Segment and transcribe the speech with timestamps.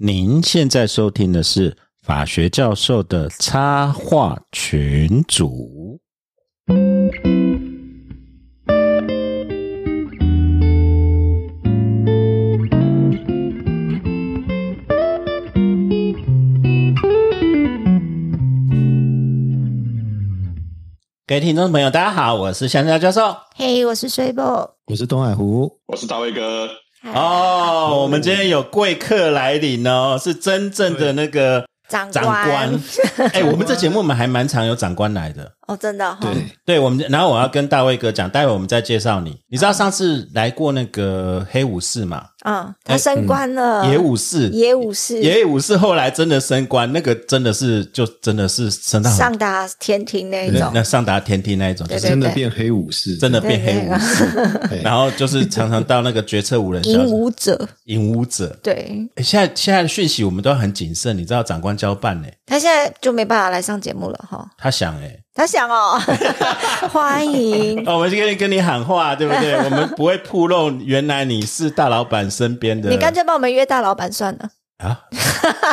[0.00, 5.98] 您现在收听的是法学教授的插画群组。
[21.26, 23.36] 各位听众朋友，大家好，我是香蕉教授。
[23.56, 24.76] 嘿我是水波。
[24.86, 26.68] 我是东海湖，我是大卫哥，
[27.12, 32.80] 哦，我们今天有贵客来临哦，是真正的那个长长官。
[33.32, 35.52] 哎，我们这节目我们还蛮常有长官来的。
[35.68, 39.36] 哦，真的哈、对，对，我们然后我要跟大卫哥讲，待会我们再介绍你。
[39.48, 42.24] 你知道上次来过那个黑武士嘛？
[42.44, 45.20] 嗯，他升官了，野武士，野武士。
[45.20, 58.56] 野武士后来真的升官，那个真的是就真的是升到上达天庭那一种，那上达天庭那一种，就是真的变黑武士，真的变黑武士， 然后就是常常到那个决策无人小引 武者，引武者。
[58.62, 59.06] 对。
[59.16, 64.48] 诶现在现在的讯息我们都很谨慎，你知道长官交办呢，他现在就没办法来上节目了哈。
[64.56, 65.96] 他想哎，他想哦，
[66.90, 69.54] 欢迎，哦我们就跟你跟你喊话，对不对？
[69.64, 74.48] 我们不会铺露原来你是大老板身边的，你干脆帮我们约大老板算了。
[74.78, 74.98] 啊，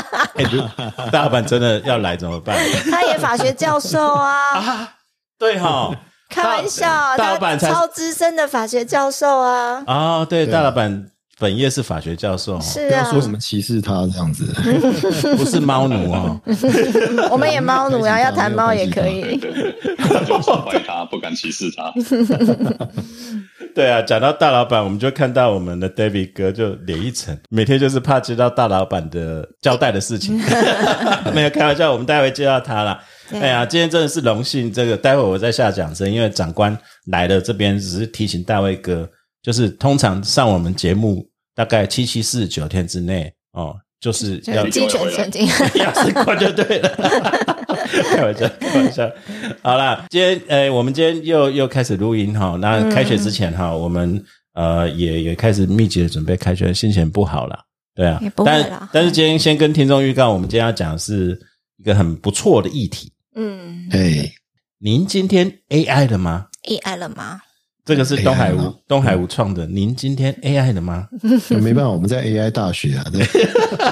[1.12, 2.56] 大老板真的要来怎么办？
[2.92, 4.94] 他也法学教授啊，啊？
[5.40, 5.92] 对哈，
[6.30, 10.54] 开玩笑，大老板超资深的法学教授啊，啊，对，对。
[10.54, 14.46] 大老板本业是法学教授，是啊不要说，什么歧视他这样子，
[15.36, 16.40] 不是猫奴哦。
[17.30, 19.40] 我们也猫奴啊， 要谈猫也可以。
[20.00, 21.94] 我就崇拜他，不敢歧视他。
[23.74, 30.40] 对啊，讲到大老板，我们就看到我们的 David 哥就脸一沉，每天就是怕接到大老板的交代的事情。
[31.34, 32.98] 没有开玩笑，我们待会接到他了。
[33.34, 36.78] 哎呀，今天真的是荣幸，这个待会我再下讲声，因为长官
[37.08, 39.10] 来了，这边只是提醒大卫哥，
[39.46, 46.90] 就是通常上我们节目大概七七四十九天之内哦，就是要就鸡犬升天，要是过 就对了。
[48.10, 49.08] 开玩笑，开玩笑。
[49.62, 52.58] 好啦，今天呃，我们今天又又开始录音哈。
[52.60, 54.20] 那开学之前哈，我们
[54.54, 57.64] 呃也也开始密集的准备开学，心情不好啦。
[57.94, 61.40] 对啊也，不会但啦但是今天先跟听众预告，我们今天要讲的是
[61.78, 63.14] 一个很不错的议题。
[63.36, 64.32] 嗯哎，
[64.80, 67.42] 您今天 AI 了吗？，AI 了吗？
[67.86, 69.68] 这个是东海吴东海吴创的。
[69.68, 71.08] 您今天 AI 了吗？
[71.62, 73.24] 没办法，我们在 AI 大学啊，对，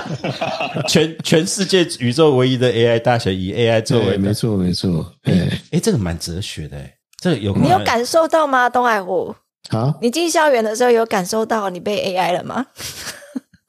[0.90, 9.36] 全全世界宇宙唯一的 AI 大学，以 AI 作为对，没错没错，哎，哎，这个蛮哲学的哎，这个有你有感受到吗，东海湖？
[9.70, 12.66] 好你进校园的时候有感受到你被 AI 了吗？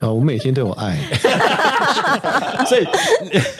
[0.01, 0.97] 啊，我每天都有爱，
[2.67, 2.85] 所以，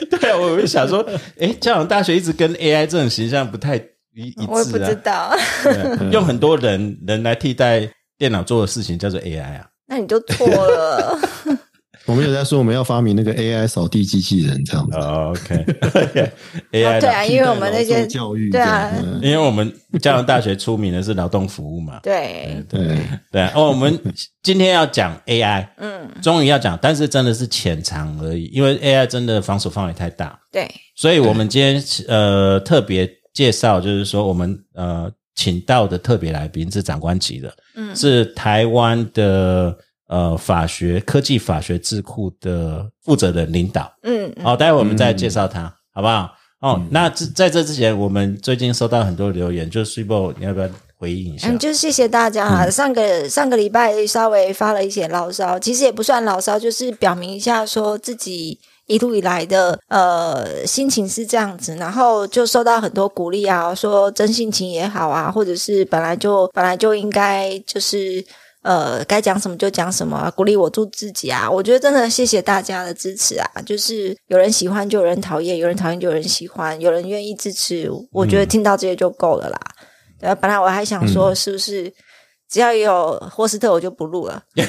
[0.09, 1.05] 对啊，我就想说，
[1.39, 3.79] 哎，交响大学一直跟 AI 这种形象不太
[4.15, 5.35] 一一我也不知道，
[6.11, 7.87] 用很多人人来替代
[8.17, 9.67] 电脑做的事情叫做 AI 啊。
[9.87, 11.19] 那你就错了。
[12.07, 16.29] 我们有在说我们要发明那个 AI 扫地机器人这样子，哦 OK，AI
[17.01, 18.91] 对啊，因为我们那些教育对啊。
[19.23, 22.99] 因为我们交响大学出名的是劳动服务嘛，对，对，
[23.31, 23.41] 对。
[23.41, 23.51] 啊。
[23.55, 23.99] 哦，我们
[24.43, 30.39] 今天要讲 AI，嗯，终于要讲，但是真的是浅尝而已，因为 AI 真的防守范围太大。
[30.51, 43.93] 对，所以我们今天呃特别介绍，就是说我们呃请到的特别来宾是长官级的，嗯是台湾的呃法学科技法学智库的负责人领导。
[44.03, 46.33] 嗯，嗯好、待会我们再介绍他，好不好？
[46.61, 51.49] 哦，那这在这之前，我们最近收到很多留言，就是 e 你要不要回应一下？
[51.49, 52.69] 嗯，就谢谢大家啊！
[52.69, 58.57] 上个上个礼拜稍微发了一些牢骚，其实也不算牢骚，就是表明一下说自己
[58.87, 68.25] 一路以来的呃心情是这样子，然后就受到很多鼓励啊，说真性情也好啊，或者是本来就本来就应该就是。
[68.65, 71.47] 呃，该讲什么就讲什么啊，鼓励我做自己啊！
[71.47, 79.59] 我觉得真的谢谢大家的支持啊，就是有人喜欢就有人讨厌，有人讨厌就有人喜欢，有人愿意支持，我觉得听到这些就够了啦。
[80.19, 81.93] 对啊，本来我还想说，是不是
[82.49, 84.63] 只要有霍斯特我就不录了， 因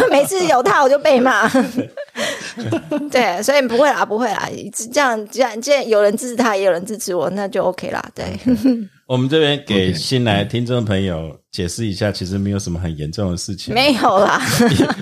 [0.00, 1.48] 为每次有他我就被骂。
[3.10, 8.02] 对，所以不会啦，不会啦，这样这样，既然有人支持他，也有人支持我，那就 OK 啦。
[8.14, 8.24] 对，
[9.06, 14.40] 我们这边给新来的听众朋友解释一下，其实没有什么很严重的事情，没有啦，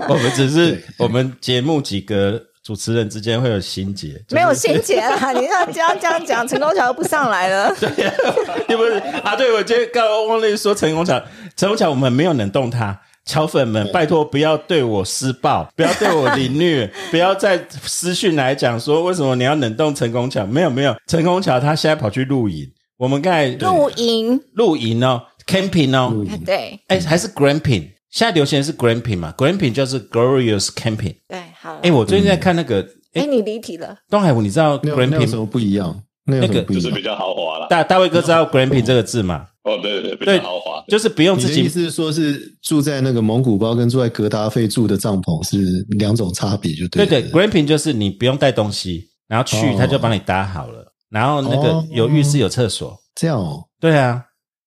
[0.08, 5.32] 我们只是我们节目几个主持人之间会有心结， 就是没有心结啦。
[5.38, 7.70] 你要这样这样讲，陈功桥又不上来了。
[7.78, 9.36] 对不是啊？
[9.36, 11.22] 对，我今天刚刚忘了说陈功强，
[11.54, 12.98] 陈功强我们没有冷冻他。
[13.26, 20.44] 乔粉们，拜托不要对我施暴，不要对我凌虐，不要再私讯来讲说为什么你要冷冻陈功桥？
[20.44, 26.12] 没有没有，陈功桥他现在跑去露营，我们刚才露营，露营哦，camping 哦，
[26.44, 33.96] 对哎，还是 gramping，现在流行的是 gramping 嘛，gramping 就是 glorious camping，对，好，哎，我最近在看那个，哎，你离题了。
[34.10, 35.98] 东海湖，你知道 Grand 那有什么不一样？
[36.26, 37.02] 那有什么不一样就是比？
[37.02, 37.66] 较豪华了。
[37.70, 39.46] 大大卫哥知道 Grand Pin 这个字吗？
[39.64, 40.84] 哦，对对对，比对较豪华。
[40.88, 45.56] 就是不用自己的意思是说，是住在那个蒙古包跟住在格达费住的帐篷是
[45.96, 47.08] 两种差别，就对了。
[47.08, 52.94] 对对，glamping 就是你不用带东西，然后去哦他就帮你搭好了，然后那个哦有浴室有厕所。
[53.14, 53.64] 这样哦。
[53.80, 54.22] 对啊，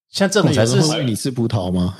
[0.09, 1.95] 像这种才是你吃葡萄吗？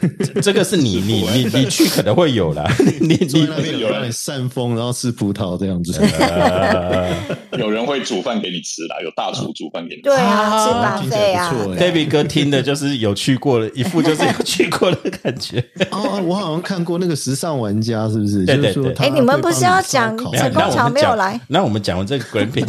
[0.42, 2.64] 这个是你你 你你去可能会有啦，
[3.00, 5.92] 你你那边有人扇风，然后吃葡萄这样子？
[5.98, 7.16] 呃
[7.58, 10.08] 有人会煮饭给你吃啦，有大厨煮饭给你吃。
[10.08, 11.78] 对啊，啊吃巴听起来菲啊，不错哎。
[11.90, 15.64] David 哥听的就是有去过的，一副就是有去过的感觉。
[15.90, 18.44] 哦，我好像看过那个时尚玩家，是不是？
[18.46, 22.64] 对对对哎你们不是要讲烧烤陈功桥没有来那我们讲完这个 glamping，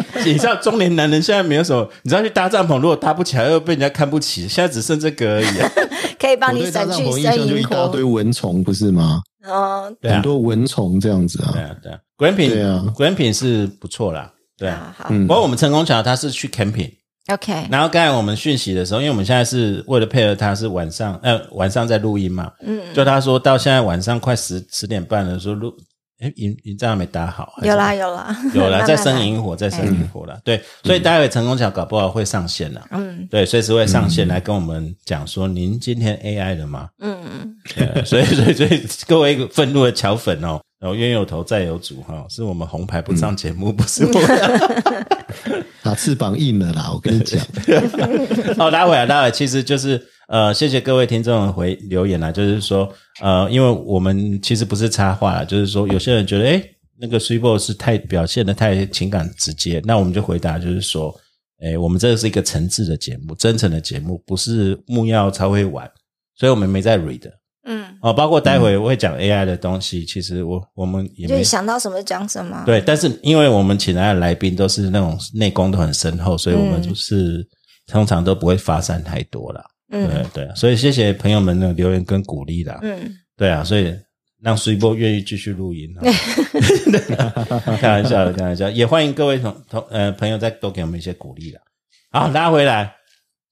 [0.24, 5.70] 你知道中年男人现在没有什么，你知道去搭帐篷，如果搭不起来又被人家看不起，现在只剩这个而已、啊。
[6.18, 8.02] 可以帮你省去生萤就一大堆。
[8.04, 9.20] 蚊虫，不是吗？
[9.44, 11.50] 嗯，对啊很，多蚊虫这样子啊。
[11.52, 14.30] 对啊，对啊，glamping，对啊 glamping 是不错啦。
[14.56, 25.74] 对啊，好不过我们成功桥他是去 camping，，OK，然后刚才我们讯息的时候，因为我们现在是为了配合他，是晚上呃晚上在录音嘛，嗯，就他说到现在晚上快十十点半了，说录，
[26.22, 30.38] 哎，营营站还没打好，有啦有啦有啦， 在生来萤火，在生萤火啦。
[30.44, 32.80] 对，所以待会成功桥搞不好会上线了。
[32.92, 36.88] 嗯对，随时会上线来跟我们讲说，您今天 AI 了吗？
[37.00, 44.12] 嗯嗯，对所以，所以，所以各位愤怒的桥粉哦，然后冤有头债有主哈，是我们红牌不上节目，不是我。
[45.82, 47.40] 打翅膀硬了啦，我跟你讲。
[48.56, 56.62] 好，拉回来，拉回来，其实就是呃，谢谢各位听众回留言啦，就是说呃，因为我们其实不是插话啦，就是说有些人觉得诶
[56.98, 61.12] 那个 s u p e 是太表现的太情感直接，那我们就回答就是说，
[61.60, 65.90] 诶我们这个是一个诚挚的节目，真诚的节目，不是木曜才会玩，
[66.36, 67.28] 所以我们没在 read
[67.64, 72.62] 嗯，哦，包括待会我会讲 AI 的东西，其实我我们也没就是想到什么讲什么。
[72.66, 77.46] 对，但是因为我们请来的来宾都是那种内功都很深厚，所以我们就是、
[77.86, 79.64] 通常都不会发散太多了。
[79.92, 82.78] 嗯对对，所以谢谢朋友们的留言跟鼓励啦。
[82.82, 83.94] 嗯， 对啊，所以
[84.40, 85.88] 让水波愿意继续录音。
[86.00, 86.02] 哦
[87.80, 91.60] 开玩笑的，开玩笑，也欢迎各位同同呃朋友再多给我们一些鼓励啦。
[92.10, 92.94] 好，拉回来，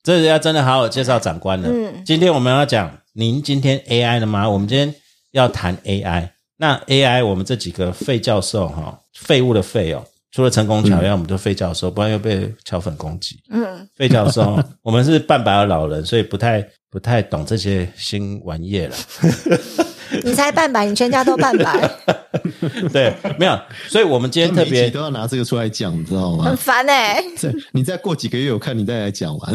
[0.03, 1.69] 这是要真的好好介绍长官了。
[1.69, 4.49] 嗯今天我们要讲，您今天 AI 了吗？
[4.49, 4.95] 我们今天
[5.33, 6.31] 要谈 AI。
[6.57, 13.41] 那 AI，我们这几个废教授哈，废物的废哦，除了成功桥，要我们都废教授，不然又被乔粉攻击。
[13.51, 18.95] 嗯，废教授， 我们是半百的老人，所以不太不太懂这些新玩意了。
[20.25, 21.91] 你才半百，你全家都半百，
[22.93, 23.59] 对，没有，
[23.89, 26.57] 所以我们今天特别都要拿这个出来讲，你知道吗很？
[26.57, 27.23] 烦哎。
[27.37, 29.55] 这你再过几个月，我看你再来讲完。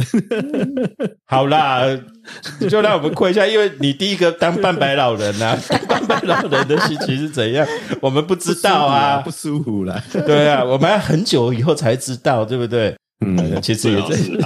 [1.27, 1.83] 好啦，
[2.69, 5.57] 就让我们亏一下，因为你第一个当半百老人啊，
[5.87, 7.65] 半百老人的心情是怎样，
[8.01, 9.31] 我们不知道啊不。
[9.35, 10.01] 舒服啦。
[10.25, 12.95] 对啊，我们要很久以后才知道，对不对？
[13.25, 14.37] 嗯， 其实也最是，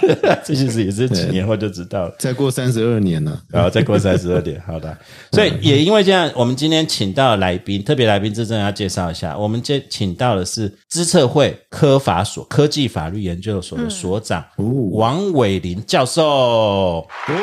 [0.46, 2.16] 这 其实也是几年后就知道了。
[2.18, 3.40] 再过三十二年了。
[3.50, 4.98] 然后再过三十二年，好的。
[5.34, 9.38] 所以也因为这样，我们今天请到的来宾，特别来宾，这真的要介绍一下。
[9.38, 16.24] 我们接请到的是资策会科法所科技法律研究所的所长、哦王伟林教授。
[16.24, 17.34] 哦好，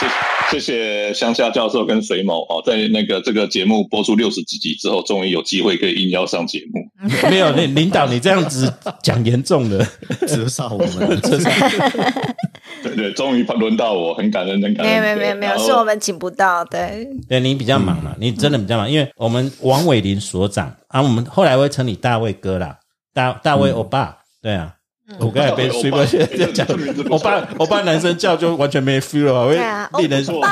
[0.00, 6.80] 谢谢谢谢乡下教授跟水某哦，在那个这个节目播出六十几集之后，终于有机会可以应邀上节目。
[7.28, 8.72] 没有，那领导你这样子
[9.02, 9.78] 讲严重的，
[10.26, 12.32] 折煞我们，折煞
[12.82, 15.02] 对对，终于轮到我，很感恩，很感没有恩。
[15.02, 22.78] 没有没有没有，是我们请不到，对，对你比较忙嘛，你真的比较忙，因为我们王伟林所长啊，我们后来会称你大卫哥啦，
[23.12, 24.74] 大大卫欧巴，对啊。
[25.18, 30.42] 我刚才被水波现在讲这名字，不错欧巴欧巴男生叫就完全没 feel 了，会对啊，令人说，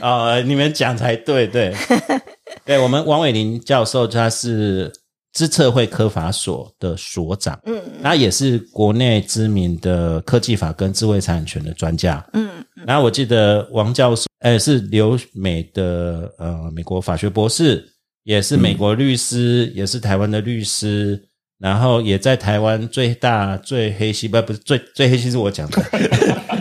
[0.00, 1.74] 啊、你们讲才对，对，
[2.64, 4.90] 对，我们王伟林教授他是
[5.34, 7.78] 资策会科法所的所长，嗯。
[8.02, 12.26] 他也是国内知名的科技法跟智慧财产权的专家。
[12.32, 12.48] 嗯。
[12.86, 17.86] 然后我记得王教授，呃，是留美的呃美国法学博士，
[18.24, 21.22] 也是美国律师，也是台湾的律师。
[21.58, 25.82] 然后也在台湾最大最黑心不不是最最黑心是我讲的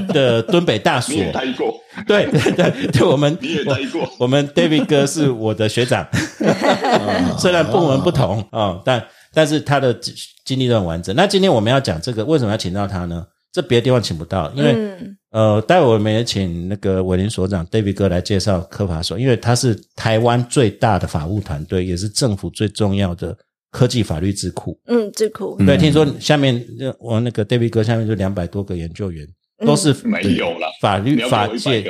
[0.14, 1.74] 的敦北大所你，也待过，
[2.08, 4.10] 对对对，对我们 你也待过。
[4.20, 6.08] 我们 David 哥是我的学长，
[7.38, 10.14] 虽然部门不同啊、哦，但但是他的经
[10.46, 11.16] 经历都很完整。
[11.16, 13.26] 那今天我们要讲这个，为什么要请到他呢？
[13.52, 23.36] 这别的地方请不到，因为、嗯呃，待会我们也请那个伟林所长 David 哥来介绍科法所，因为他是台湾最大的法务团队，也是政府最重要的
[23.72, 24.80] 科技法律智库。
[24.88, 29.28] 嗯，智库，对，听说下面呃我那个 David 哥下面就两百多个研究员
[29.66, 31.84] 都是没有了，法律法界？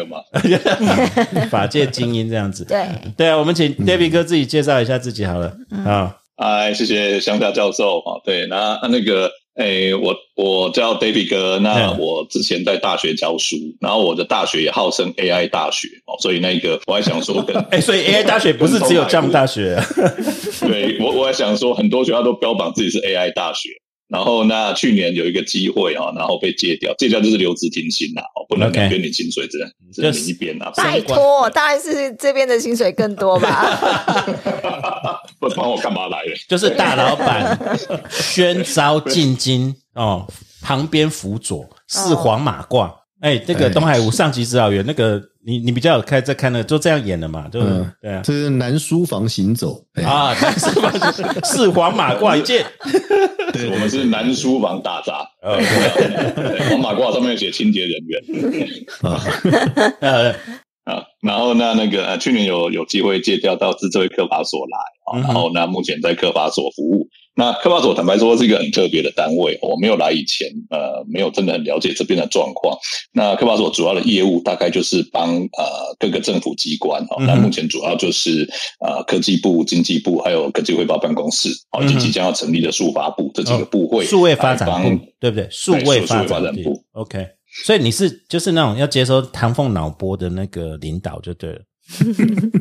[1.49, 2.63] 法界精英这样子。
[2.65, 5.55] 对，对啊，我们请 David 哥自己介绍一下自己好了
[5.85, 6.15] 啊。
[6.37, 8.21] 哎，谢谢乡下教授啊。
[8.23, 19.85] 对，那那个，哎，我我叫 David 哥，那嗯我之前在大学教书，然后我的大学也号称 AI 大学哦，所以那个我还想说跟， 哎，所以 AI 大学不是只有这样大学啊，
[20.67, 23.69] 对我我还想说，很多学校都标榜自己是 AI 大学。
[24.09, 30.71] 然后那去年有一个机会啊，然后被戒掉，戒掉就是留职停薪啦，哦，不能边领薪水，只能只能领一边啊。
[30.77, 33.77] 拜托，当然是这边的薪水更多吧？
[35.41, 36.35] 不然我干嘛来了？
[36.47, 37.57] 就是大老板
[38.09, 40.27] 宣召进京哦，
[40.61, 42.91] 旁边辅佐是黄马褂。
[43.19, 43.69] 哎，这个哎。
[43.69, 47.91] 东海吴上级指导员，那个你你比较有开在看的，就这样演的嘛，就嗯。
[47.99, 48.21] 对啊。
[48.23, 50.03] 这是南书房行走，哎。
[50.03, 50.93] 啊，是吧？
[51.43, 52.63] 是黄马褂一件，
[53.51, 55.57] 对我们是南书房打杂，哦。
[55.57, 58.21] 对黄马褂上面写清洁人员。
[59.01, 59.19] 啊，
[59.99, 60.35] 呃，
[60.87, 61.03] 啊。
[61.21, 64.77] 然后那，那个呃去年有有机会借调到自治会科法所来
[65.11, 67.07] 啊，然后那，目前在科法所服务。
[67.39, 72.75] 那科法所坦白说是一个很特别的单位，我没有来以前，呃，没有真的很了解这边的状况。
[73.13, 85.47] 那科法所主要的业务大概就是帮呃各个政府机关哦，嗯哼那目前主要就是呃科技部、经济部还有科技汇报办公室，哦，以及将要成立的数发部这几个部会，数位发展部，对不对？
[85.51, 87.36] 数位发发展部部，OK。
[87.65, 91.59] 所以你是就是那种要接收唐凤脑波的那个领导就对了。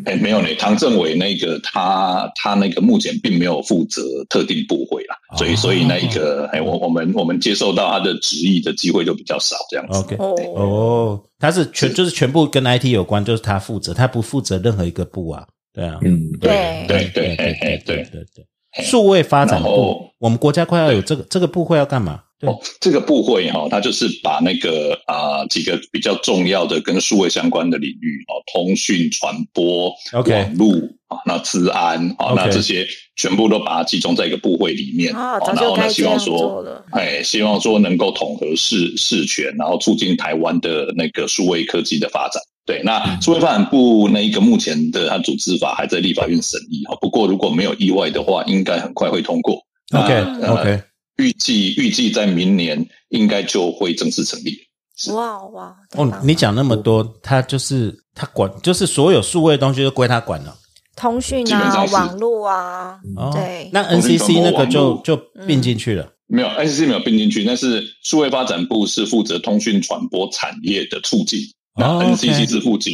[0.04, 9.98] 哎，没有呢，唐政委那个他他那个目前并没有负责特定部会啦，所以哦所以那一个哎，我我们我们接受到他的旨意的机会就比较少，这样子。
[9.98, 15.44] OK，哦，哦，他是全就是全部跟 IT 有关，就是他负责，他不负责任何一个部啊。
[15.74, 18.84] 对啊，嗯，对对对嘿嘿对对对对。
[18.84, 22.20] 数位发展部，我们国家快要有这个这个部会要干嘛？
[22.38, 30.74] 对哦，这个部会哈、它就是把那个啊、几个比较重要的跟数位相关的领域哦，通讯、传播、网络
[31.08, 36.64] 啊，那治安啊那这些全部都把它集中在一个部会里面啊，哦早就然后呢，希望说。
[36.92, 42.40] 哎，希望说能够统合事事权，然后促进台湾的那个数位科技的发展。
[42.64, 49.60] 对，那数位发展部那一个目前的它组织法还在立法院审议哈，不过如果没有意外的话，应该很快会通过。
[49.92, 50.14] OK
[50.46, 50.82] OK，
[51.16, 54.56] 预计预计在明年应该就会正式成立。
[55.12, 55.76] 哇哇！
[55.96, 60.56] 哦你讲那么多，他就是他管，就是所有数位的东西都归他管了。
[60.96, 65.14] 通讯啊，网络啊，哦对，那 NCC 那个就就
[65.46, 66.10] 并进去了。
[66.26, 71.38] 没有 NCC 没有并进去，但是数位发展部是负责通讯传播产业的促进，
[71.78, 72.90] 那哦 NCC 是负责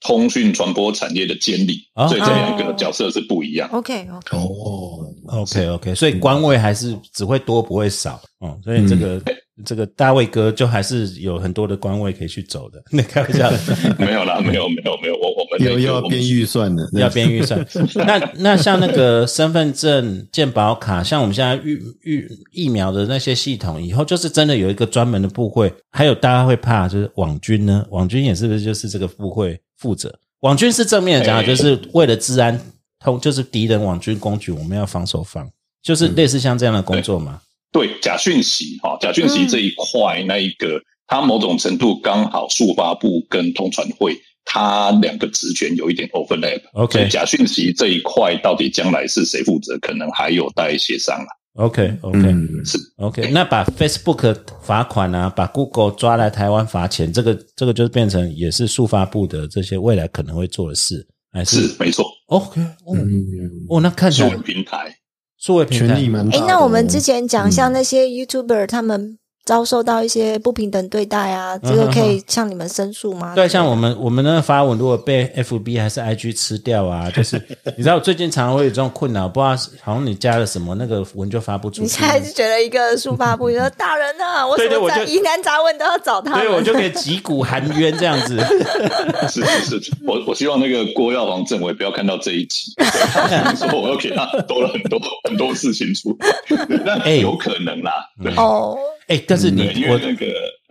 [0.00, 3.68] 通讯传播产业的监理，哦所以这两个角色是不一样。
[3.70, 9.20] OK OK，哦，OK OK，所以官位还是只会多不会少哦，所以这个、
[9.64, 12.82] 这个大卫哥就还是有很多的官位可以去走的。
[12.90, 13.58] 那开玩笑的，
[13.98, 17.66] 没有啦，没有没有没有，我我们那又个我们又要编预算的，要编预算。
[17.94, 25.72] 那那像那个身份证、健保卡，像我们现在预预疫苗的那些系统，以后就是真的有一个专门的部会。
[25.90, 27.86] 还有大家会怕就是网军呢？
[27.90, 30.12] 网军也是不是就是这个部会负责？
[30.40, 32.60] 网军是正面的讲就是为了治安
[33.04, 35.48] 通，就是敌人网军攻击，我们要防守方，
[35.82, 37.40] 就是类似像这样的工作嘛。
[37.70, 44.16] 对假讯息哈，假讯息这一块那一个，它某种程度刚好数发部跟通传会。
[44.46, 51.26] 它两个职权有一点 overlap，OK 所以假讯息这一块到底将来是谁负责，可能还有待协商啊。
[51.54, 52.78] OK OK、嗯，是。
[52.98, 64.96] OK，那把 Facebook 罚款啊，把 Google 抓来台湾罚钱，这个这个就变成也是速发部的这些未来可能会做的事，还是是没错，OK 哦、嗯，哦，那看起数来位平台。
[65.38, 65.86] 作为平台。
[65.88, 67.52] 权力蛮大哎那我们之前讲嗯。
[67.52, 73.32] 像那些 YouTuber 他们遭受到一些不平等对待啊，这个可以向你们申诉吗？
[73.36, 77.40] 对，像我们我们那个发文，如果被 FB 还是 IG 吃掉啊， 就是
[77.76, 81.82] 你知道，我最近常常会有这种困扰，不知道好像你加了什么，那个文就发不出去。
[81.82, 86.64] 你现在就觉得一个书发布，你 说大人啊，我怎么在疑难杂问都要找他对，我。
[86.64, 88.42] 就可以击鼓含冤这样子。
[89.28, 94.98] 是是是，我我希望那个郭耀煌政委不要看到这一集，对说我又给他多了很多
[95.28, 100.26] 很多事情出来，那哎有可能啦，对哦，哎，但是你我那个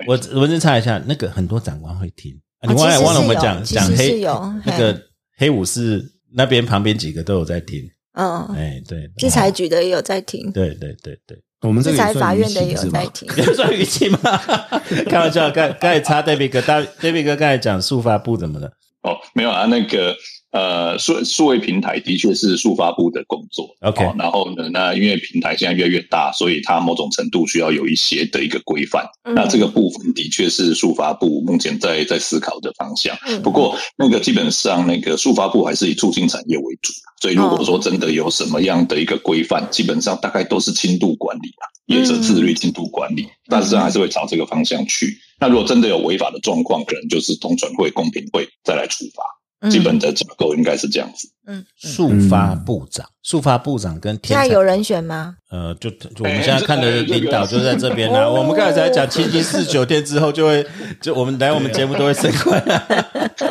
[0.07, 2.31] 我我先查一下，那个很多长官会听。
[2.59, 4.21] 啊你哦忘了忘了我们讲讲黑
[4.65, 4.97] 那个
[5.37, 6.01] 黑武士
[6.33, 7.81] 那边旁边几个都有在听。
[8.13, 11.37] 嗯，哎，对，制裁局的也有在听，对对对对。
[11.61, 13.05] 我们这制裁法院的也有在？
[13.07, 13.27] 听。
[13.43, 14.19] 有算语气吗？
[15.09, 18.67] 开玩笑，刚刚才插 David 哥，大 David 哥刚才讲速发部怎么了？
[19.03, 20.15] 哦，没有啊，那个
[20.53, 23.75] 呃，数数位平台的确是数发部的工作。
[23.81, 29.03] OK 哦然后呢，那因为平台现在越来越大，所以它某种程度需要有一些的一个规范。
[29.23, 33.17] 嗯那这个部分的确是数发部目前在在思考的方向。
[33.27, 45.17] 嗯不过，那个基本上那个数发部还是以促进产业为主，所以如哦果说真的有什么样的一个规范，基本上大概都是轻度管理啊，业者自律、轻度管理，但是还是会朝这个方向去。
[45.39, 49.23] 那如果真的有违法的状况，可能就是通传会、公平会再来处罚。
[49.63, 51.29] 嗯基本的架构应该是这样子。
[51.47, 55.35] 嗯，速发部长，速发部长跟现天才在有人选吗？
[55.49, 58.27] 呃，就就我们现在看的领导就在这边啦。
[58.29, 60.65] 我们刚才在讲七七四九天之后，就会
[61.01, 62.85] 就我们来我们节目都会升官啊。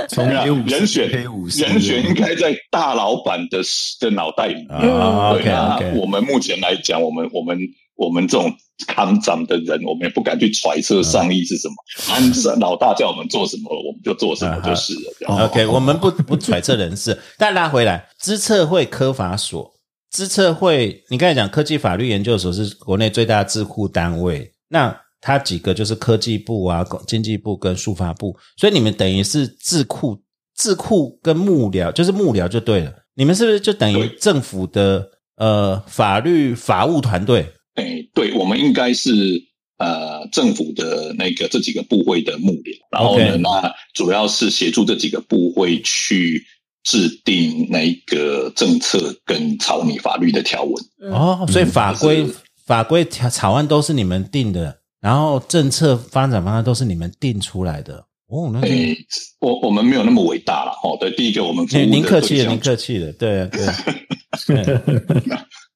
[0.09, 3.63] 从人选人选应该在大老板的
[4.01, 4.91] 的脑袋里面。
[4.91, 7.59] 啊，OK OK，我们目前来讲，我们我们
[7.97, 8.55] 我们这种
[8.87, 11.75] 看长的人，我们也不敢去揣测上意是什么。
[12.11, 15.47] 按照老大叫我们做什么，我们就做什么就是了。
[15.47, 19.71] OK，我们不不揣测人事，但拉回来，资策会科法所，
[20.11, 30.21] 资策会，你刚才讲科技法律研究所是国内最大的智库单位，那它几个就是科技部啊、经济部跟数发部，所以你们等于是智库、
[30.57, 32.93] 智库跟幕僚，就是幕僚就对了。
[33.15, 37.53] 你们是不是就等于政府的呃法律法务团队？
[37.75, 39.11] 哎，对，我们应该是
[39.79, 46.45] 呃政府的那个这几个部会的幕僚，然后呢那主要是协助这几个部会去
[46.83, 50.85] 制定那个政策跟草拟法律的条文。
[51.03, 52.35] 嗯哦，所以法规、就是
[52.67, 58.05] 法规条草案都是你们定的，然后政策发展方案都是你们定出来的。
[58.29, 58.61] 哦，那
[59.41, 60.97] 我我们没有那么伟大了哦。
[61.01, 63.75] 对，第一个我们服务的您您客气了，您客气了，对啊对啊。
[64.47, 64.65] 对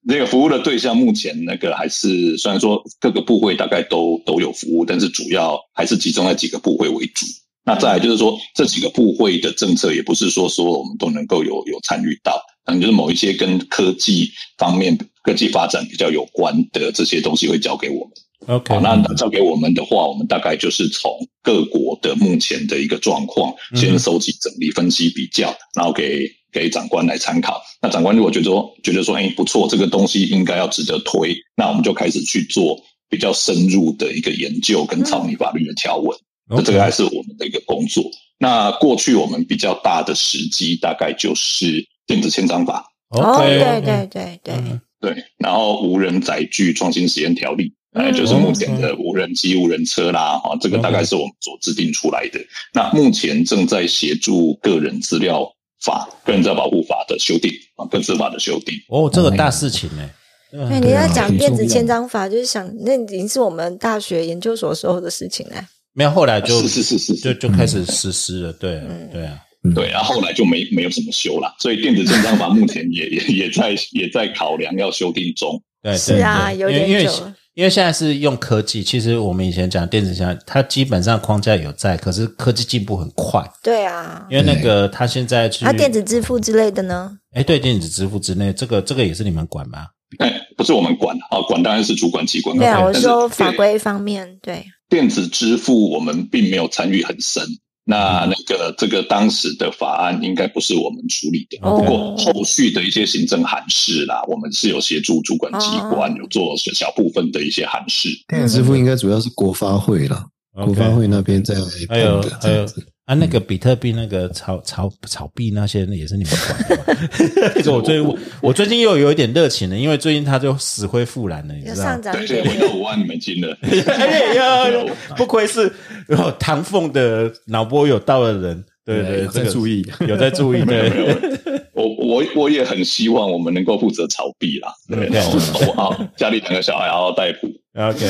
[0.09, 7.25] 那个服务的对象目前那个还是虽然说各个部会大概都都有服务，但是主要还是集中在几个部会为主。
[7.65, 18.57] 那再来就是说，这几个部会的政策也不是说说我们都能够有有参与到，可能就是某一些跟科技方面、科技发展比较有关的这些东西会交给我们。
[18.57, 21.11] OK，好，那交给我们的话，我们大概就是从
[21.43, 26.25] 各国的目前的一个状况，嗯先收集、整理、分析、比较，然后给
[26.57, 27.61] 给长官来参考。
[27.81, 32.77] 那长官如果觉得说觉得说，哎，不错，这个东西应该要值得推，那我们就开始去做
[33.09, 36.17] 比较深入的一个研究跟草拟法律的条文。
[36.49, 38.03] 那这个还是我们的一个工作。
[38.39, 52.39] 那过去我们比较大的时机，大概就是电子签章法，哦对对对对，嗯对，然后无人载具创新实验条例，嗯呃，就是目前的无人机、无人车啦，哈、这个大概是我们所制定出来的。
[52.73, 58.75] 那目前正在协助个人资料法、个人资料保护法的修订啊，个资法的修订。
[58.89, 60.09] 哦，这个大事情呢。
[60.51, 65.55] 对，嗯你在讲很电子签章法，就是想那已经是我们大学研究所时候的事情了。
[65.93, 69.39] 没有，后来就是是是是就就开始实施了，对对啊。
[69.75, 75.61] 对，然后后来就没没有什么修了，所以电子签章法目前也也也在也在考量要修订中。
[75.83, 87.17] 对，是啊有点久了因为现在是用科技，其实我们以前讲电子箱，它基本上框架有在，可是科技进步很快，对啊，因为那个它现在去，它电子支付之类的呢？
[87.33, 89.87] 哎，对电子支付之类，这个这个也是你们管吗？
[90.19, 92.55] 哎，不是我们管啊，管当然是主管机关。
[92.55, 97.43] 对啊，我说法对规方面，对，电子支付我们并没有参与很深。
[97.89, 108.09] 那那个这个当时的法案应该不是我们处理的，哦不过后续的一些行政函释啦，我们是有协助主管机关哦有做小部分的一些函释。
[108.27, 111.55] 电子支付应该主要是国发会啦，国发会那边在
[111.87, 112.85] 还有还有这样子。
[113.07, 117.51] 啊，那个比特币、那个炒炒炒币那些，那也是你们管的吗。
[117.55, 121.83] 这个我最我我最近又有一点热情了，因为最近它就死灰复燃了，你知道吗？
[121.83, 123.57] 要上涨对对，一点回到五万美金了。
[123.61, 125.71] 哎呀，不愧是
[126.09, 131.05] 有唐凤的脑波有到的人，对对，有这个在注意有在注意，没有没对。
[131.05, 134.67] 有，我我我也很希望我们能够负责炒币啦。
[134.89, 135.31] 对，嗯然后
[135.65, 137.47] 我好家里两个小孩好好带谱。
[137.73, 138.05] OK，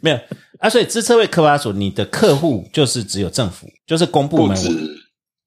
[0.00, 0.20] 没有
[0.60, 4.96] 啊，所以资策会科发所，你的客户就是只有政府，就是公部门，不止，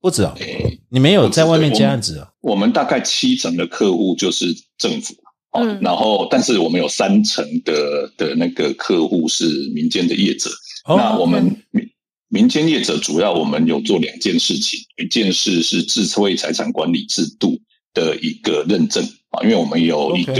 [0.01, 2.27] 不止哦，诶你没有在外面接案子哦。
[2.41, 4.47] 我们大概七成的客户就是
[4.77, 5.13] 政府。
[5.51, 9.45] 哦嗯，然后，但是我们有三成的的那个客户是
[9.75, 10.49] 民间的业者。
[10.85, 11.87] 哦那我们民
[12.27, 17.55] 民间业者主要我们有做两件事情，一件事是智慧财产管理制度
[17.93, 20.33] 的一个认证啊，因为我们有一个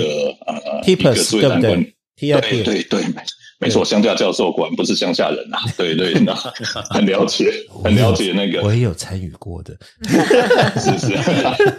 [0.47, 3.03] 呃一个财产管理对对对，
[3.63, 6.36] 没错，乡下教授果然不是乡下人啊， 对对，那
[6.89, 7.52] 很了解，
[7.84, 8.62] 很了解那个。
[8.62, 9.76] 我也有参与过的。
[10.80, 11.13] 是是，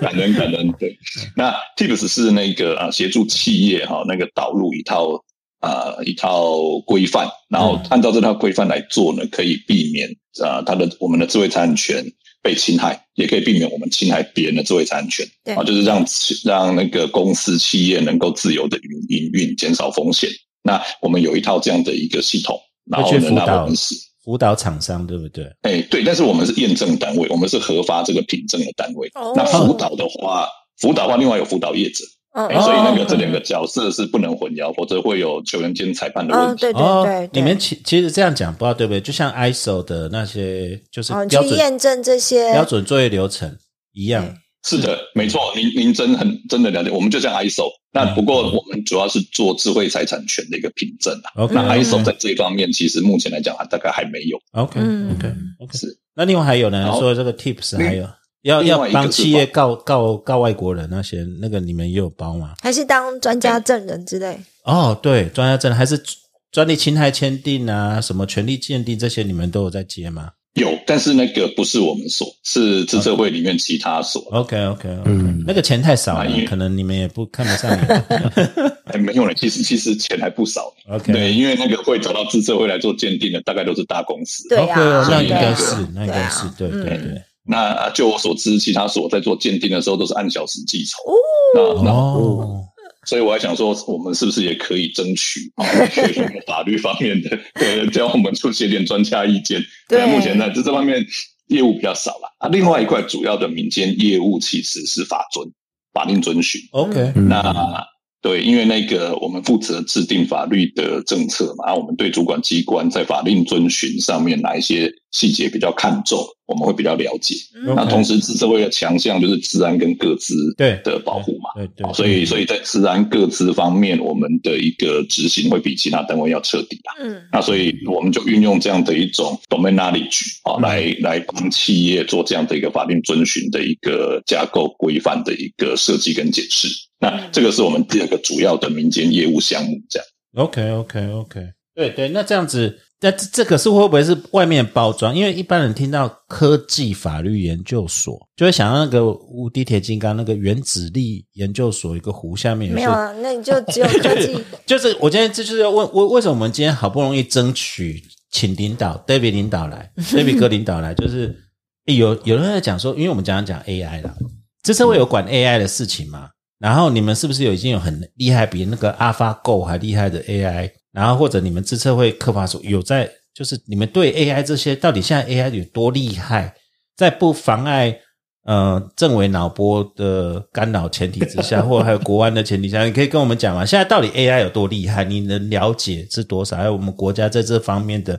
[0.00, 0.72] 感恩感恩。
[0.78, 0.96] 对，
[1.36, 5.22] 那 Tips 是那个啊，协助企业哈、那个导入一套
[5.60, 10.08] 啊一套规范，然后按照这套规范来做呢，可以避免
[10.42, 12.04] 啊它的我们的智慧财产权
[12.42, 15.26] 被侵害，也可以避免我们侵害别人的智慧财产权。
[15.44, 15.54] 对。
[15.54, 16.04] 啊，就是让
[16.44, 18.84] 让那个公司企业能够自由的营
[19.18, 20.30] 营运，减少风险。
[20.64, 22.58] 那我们有一套这样的一个系统，
[22.90, 23.94] 然后去辅导那我们是。
[24.24, 25.44] 辅导厂商对不对？
[25.60, 29.06] 哎，对，但是我们是验证单位，我们是核发这个凭证的单位。
[29.14, 30.48] 哦那辅导的话，
[30.78, 36.60] 辅导的话，另外有辅导业者，所以那个哦这两个角色是不能混淆，否则会有球员兼裁判的嗯，问题。
[36.62, 39.00] 对对哦对，对你们其其实这样讲不知道对不对？
[39.02, 43.54] 就像 ISO 的那些就是去验证这些标准作业流程
[43.92, 44.34] 一样。
[44.66, 51.42] 是的，没错，您您真很真的了解，我们就像 ISO，那不过我们主要是做智慧财产权的一个凭证啊。
[51.42, 54.38] OK，那嗯 ISO 在这一方面，其实目前来讲，还大概还没有。
[54.52, 55.78] OK 嗯 OK OK。
[55.78, 58.08] 是那另外还有呢，说这个 Tips 还有
[58.42, 62.54] 要要帮企业告告告外国人那些，那个你们也有包吗？
[62.62, 64.38] 还是当专家证人之类。
[64.64, 66.02] 哦，对，专家证人还是
[66.50, 74.22] 专利侵害签订啊，什么权利鉴定这些，你们都有在接吗有，但是那个不是我们所，是自测会里面其他所。
[74.30, 78.04] ？OK OK OK，、嗯那个钱太少了为，可能你们也不看得上眼。
[78.86, 80.72] 哎，没有了，其实其实钱还不少。
[80.88, 87.22] OK，对，因为那个会找到自测会来做鉴定的，大概都是大公司。，对 OK，啊，那应该是，那应该是，对对嗯对。
[87.46, 90.96] 那啊就我所知，其他所在做鉴定的时候都是按小时计酬。
[91.10, 92.64] 哦，那那哦，
[93.06, 95.52] 所以我还想说，我们是不是也可以争取
[96.46, 99.62] 法律方面的， 对，教我们出写点专家意见。
[99.88, 101.04] 对目前在这这方面
[101.48, 102.48] 业务比较少了啊。
[102.48, 105.46] 另外一块主要的民间业务其实是法遵、
[105.92, 106.60] 法令遵循。
[106.72, 107.86] OK，嗯那
[108.22, 117.36] 对，因为那个我们负责制定法律的政策嘛，啊我们对主管机关在法令遵循上面哪一些细节比较看重，我们会比较了解。
[117.54, 121.48] 嗯那同时，自社会的强项就是治安跟各资对的保护嘛。
[121.54, 126.90] 对对，所以，所以在治安各资方面，我们的一个执行会比其他单位要彻底啊。
[127.00, 136.66] 嗯那所以我们就运用这样的一种 domain knowledge 啊，嗯来来帮企业做这样的一个法定遵循的一个架构规范的一个设计跟解释。
[136.98, 140.08] 那这个是我们第二个主要的民间业务项目，这样。
[140.34, 141.40] OK OK OK，
[141.76, 145.14] 对对，那这样子，那这这个是会不会是外面包装？
[145.14, 161.36] 因为一般人听到科技法律研究所，就会想到那个无敌铁金刚那个原子力研究所一个湖下面有没有啊，那你就只有科技， 就是我今天这就是要问为为什么我们今天好不容易争取请领导 David 领导来，David 哥领导来，就是
[161.84, 164.14] 有有人在讲说，因为我们讲讲 AI 啦，
[164.62, 166.30] 这次会有管 AI 的事情嘛？
[166.58, 170.70] 然后你们是不是有已经有很厉害，比那个 AlphaGo 还厉害的 AI？
[170.94, 176.54] 然后或者你们自测会科法所有在，就是你们对 AI 这些到底现在 AI 有多厉害，
[176.96, 177.98] 在不妨碍
[178.44, 183.66] 呃政委脑波的干扰前提之下， 或者还有国安的前提下，你可以跟我们讲吗？
[183.66, 185.02] 现在到底 AI 有多厉害？
[185.04, 186.56] 你能了解是多少？
[186.56, 188.18] 还有我们国家在这方面的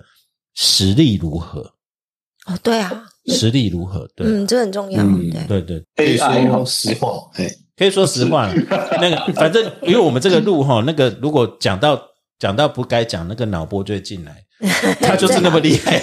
[0.56, 1.62] 实力如何？
[2.48, 4.08] 哦，对啊，实力如何？
[4.16, 8.52] 对、嗯，这很重要，嗯对，对对，可以 AI 说实话，哎，可以说实话。
[9.02, 12.00] 那个反正因为我们这个路哈，那个如果讲到
[12.40, 14.44] 讲到不该讲，那个脑波就会进来，
[15.02, 16.02] 他就是那么厉害。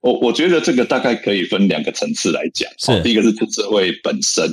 [0.00, 2.70] 我我觉得这个大概可以分两个层次来讲。
[2.78, 2.92] 是。
[2.92, 4.48] 哦第一个是自社会本身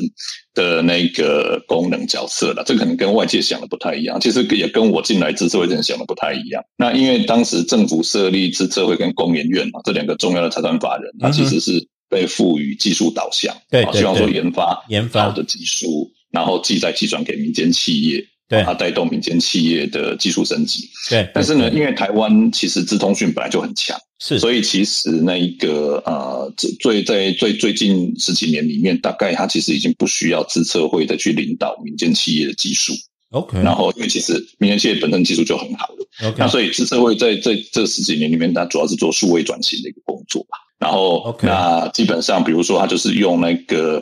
[0.56, 6.64] 的那个功能角色了，这可能跟外界想的不太一样，其实也跟我进来自社会人想的不太一样。
[6.76, 15.26] 那因为当时政府设立自社会跟工研院嘛，这两个重要的财团法人，它其实是被赋予技术导向，对希望说研发研发。
[15.26, 20.90] 好的技术，然后寄在寄转给民间企业，对它带动民间企业的技术升级。
[21.10, 23.98] 对，但是呢，因为台湾其实资通讯本来就很强。
[24.20, 32.94] 是所以其实那一个呃，最最在最最近十几年里面，大概它其实已经不需要资策会的去领导民间企业的技术
[33.32, 40.58] ，OK，然后因为其实民间企业本身技术就很好了，OK，那所以资策会在这这十几年里面，它主要是做数位转型的一个工作吧。
[40.80, 44.02] 然后 OK 那基本上，比如说它就是用那个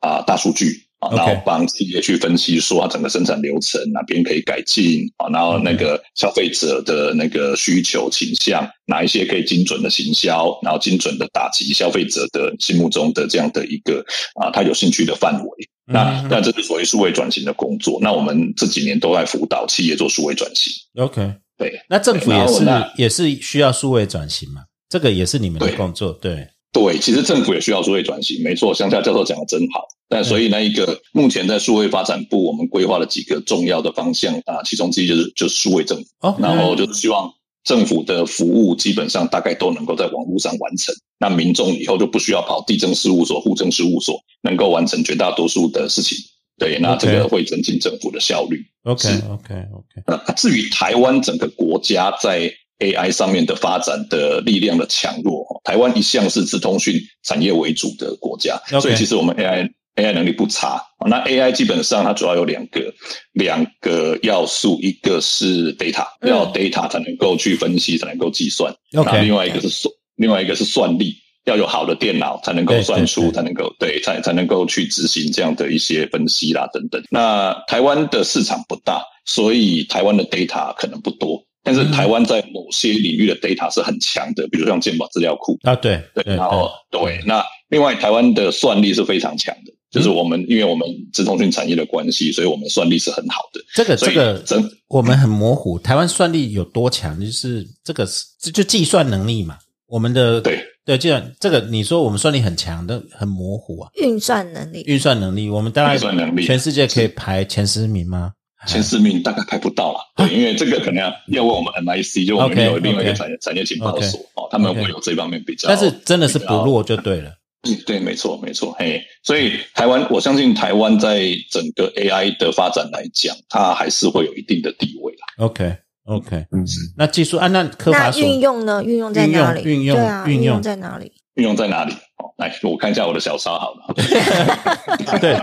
[0.00, 14.04] 啊、大数据啊，然后帮企业去分析说它整个生产流程哪边可以改进啊，然后那个消费者的那个需求倾向，哪一些可以精准的行销，然后精准的打击消费者的心目中的这样的一个
[14.40, 15.68] 啊他有兴趣的范围。
[15.86, 17.98] 那嗯那这是所谓数位转型的工作。
[18.00, 20.72] 那我们这几年都在辅导企业做数位转型。
[21.02, 22.64] OK，对，那政府也是
[22.96, 24.62] 也是需要数位转型嘛？
[24.88, 29.86] 这个也是你们的工作，对对，其实政府也需要数位转型，没错，乡下教授讲的真好。
[30.08, 37.32] 但所以那一个目前在数位发展部，我们规划了几个重要的方向啊，其中之一就是就是数位政府，哦，然后就是希望
[37.64, 46.16] 政府的服务基本上大概都能够在网络上完成，那民众以后就不需要跑地政事务所、户政事务所，能够完成绝大多数的事情。
[46.58, 48.62] 对，那这个会增进政府的效率。
[48.82, 55.44] OK OK OK 那至于台湾整个国家在 AI 上面的发展的力量的强弱。
[55.64, 60.82] 台湾一向是资通讯产业为主的国家，所以其实我们 AI AI 能力不差。
[61.06, 62.92] 那 AI 基本上它主要有两个
[63.32, 68.74] 两个要素，一个是 data，要 data 才能够去分析，才能够计算。
[68.92, 71.14] 那另外一个是算，另外一个是算力。
[71.46, 77.02] 要有好的电脑才能够算出，才能够对，才才能够去执行这样的一些分析啦等等。
[77.10, 81.42] 那台湾的市场不大，所以台湾的 data 可能不多。
[81.62, 93.60] 但是台湾在某些领域的 data 是很强的，比如像健保资料库啊，对对，然后对，那另外台湾的算力是非常强的，就是我们因为我们资通讯产业的关系，所以我们算力是很好的。
[93.74, 97.20] 这个这个真我们很模糊，台湾算力有多强？
[97.20, 100.64] 就是这个是就计算能力嘛，我们的对。
[100.82, 103.90] 对，计算这个你说我们算力很强，但很模糊啊。
[104.00, 108.32] 运算能力，运算能力，我们大概运算能力，全世界可以排前十名吗？
[108.66, 115.68] 前四名大概排不到了， 对，因为这个可能要要问我们 MIC，就我们有另外一个产业产业情报所哦，他们会有这方面比较。
[115.68, 117.30] 但是真的是不弱就对了。
[117.68, 125.44] 嗯，对，没错，没错，嘿，所以台湾，我相信台湾在整个 AI 的发展来讲，它还是会有一定的地位啦。
[125.44, 125.76] OK。
[126.04, 128.82] OK，嗯，那技术啊，那科法所运用呢？
[128.82, 129.62] 运用在哪里？
[129.62, 131.12] 运用对啊，运用在哪里？
[131.34, 131.94] 运用在哪里？
[132.40, 133.94] 好，来我看一下我的小抄好了。
[135.20, 135.38] 对，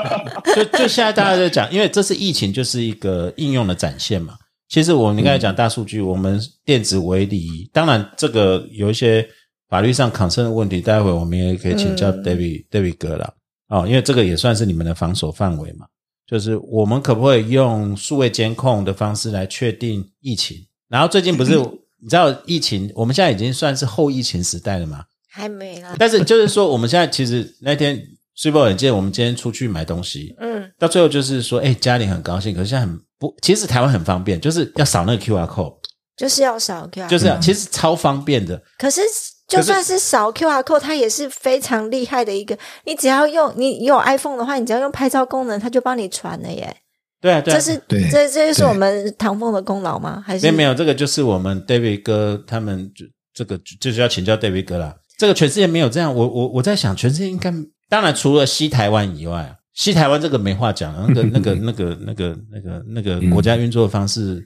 [0.56, 4.34] 就就现在大家在讲，因为这是疫情，就是一个应用的展现嘛。
[4.68, 9.28] 其实我们刚才讲大数据，我们电子为例，当然这个有一些
[9.70, 13.34] 法律上产生的问题，待会我们也可以请教 David David 哥了
[13.70, 15.86] 哦，因为这个也算是你们的防守范围嘛。
[16.26, 20.58] 就是我们可不可以用数位监控的方式来确定疫情？
[20.90, 21.56] 然后最近不是
[22.02, 25.06] 你知道疫情，我们现在已经算是后疫情时代了吗？
[25.38, 25.96] 还没啦。
[26.00, 28.02] 但是就是说，我们现在其实那天
[28.36, 35.76] 睡不很见，我们今天出去买东西， 嗯，到最后就是说，哎，家里很高兴，可是现在很不，其实台湾很方便，就是要扫那个 QR code，
[36.18, 38.62] 就是要扫 QR，就是要，其实超方便的。
[38.80, 39.02] 可是。
[39.48, 42.58] 就算是扫 QR code，它也是非常厉害的一个。
[42.84, 46.76] 你只要用你有 iPhone 的话，你只要用拍照功能，它就帮你传了耶。
[47.22, 50.22] 对啊，这是这这就是我们唐凤的功劳吗？
[50.28, 54.94] 还是没有没有，这个就是我们 David 哥他们就这个就是要请教 David 哥啦。
[55.18, 57.52] 这个全世界没有这样，我我我在想，全世界应该
[57.90, 64.46] 当然除了西台湾以外，西台湾这个没话讲，那个那个 那个那个那个那个国家运作的方式。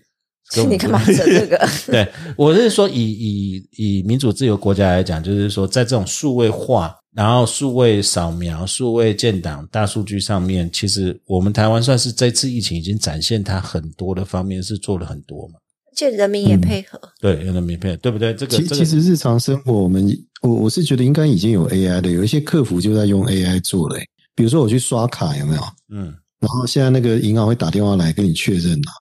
[0.68, 1.70] 你干嘛扯这个？
[1.88, 2.06] 对，
[2.36, 15.54] 我是说，以以以民主自由国家来讲，就是说，在这种数位化、然后数位扫描、数位建档、大数据上面，其实我们台湾算是这次疫情已经展现它很多的方面是做了很多嘛。
[15.96, 18.34] 且人民也配合，对，人民配合，对不对？
[18.34, 20.08] 这个其其实日常生活，我们
[20.42, 23.98] 我我是觉得应该已经有 AI 的，有一些客服就在用 AI 做了。
[24.34, 25.62] 比如说我去刷卡，有没有？
[25.94, 28.92] 嗯，然后现在那个银行会打电话来跟你确认啊。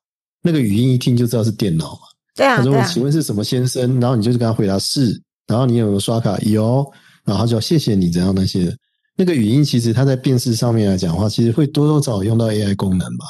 [0.42, 2.00] 那个语音一听就知道是电脑嘛？
[2.34, 2.56] 对啊。
[2.56, 5.20] 他说：“请问是什么先生？”然后你就是跟他回答是。
[5.46, 6.38] 然后你有没有刷卡？
[6.40, 6.84] 有。
[7.24, 8.74] 然后就要谢谢你这样那些。
[9.16, 13.26] 那个语音其实它在辨识上面来讲的话，其实会多多少用到 AI 功能吧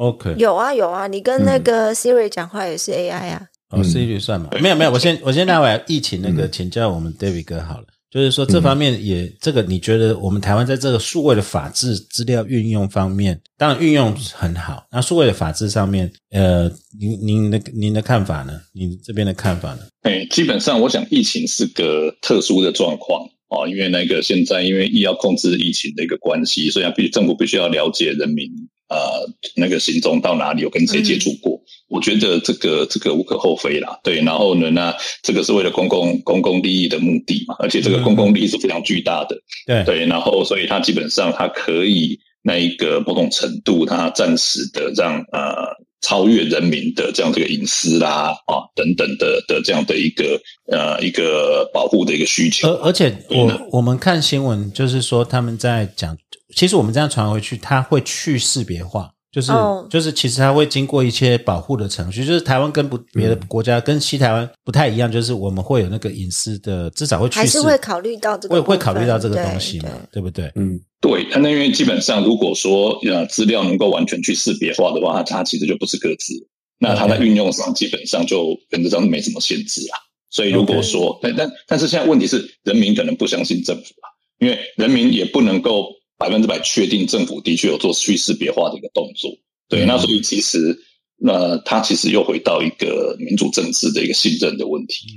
[0.00, 0.34] ？OK。
[0.38, 3.46] 有啊有啊，你跟那个 Siri 讲话也是 AI 啊。
[3.70, 4.48] 哦，Siri 算吗？
[4.60, 7.84] 没有没有，我先我先待会疫情那个请教我们 David 哥好了。
[8.10, 14.84] 就是说，这方面也这个，你觉得我们台湾在这个数位的法治资料运用方面，当然运用很好。
[14.90, 18.60] 那数位的法治上面，呃，您您的您的看法呢？
[18.74, 19.82] 您这边的看法呢？
[20.02, 28.50] 哎，基本上我想，疫情是个特殊的状况哦，因为那个现在因为医要控制疫情的一个关系，所以必政府必须要了解人民。
[28.90, 29.24] 呃，
[29.56, 31.58] 那个行踪到哪里，有跟谁接触过？
[31.88, 33.98] 我觉得这个这个无可厚非啦。
[34.02, 39.36] 对，然后呢，那这个是为了公共公共利益的目的嘛，而且这个公共利益是非常巨大的。
[39.66, 45.66] 对对，然后所以它基本上它可以那一个某种程度，它暂时的让呃
[46.00, 52.68] 超越人民的这样这个隐私啦啊等等的的这样的一个呃一个保护的一个需求。
[52.68, 56.16] 而而且我我们看新闻就是说他们在讲。
[56.52, 59.52] 其实我们这样传回去，它会去识别化，就是
[59.88, 62.24] 就是，其实它会经过一些保护的程序。
[62.24, 70.50] 就是台湾跟不别的国家跟西台湾不太一样，就是我们会有那个隐私的，至少会还是会考虑到这个，会会考虑到这个东西嘛，对不对？
[70.56, 71.24] 嗯，对。
[71.40, 76.34] 那因为基本上，如果说呃资料能够完全去识别化的话，它其实就不是个资，
[76.80, 79.94] 那它在运用上基本上就原则上没什么限制啊。
[80.30, 85.99] 所以如果说，但但但是现在问题是，人民可能不相信政府啊，因为人民也不能够。
[86.20, 89.30] 百分之百确定政府的确有做去识别化的一个动作，
[89.70, 90.78] 对，那所以其实
[91.16, 95.16] 那他其实又回到一个民主政治的一个信任的问题。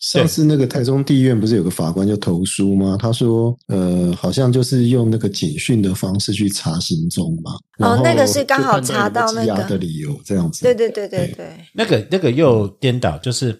[0.00, 2.98] 上次那个台中地院不是有个法官就投诉吗？
[3.00, 7.52] 他说，呃，好像就是用那个简讯的方式去查行踪嘛。
[7.78, 10.62] 哦，那个是刚好查到那个的理由这样子。
[10.62, 13.58] 对对对对对，那个那个又颠倒，就是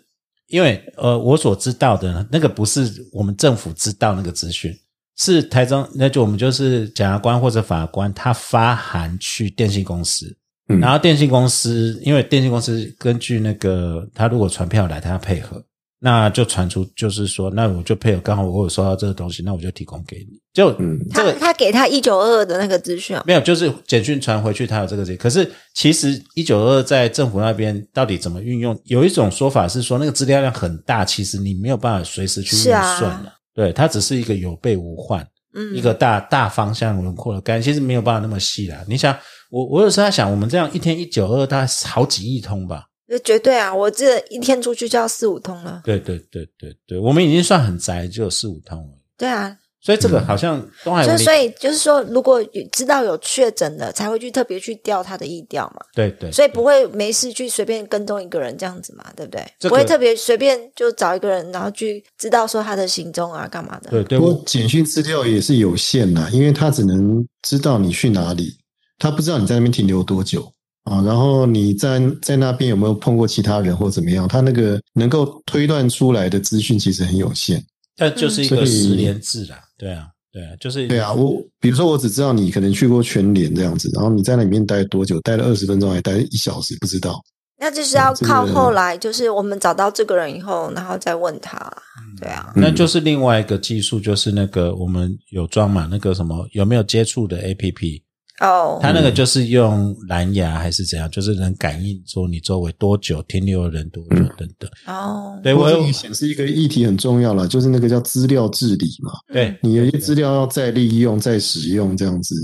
[0.49, 4.71] 因为呃，我所知道的那个不是我们政府知道那个资讯，
[5.17, 10.37] 是台中，那就我们就是检察官或者法官，他发函去电信公司，
[10.69, 15.63] 嗯然后电信公司，因为电信公司根据那个他如果传票来，他要配合，
[16.01, 25.17] 那就传出就是说，那我就配合，刚好我有收到这个东西，那我就提供给你，就嗯这个他他给他一九二二的那个资讯啊，没有，就是简讯传回去，他有这个资。
[25.17, 28.77] 可是其实一九二在政府那边到底怎么运用？
[28.85, 33.33] 有一种说法是说，那个资料量很大，其实你没有办法随时去运算的。
[33.55, 38.85] 对，它只是一个有备无患，嗯，一个大大方向轮廓的概念，其实没有办法那么细啦。
[38.89, 39.17] 你想，
[39.51, 42.87] 我我有时候在想，我们这样一天一九二，大概好几亿通吧？
[43.07, 45.83] 那绝对啊，我这一天出去就要四五通了。
[45.85, 48.99] 对对对对对，我们已经算很窄，只有四五通了。
[49.17, 52.43] 对啊，所以这个好像东海就文林是所以就是说，如果
[52.73, 59.45] 知道有确诊的，才会去特别去调他的意调嘛，对对，所以不会没事去随便跟踪一个人这样子嘛，对不对？
[59.59, 63.91] 这个不会特别随便就找一个人，然后去知道说他的行踪啊，干嘛的？
[63.91, 68.57] 对对，不过我简讯资料也是有限呐，因为他只能知道你去哪里，
[68.99, 70.51] 他不知道你在那边停留多久
[70.85, 71.03] 啊。
[71.03, 77.63] 然后你在在那边有没有碰过其他人或怎么样，他那个能够推断出来的资讯其实很有限。
[77.97, 79.61] 但就是一个所以十连制啦。
[79.85, 85.21] 对啊，对啊，就是对啊，我比如说我只知道你可能去过全联这样子，然后你在那里面待多久？
[85.21, 86.75] 待了二十分钟还待一小时？
[86.81, 87.23] 不知道。
[87.59, 91.59] 那就是要靠后来，就是我们找到这个人以后，然后再问他。
[91.99, 98.03] 嗯对啊，那就是另外一个技术，就是那个我们有装满，那个什么有没有接触的 A P P，
[98.41, 104.69] 哦，它那个就是用蓝牙还是怎样，就是能感应说你周围多久停留的人多久等等。
[104.87, 109.13] 哦，对我有不过这里显示一个议题很重要了，就是那个叫资料治理嘛。
[109.33, 112.35] 对你有些资料要再利用、再使用这样子，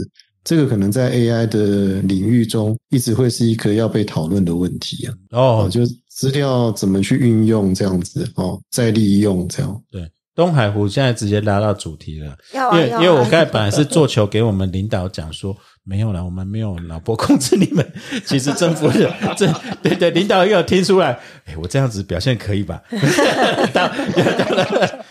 [0.44, 5.14] 这个可能在 AI 的领域中一直会是一个要被讨论的问题啊。
[5.32, 9.82] 哦，哦，就资料怎么去运用这样子哦，再利用这样。
[9.90, 10.08] 对，
[10.40, 15.54] 东海湖现在直接拉到主题了，要啊，因为因为我刚才本来是做球给我们领导讲说。
[15.82, 17.92] 没有了，我们没有脑波控制你们。
[18.24, 19.50] 其实政府的 这
[19.82, 21.18] 对对，领导也有听出来。
[21.46, 22.80] 哎，我这样子表现可以吧？
[23.72, 25.04] 当当然，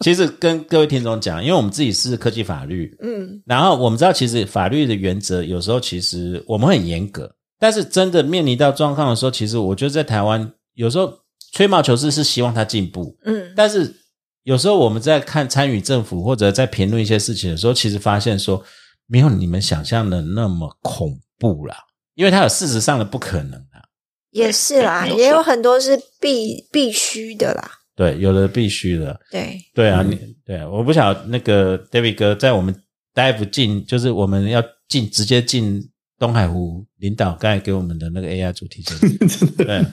[0.00, 11.12] 其实跟各位听众讲，因为我们自己是科技法律，嗯，然后我们知道，其实法律的原则有时候其实我们很严格，但是真的面临到状况的时候，其实我觉得在台湾有时候
[11.52, 13.94] 吹毛求疵是希望它进步，嗯，但是
[14.44, 18.62] 有时候我们在看参与政府或者在评论一些事情的时候，其实发现说
[19.06, 21.76] 没有你们想象的那么恐怖啦，
[22.14, 23.82] 因为它有事实上的不可能啊。
[24.30, 27.70] 也是啦，有也有很多是必必须的啦。
[27.96, 32.74] 对，有的必须的，对，对啊，你对啊，我不晓得那个 David 哥在我们
[33.14, 35.80] dive 进，就是我们要进直接进
[36.24, 38.82] 东海湖领导刚才给我们的那个 AI 主题
[39.28, 39.86] 真的，对，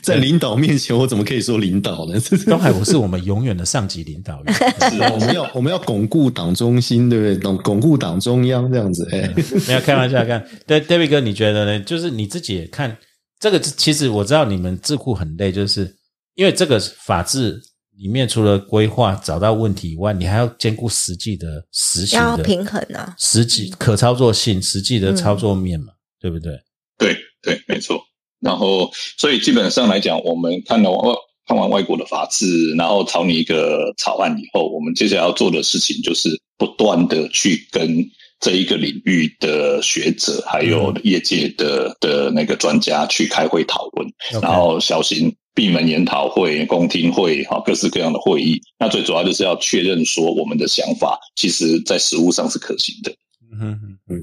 [0.00, 2.14] 在领导面前，我怎么可以说领导呢？
[2.46, 4.54] 东海湖是我们永远的上级领导人，
[4.88, 7.36] 是啊，我们要我们要巩固党中心，对不对？
[7.38, 9.28] 巩巩固党中央这样子，哎，
[9.66, 11.80] 没有开玩笑，看对 David 哥，你觉得呢？
[11.84, 12.96] 就是你自己也看
[13.40, 15.92] 这个，其实我知道你们智库很累，就是
[16.36, 17.60] 因为这个法制
[18.02, 23.14] 里面除了规划找到问题以外，你还要兼顾实际的实行的要平衡啊。
[23.16, 26.52] 实际可操作性、实际的操作面嘛，对不对？
[26.98, 28.02] 对对，没错。
[28.40, 31.14] 然后，所以基本上来讲，我们看了外
[31.46, 38.04] 看完外国的法制，然后草拟一个草案以后，我们接下来要做的事情就是不断的去跟
[38.40, 44.08] 这一个领域的学者，还有业界的的那个专家去开会讨论
[44.42, 48.60] 然后小型闭门研讨会、公听会，哈，各式各样的会议。
[48.78, 53.12] 那最主要就是要确认说，我们的想法其实在实务上是可行的。
[53.52, 54.20] 嗯哼哼，嗯，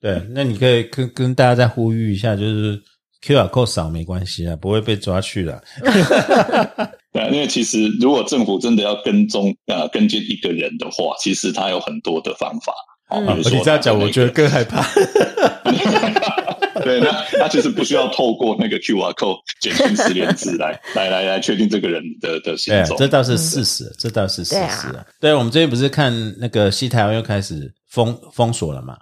[0.00, 2.78] 对，那你可以跟跟大家再呼吁一下，就是
[3.24, 5.62] QR code 扫没关系啊，不会被抓去的。
[7.12, 12.72] 对啊，因为其实如果政府真的要跟踪呃跟进一个人的话，其实他有很多的方法。
[13.08, 14.86] 嗯比如说你这样讲，我觉得更害怕。
[16.84, 22.96] 对，那他其实不需要透过那个 QR code 简讯十连字来 来来来确定这个人的的行对，啊踪。
[22.96, 24.88] 这倒是事实，这倒是事实
[25.20, 28.96] 对啊我们最近不是看那个西台湾又开始封封锁了嘛？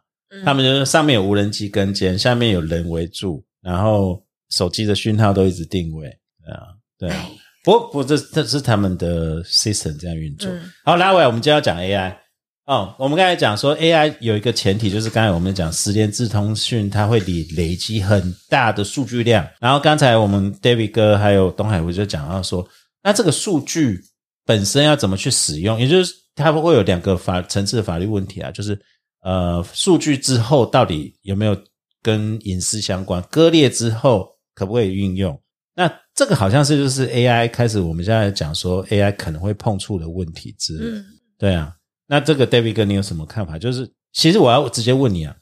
[0.44, 6.06] 他们就是上面有无人机跟监，下面有人围住，然后手机的讯号都一直定位。
[6.44, 6.60] 对啊，
[6.98, 7.26] 对啊。
[7.64, 10.50] 不过，不过这这是他们的 system 这样运作。
[10.50, 12.14] 嗯好，拉回来，我们今天要讲 AI。
[12.68, 19.48] 哦，我们刚才讲说 AI 有一个前提，就是刚才我们讲十连智通讯，它会累累积很大的数据量。
[19.58, 22.68] 然后刚才我们 David 哥还有东海我就讲到说，
[23.02, 23.98] 那这个数据
[24.44, 28.78] 本身要怎么去使用，也就是它会有两个法层次的法律问题啊，就是
[29.22, 31.56] 呃，数据之后到底有没有
[32.02, 35.40] 跟隐私相关，割裂之后可不可以运用？
[35.74, 40.98] 那这个好像是就是 AI 开始，我们现在讲说 AI 可能会碰触的问题之类。
[40.98, 41.04] 嗯，
[41.38, 41.72] 对啊，
[42.09, 43.59] 那这个 David 哥，你有什么看法？
[43.59, 45.36] 就是其实我要直接问你啊，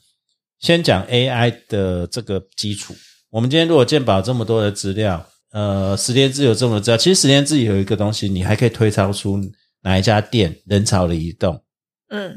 [0.59, 2.93] 先讲 AI 的这个基础。
[3.29, 9.39] 我们今天如果鉴宝这么多的资料，呃，十年自有这么多资料，其实十年自有一个东西，你还可以推敲出
[9.81, 11.61] 哪一家店人潮的移动。
[12.09, 12.35] 嗯，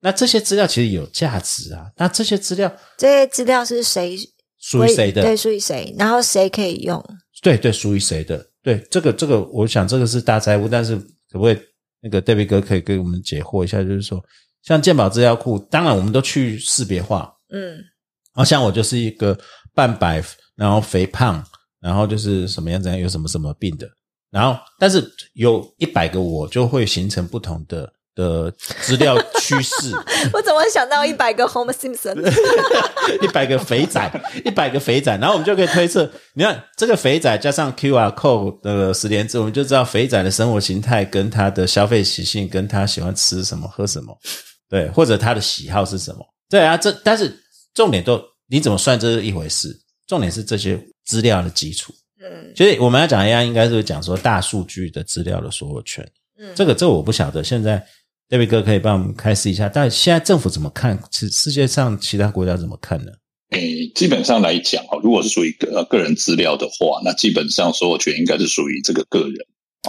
[0.00, 1.90] 那这些资料其实有价值啊。
[1.96, 4.16] 那这些资料这些资料是谁
[4.58, 5.22] 属于谁的？
[5.22, 5.94] 对，属于谁？
[5.98, 7.02] 然后谁可以用？
[7.42, 8.44] 对对，属于谁的？
[8.62, 10.96] 对，这个这个，我想这个是大财务，但是
[11.30, 11.58] 可不可以
[12.04, 13.82] 那个 David 哥可以给我们解惑一下？
[13.82, 14.22] 就是说，
[14.62, 19.38] 像健保资料库，当然我们都去识别化，嗯，然后像我就是一个
[19.74, 20.22] 半白，
[20.54, 21.42] 然后肥胖，
[21.80, 23.88] 然后就是什么样怎样，有什么什么病的，
[24.30, 25.02] 然后但是
[25.32, 28.50] 有一百个我就会形成不同的的
[28.82, 29.92] 资料趋势。
[30.32, 32.14] 我怎么想到一百个 Homer Simpson？
[33.22, 44.16] 一百个肥仔，一百个肥仔，然后我们就可以推测，你看这个肥仔加上 QR code 的十连字，我们就知道肥仔的生活形态跟他的消费习性，跟他喜欢吃什么喝什么，
[44.68, 47.36] 对，或者他的喜好是什么，对啊，这但是
[47.74, 51.92] 重点都你怎么算这是一回事，重点是这些资料的基础。
[52.22, 56.02] 嗯其实我们要讲 AI，应该是讲说大数据的资料的所有权。
[56.38, 57.84] 嗯，这个这个我不晓得，现在
[58.34, 59.68] David 哥可以帮我们开示一下。
[59.68, 60.98] 但现在政府怎么看？
[61.12, 63.12] 世世界上其他国家怎么看呢？
[63.50, 69.34] 诶，基本上来讲哦，如果是属于个呃个人资料的话，那基本上所有权应该是属于这个个人。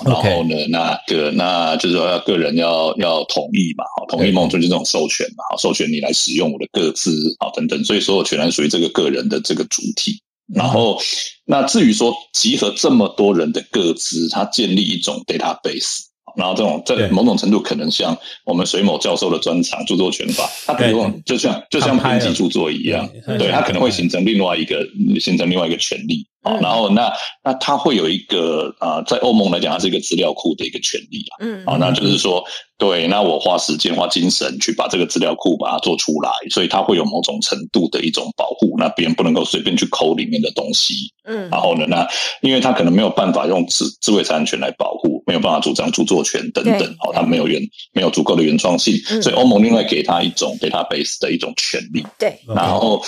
[0.04, 10.22] 然后呢，那个那就是说，要个人要要同意嘛，好，同意某种就是这种授权嘛，好，授权你来使用我的个资，好，等等，所以所有权还属于这个个人的这个主体。
[10.54, 11.02] 然后，
[11.46, 16.02] 那至于说集合这么多人的个资，它建立一种 database，
[16.36, 24.86] 然后这种在某种程度可能像我们水某教授的专长著作权法，它比如说就像就像编辑著作一样，对对，它可能会形成另外一个
[25.20, 26.26] 形成另外一个权利。
[26.46, 26.62] 好，嗯。
[26.62, 27.12] 然后那
[27.44, 31.34] 那他会有一个啊、呃在欧盟来讲，它是一个资料库的一个权利啊。
[31.40, 31.66] 嗯。
[31.66, 32.44] 啊，那就是说，
[32.78, 40.94] 对，那我花时间花精神去把这个资料库把它做出来，所以它会有某种程度的一种保护，那别人不能够随便去抠里面的东西。
[41.28, 41.50] 嗯。
[41.50, 42.08] 然后呢，那
[42.42, 47.62] 因为他可能没有办法用智智慧财产权来保护，没有办法主张著作权等等，哦，他没有原
[47.94, 49.22] 没有足够的原创性，嗯。
[49.22, 52.06] 所以欧盟另外给他一种 database 的一种权利。
[52.20, 53.02] 对，然后，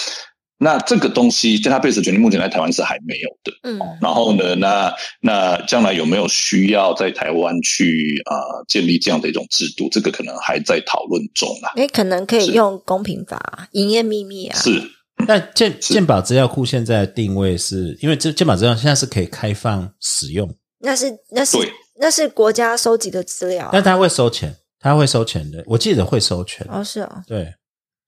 [0.60, 3.51] 那这个东西 database 的权利目前在台湾是还没有的。
[3.64, 9.88] 嗯然后呢，那那将来有没有需要在台湾去啊、呃建立这样的一种制度？
[9.91, 11.72] 这个可能还在讨论中啦。
[11.76, 14.82] 诶，可能可以用公平法、营业秘密啊，是
[15.28, 20.47] 那健健保资料库现在的定位是因为这健保资料现在是可以开放使用，
[20.80, 25.64] 那是那是对那是国家收集的资料啊、但他会收钱，他会收钱的。
[25.66, 27.53] 我记得会收钱，哦是哦，对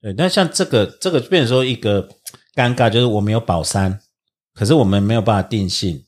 [0.02, 0.14] 对。
[0.16, 2.08] 那像这个这个变成说一个
[2.56, 4.00] 尴尬，就是我们有保三，
[4.54, 6.04] 可是我们没有办法定性，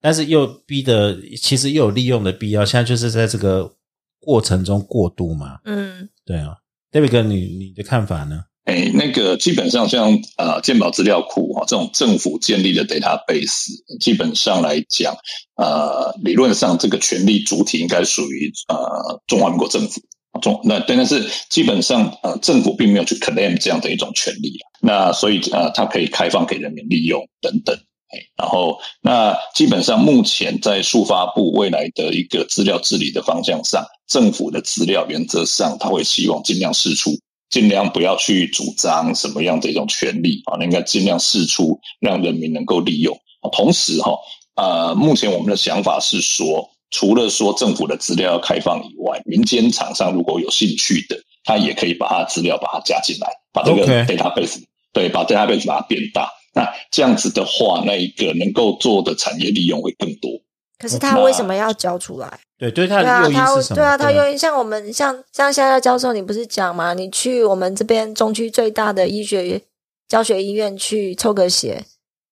[0.00, 2.64] 但是又逼的其实又有利用的必要。
[2.64, 3.76] 现在就是在这个
[4.20, 6.56] 过程中过渡嘛，嗯对啊。
[6.92, 8.44] David 哥，你你的看法呢？
[8.64, 13.68] 哎，那个基本上像呃健保资料库哈、这种政府建立的 database，
[14.00, 15.14] 基本上来讲，
[15.56, 20.00] 呃，理论上这个权利主体应该属于呃中华民国政府。
[20.38, 27.76] 中那但是基本上呃政府并没有去 claim 这样的一种权利那所以呃它可以开放给人民利用等等。
[28.08, 37.10] 哎，然后那基本上目前在速发布未来的一个资料治理的方向上，政府的资料原则上他会希望尽量释出，
[37.50, 43.12] 尽量不要去主张什么样的一种权利啊，应该尽量释出，让人民能够利用。
[43.50, 44.12] 同时哈，
[44.54, 54.62] 呃，目前我们的想法是说，除了说政府的资料要开放以外，民间厂商如果有兴趣的，他也可以把他的资料把它加进来，把这个 OK database
[54.94, 56.26] 对，把 database 把它变大。
[56.54, 60.30] 那这样子的话，那一个能够做的产业利用会更多。
[60.78, 62.40] 可是他为什么要交出来？
[62.58, 63.76] 对对，他对啊，的诱因他是什么？
[63.76, 66.94] 对啊，他诱因像我们像像夏夏教授，你不是讲吗？
[66.94, 69.60] 你去我们这边中区最大的医学
[70.08, 71.84] 教学医院去抽个血，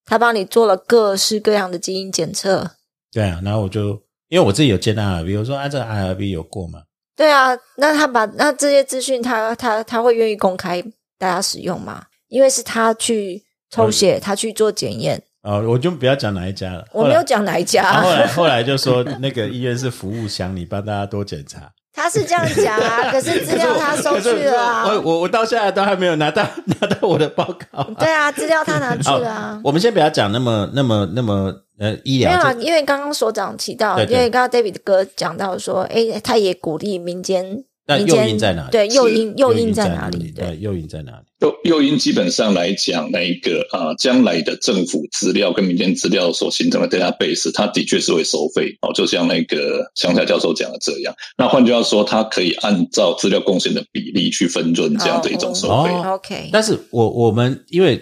[0.06, 2.70] 他帮你做了各式各样的基因检测。
[3.12, 6.80] 对啊，然后我就因为我自己有接到 IRB，我说啊，这个 IRB 有过吗？
[7.16, 10.82] 对啊，那他把那这些资讯他，他他会愿意公开
[11.18, 12.04] 大家使用吗？
[12.28, 15.22] 因为是他去抽血，他去做检验。
[15.42, 16.84] 哦，我就不要讲哪一家了。
[16.92, 21.70] 我没有讲哪一家、然后后来后来就说那个医院是服务箱，你帮大家多检查。
[21.92, 24.88] 他是这样讲啊， 可是资料他收去了啊。
[24.88, 29.60] 我我我到现在都还没有拿到拿到我的报告、对啊，资料他拿去了啊。
[29.62, 38.70] 我们先不要讲那么那么那么呃医疗没有啊，因为刚刚所长提到，对对因为刚刚 David 哥讲到说，诶，他也鼓励民间那诱因在哪里？
[38.70, 40.30] 对，诱因诱因在在哪里？
[40.30, 41.18] 对，对，诱因在哪里？
[41.40, 51.14] 诱诱因基本上来讲，那一个啊，将来的政府资料跟民间资料所形成的 database，它的确是会收费哦，就像那个乡下教授讲的这样。
[51.36, 55.90] 那换句话说，它可以按照资料贡献的比例去分润这样的一种收费。
[55.90, 58.00] 哦 OK，但是我我们因为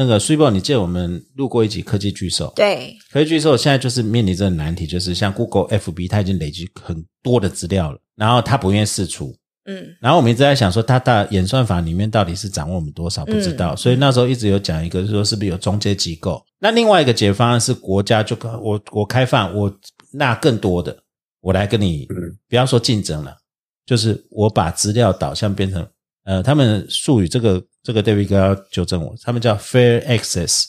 [0.00, 9.36] 那个 s u p e 你记得我们录过一集科技巨兽，对，科技巨兽现在就是面临这个难题，就是像 Google、FB，它已经累积很多的资料了，然后它不愿意释出，
[9.66, 9.94] 嗯。
[10.00, 13.76] 然后我们一直在想说，它大演算法里面到底是掌握我们多少，不知道。
[13.76, 16.42] 所以那时候一直有讲一个，就是说是不是有中介机构？
[16.60, 19.70] 那另外一个解决方案是国家就我我开放，我
[20.14, 20.96] 纳更多的，
[21.42, 22.08] 我来跟你，
[22.48, 23.36] 不要说竞争了，
[23.84, 25.86] 就是我把资料导向变成，
[26.30, 30.62] 呃，他们术语这个这个 David 哥要纠正我，他们叫 fair access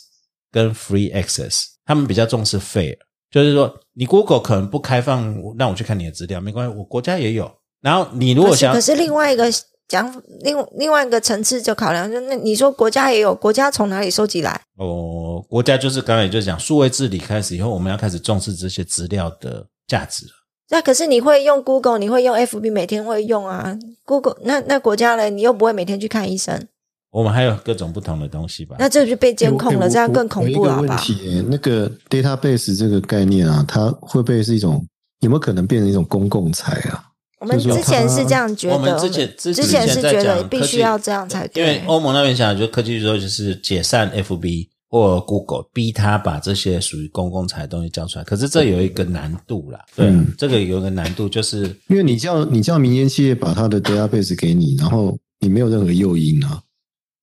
[0.51, 2.97] 跟 free access，他们比较重视 fair，
[3.29, 7.51] 就是说你 Google 可能不开放让我去看你的资料，没关系，我国家也有。
[7.79, 9.45] 然后你如果想可是另外一个
[9.87, 14.59] 讲另另外一个层次就考量，就那你说国家也有，国家从哪里收集来？
[14.77, 20.31] 哦，国家就是刚才就讲数位治理开始以后，我们要开始重视这些资料的价值了。
[20.71, 23.77] 那可是你会用 Google，你会用 FB，每天会用啊。
[24.05, 25.29] Google 那那国家呢？
[25.29, 26.65] 你又不会每天去看医生，
[27.11, 28.77] 我们还有各种不同的东西吧？
[28.79, 30.97] 那这就被监控了，这样更恐怖了吧问？
[30.97, 34.85] 题，那个 database 这个概念啊，它会不会是一种
[35.19, 37.03] 有没有可能变成一种公共财啊？
[37.39, 41.61] 我们之前是这样觉得，我们之前之之前是之前在觉得必须要这样才对。
[41.61, 48.25] 因为欧盟那边想，就科技说就是解散 FB 或 Google，逼他把这些属于公共财的东西交出来。
[48.25, 56.61] 可是这有一个难度啦，对，嗯这个有一个难度就是因为你叫你叫民间企业把它的 database 给你，然后你没有任何诱因啊。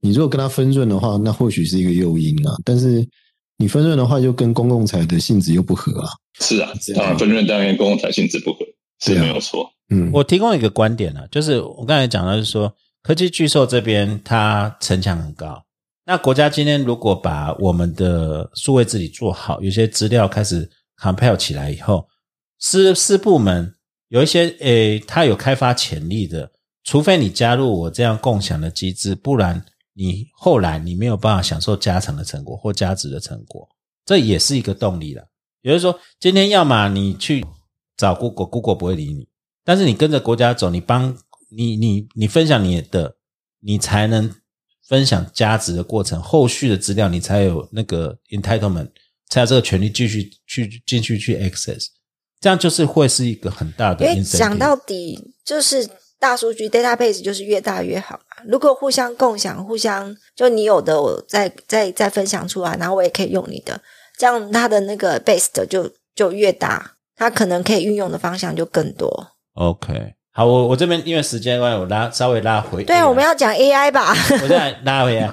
[0.00, 2.54] 你如果跟他分润的话，那或许是一个诱因啊。
[2.64, 3.06] 但是
[3.58, 6.08] 你分润的话，就跟公共财的性质又不合啊。
[6.40, 8.60] 是啊这，样分润当然跟公共财性质不合
[9.00, 9.68] 是没有错。
[9.90, 15.60] 嗯，我提供一个观点啊，就是我刚才讲到，就是说科技巨兽这边它城墙很高，
[16.08, 20.66] 那国家今天如果把我们的数位治理做好，有些资料开始
[20.98, 22.08] compile 起来以后，
[22.58, 23.74] 私私部门
[24.08, 26.50] 有一些诶，它有开发潜力的，
[26.82, 33.68] 除非你加入我这样共享的机制，不然你后来你没有办法享受加成的成果或加值的成果，
[34.06, 35.28] 这也是一个动力了。
[35.60, 37.44] 也就是说，今天要么你去
[37.98, 39.28] 找 Google，Google 不会理你。
[39.62, 41.14] 但是你跟着国家走，你帮
[41.50, 43.16] 你你你分享你的，
[43.60, 44.34] 你才能
[44.88, 48.88] 分享价值的过程，后续的资料你才有那个 entitlement，
[49.28, 51.86] 才有这个权利继续去进去去 access，
[52.40, 54.22] 这样就是会是一个很大的因为。
[54.22, 55.86] 讲到底就是
[56.18, 58.44] 大数据 database 就是越大越好嘛。
[58.46, 63.80] 如果互相共享，互相就你有的我再再再分享出来，然后我也可以用你的，
[64.16, 69.36] 这样它的那个 base 的就就越大，它可能可以运用的方向就更多。
[69.54, 72.84] OK，好，我我这边因为时间关系，我拉稍微拉回。
[72.84, 74.14] 对啊，我们要讲 AI 吧？
[74.40, 75.28] 我再拉回来。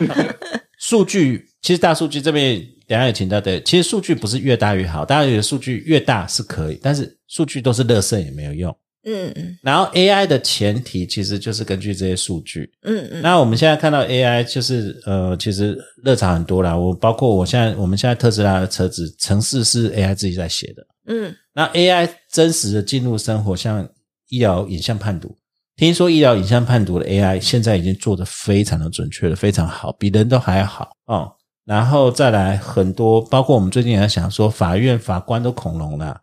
[0.80, 8.76] 数据其实大数据这边等下也请到的，其实数据不是越大越好，大家觉得数据越大是可以，但是数据都是垃圾也没有用。
[9.08, 12.68] 嗯嗯然后 AI 的前提其实就是根据这些数据。
[12.82, 16.76] 嗯嗯，那我们现在看到 AI 就是呃，其实热潮很多啦。
[16.76, 20.84] 我包括我现在我们现在特斯拉的车子城市是 AI 自己在写的。
[21.08, 23.88] 嗯那 AI 真实的进入生活，像
[24.30, 25.38] 医疗影像判读，
[25.76, 31.36] 听说医疗影像判读的 AI 现在已经做得非常的准确了，非常好，比人都还好哦。
[31.66, 36.22] 然后再来很多，包括我们最近也在想说，法院法官都恐龙了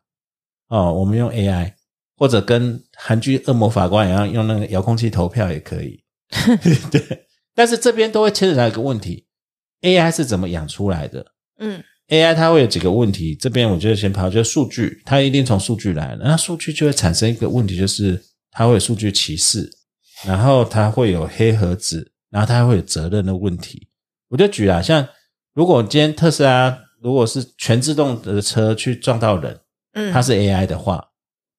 [0.68, 1.72] 哦，我们用 AI
[2.16, 6.02] 或者跟韩剧恶魔法官一样，用那个遥控器投票也可以。
[6.90, 9.26] 对，但是这边都会牵扯到一个问题
[9.82, 11.26] ：AI 是怎么养出来的？
[11.58, 11.82] 嗯
[12.12, 19.70] AI 它会有几个问题，这边我觉得先跑，就是数据，它一定从数据来，那数据就会产生一个问题，就是它会有数据歧视，
[20.26, 23.88] 然后它会有黑盒子，然后它还会有责任的问题。
[24.28, 25.08] 我就举啊，像
[25.54, 29.58] 如果今天特斯拉如果是全自动的车去撞到人，
[29.94, 31.02] 嗯，它是 AI 的话，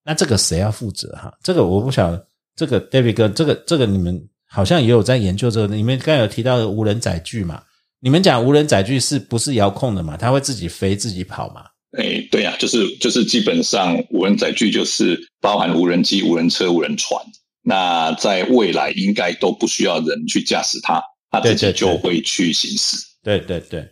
[0.06, 1.34] 那这个谁要负责哈？
[1.42, 7.64] 这个我不晓得，这个 David 哥，这个这个你们好像也有在研究这个，你们刚才有提到的无人载具嘛？
[8.04, 10.18] 你们讲无人载具是不是遥控的嘛？
[10.18, 11.64] 它会自己飞自己跑嘛？
[11.98, 17.18] 哎，对呀、就是就是基本上无人载具就是包含无人机、无人车、无人船。
[17.62, 21.02] 那在未来应该都不需要人去驾驶它，
[21.32, 22.98] 它自己就会去行驶。
[23.24, 23.88] 对对对。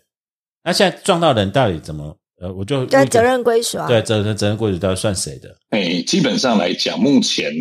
[0.62, 2.18] 那现在撞到人到底怎么？
[2.42, 3.88] 呃，我就对责任归属啊。
[3.88, 5.56] 对责任责任归属到底算谁的？
[5.70, 7.54] 哎，基本上来讲，目前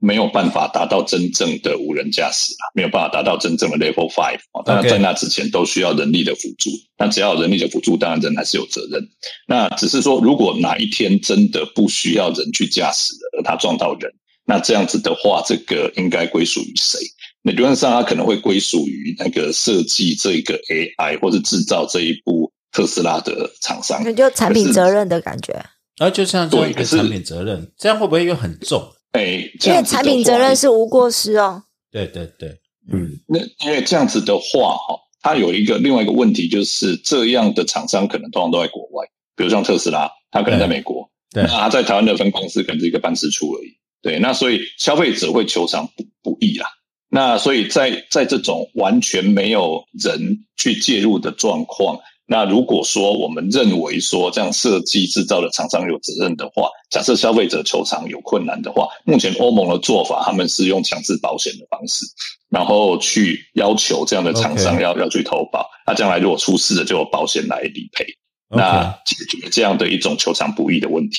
[0.00, 4.62] 没有办法达到真正的无人驾驶啊，没有办法达到真正的 Level Five 啊。
[4.64, 6.70] 当然，在那之前都需要人力的辅助。
[6.96, 9.02] 那只要有人力的辅助，当然人还是有责任。
[9.46, 14.12] 那只是说，如果哪一天真的不需要人去驾驶了，而他撞到人，
[14.44, 16.98] 那这样子的话，这个应该归属于谁？
[17.42, 24.02] 理论上，它可能会归属于那个设计这个 AI 或者制造这一部特斯拉的厂商。
[24.04, 25.52] 那就产品责任的感觉。
[25.96, 28.92] 然后就像做一个产品责任，这样会不会又很重？
[29.12, 31.62] 哎，因为产品责任是无过失哦。
[31.90, 32.48] 对对对，
[32.92, 43.78] 嗯，那因为这样子的话，哈，它有一个另外一个问题，就是这样的厂商可能通常都在国外，比如像特斯拉，它可能在美国，对，那它在台湾的分公司可能是一个办事处而已。
[44.02, 46.66] 对，那所以消费者会求偿不不易啦。
[47.10, 51.98] 那所以在在这种完全没有人去介入的状况，
[52.30, 62.04] 那如果说我们认为说这样设计制造的厂商有责任的话，假设消费者求偿有困难的话，目前欧盟的做法，他们是用强制保险的方式，
[62.50, 68.04] 然后去要求这样的厂商要要去投保，那将来如果出事了，就有保险来理赔，
[68.50, 71.16] 那解决这样的一种求偿不易的问题。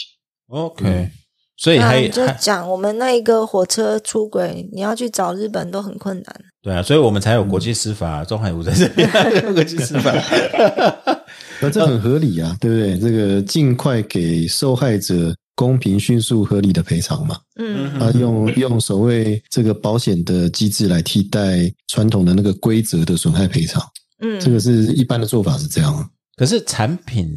[0.49, 1.10] OK。
[1.60, 6.41] 所以还就讲我们那一个火车出轨，你要去找日本都很困难。
[6.62, 10.14] 对啊，所以我们才有国际司法，中海湖在这边国际司法，
[11.62, 12.97] 那这很合理啊，对不对？
[12.97, 17.38] 这个尽快给受害者公平、迅速、合理的赔偿嘛。
[17.60, 23.84] 嗯，啊，用用所谓这个保险的机制来替代传统的那个规则的损害赔偿。
[24.22, 26.10] 嗯，这个是一般的做法是这样。
[26.38, 27.30] 可是产品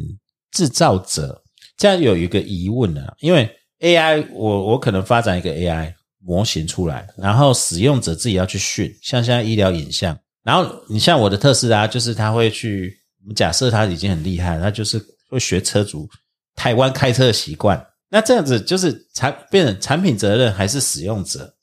[0.51, 1.43] 制造者
[1.77, 3.49] 这样有一个疑问呢，因为。
[3.83, 14.97] AI，我我可能发展一个 AI 模型出来，然后使用者自己要去训，像现在医疗影像，然后你像我的特斯拉，就是他会去，我们假设他已经很厉害，他就是
[15.29, 16.09] 会学车主
[16.55, 21.53] 台湾开车的习惯，那这样子就是产变成产品责任还是使用者，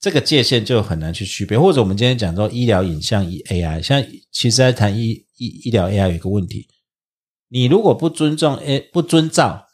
[0.00, 1.56] 这个界限就很难去区别。
[1.56, 6.66] 或者我们今天讲说医疗影像 AI，像其实在谈医医医疗 AI 有一个问题，
[7.48, 9.68] 你如果不尊重 A 不遵照。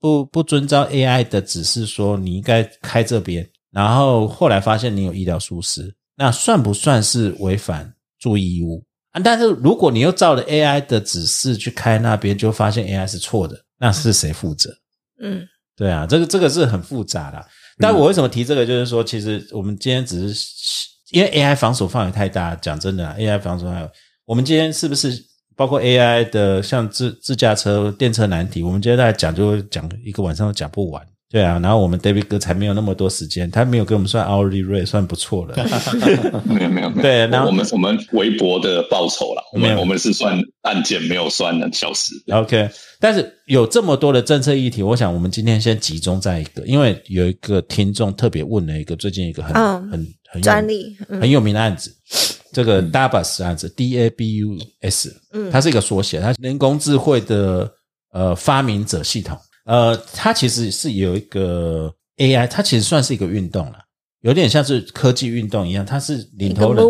[0.00, 8.82] 不不遵照 AI 的指示说你应该开这边，然后后来发现你有医疗疏失，那算不算是违反注意义务
[9.12, 9.20] 啊？
[9.22, 14.74] 但是如果你又照了 AI 的指示去开那边，就发现 AI 是错的，那是谁负责？
[15.22, 15.46] 嗯，
[15.76, 17.46] 对啊，这个这个是很复杂的。
[17.78, 18.64] 但我为什么提这个？
[18.64, 23.90] 就是说，其实我们今天只是因为 AI 防守范围太大，讲真的，AI 防守范围，
[24.24, 25.29] 我们今天是不是？
[25.60, 31.58] 包括 AI 的像自自驾车、电车难题，我们今天在讲就讲一个晚上都讲不完，对啊。
[31.62, 35.54] 然后我们 David 哥才没有那么多时间，他没有给我们算 hourly rate，算不错了。
[36.48, 37.02] 没有没有没有。
[37.02, 42.14] 对，然后我们我们微博的报酬了，我们我们是算案件，没有算小时。
[42.32, 49.54] OK，但是有这么多的政策议题，我想我们今天先集中在一个，因为有一个听众特别问了一个最近一个很
[49.90, 51.94] 很很专利很有名的案子。
[52.52, 57.72] 这个 Dabus 案子，D A B U S，嗯，它是一个缩写，它人工智慧的
[58.12, 63.78] 呃发明者系统，呃，它其实是有一个 A I，它其实算是一个运动了，
[64.22, 66.84] 有点像是科技运动一样，它是领头人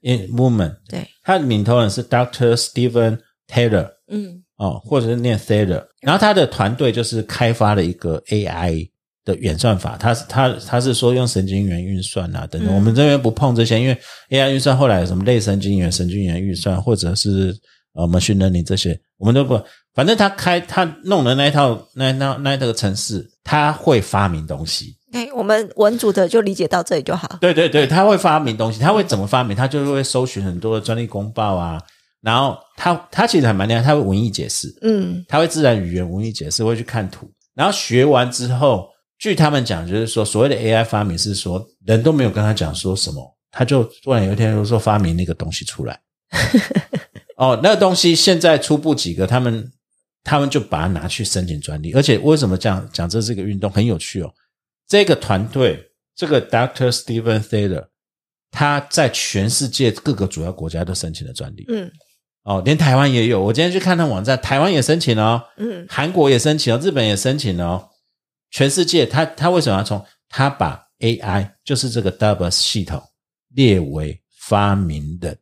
[0.00, 8.90] ，movement，movement，对，它领头人是 Doctor Stephen Taylor，嗯，哦，或者是念 Taylor，然后他的团队就是开发了一个 A I。
[9.24, 13.98] 的演算法，它是它它是说用神经元运算啊等等，我们这边不碰这些，因为
[14.28, 17.56] AI 运算后来有什么类神经元、神经元运算，或者是
[17.94, 19.58] 呃 machine learning 这些，我们都不，
[19.94, 24.94] 反正他开他弄的那一套那那那这个城市，他会发明东西。
[25.12, 27.38] 哎，我们文组的就理解到这里就好。
[27.40, 29.56] 对对对，他会发明东西，他会怎么发明？
[29.56, 31.80] 他就会搜寻很多的专利公报啊，
[32.20, 38.92] 然后他他其实还蛮厉害，他会文艺解释，嗯，他会自然语言文艺解释，会去看图，然后学完之后。
[39.24, 45.98] 据他们讲，就是说，所谓的 AI 发明是说，人都没有跟他讲说什么，他就突然有一天就说发明那个东西出来。
[47.38, 49.72] 哦，那个东西现在初步几个，他们
[50.22, 51.94] 他们就把它拿去申请专利。
[51.94, 53.08] 而且为什么这样讲？
[53.08, 54.30] 这是个运动很有趣哦。
[54.86, 55.82] 这个团队，
[56.14, 57.86] 这个 Doctor Stephen Thaler，
[58.50, 61.64] 他在全世界各个主要国家都申请了专利。
[61.68, 61.90] 嗯，
[62.42, 63.42] 哦，连台湾也有。
[63.42, 65.42] 我今天去看他网站，台湾也申请了。
[65.56, 67.88] 嗯，韩国也申请了，日本也申请了。
[68.54, 73.02] 全世界，他他为什么要从他把 AI 就是这个 Double 系统
[73.52, 75.32] 列为发明的？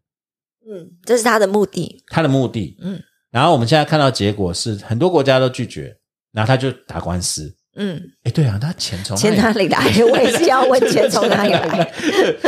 [0.67, 2.03] 嗯，这是他的目的。
[2.07, 2.99] 他的目的，嗯。
[3.31, 5.95] 然后我们现在看到结果是很多国家都拒绝，
[6.33, 7.55] 然后他就打官司。
[7.77, 9.79] 嗯，哎，对啊，他钱从钱哪里来？
[10.11, 11.93] 我也是要问钱从哪里来。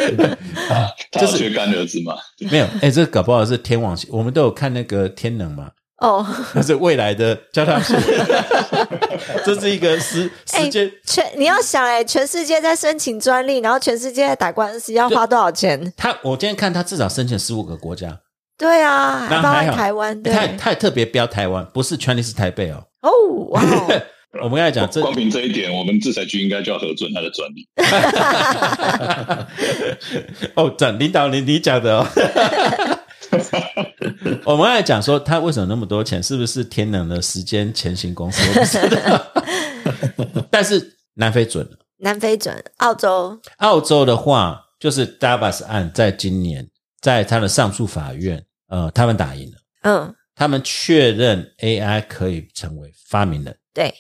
[1.13, 2.15] 就是学干儿子嘛？
[2.51, 3.95] 没有，哎，这搞不好是天网。
[4.09, 5.71] 我们都有看那个天能嘛。
[5.99, 7.95] 哦， 那是未来的交叉术，
[9.47, 15.93] 这是一个时时间全你要想哎，全世界在申请专利，然后全世界在打官司，要花多少钱？
[15.97, 18.19] 他我今天看他至少申请十五个国家，
[18.59, 22.85] 对啊，还包含台湾，他他也特别标台湾，不是全力是台北哦。
[23.03, 23.11] 哦
[23.51, 23.63] 哇，
[24.43, 27.69] 我们刚才讲这光凭这一点，我们制裁局应该就要核准他的专利。
[30.57, 32.07] 哦，长领导你你讲的哦。
[34.45, 38.43] 我们刚才讲说他为什么那么多钱，是不是天能的时间前行公司？
[38.49, 40.45] 我不知道。
[40.51, 43.41] 但是南非准了，南非准，澳洲。
[43.59, 46.69] 澳洲的话，就是 Davas 案在今年
[47.01, 53.93] 在他的上诉法院，呃，他们打赢了，嗯，他们确认 AI 可以成为发明人，对，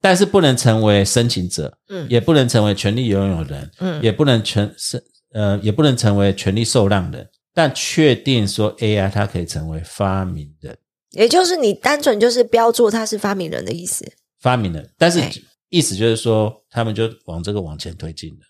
[0.00, 2.06] 但是不能成为申请者，嗯。
[2.08, 4.02] 也不能成为权利拥有人，嗯。
[4.02, 5.02] 也不能全是
[5.32, 10.76] 呃，也不能成为权利受让人，但确定说 AI 它可以成为发明人，
[11.10, 14.10] 也就是你单纯就是标注它是发明人的意思。
[14.40, 15.20] 发明人，但是
[15.68, 18.40] 意思就是说，他们就往这个往前推进了。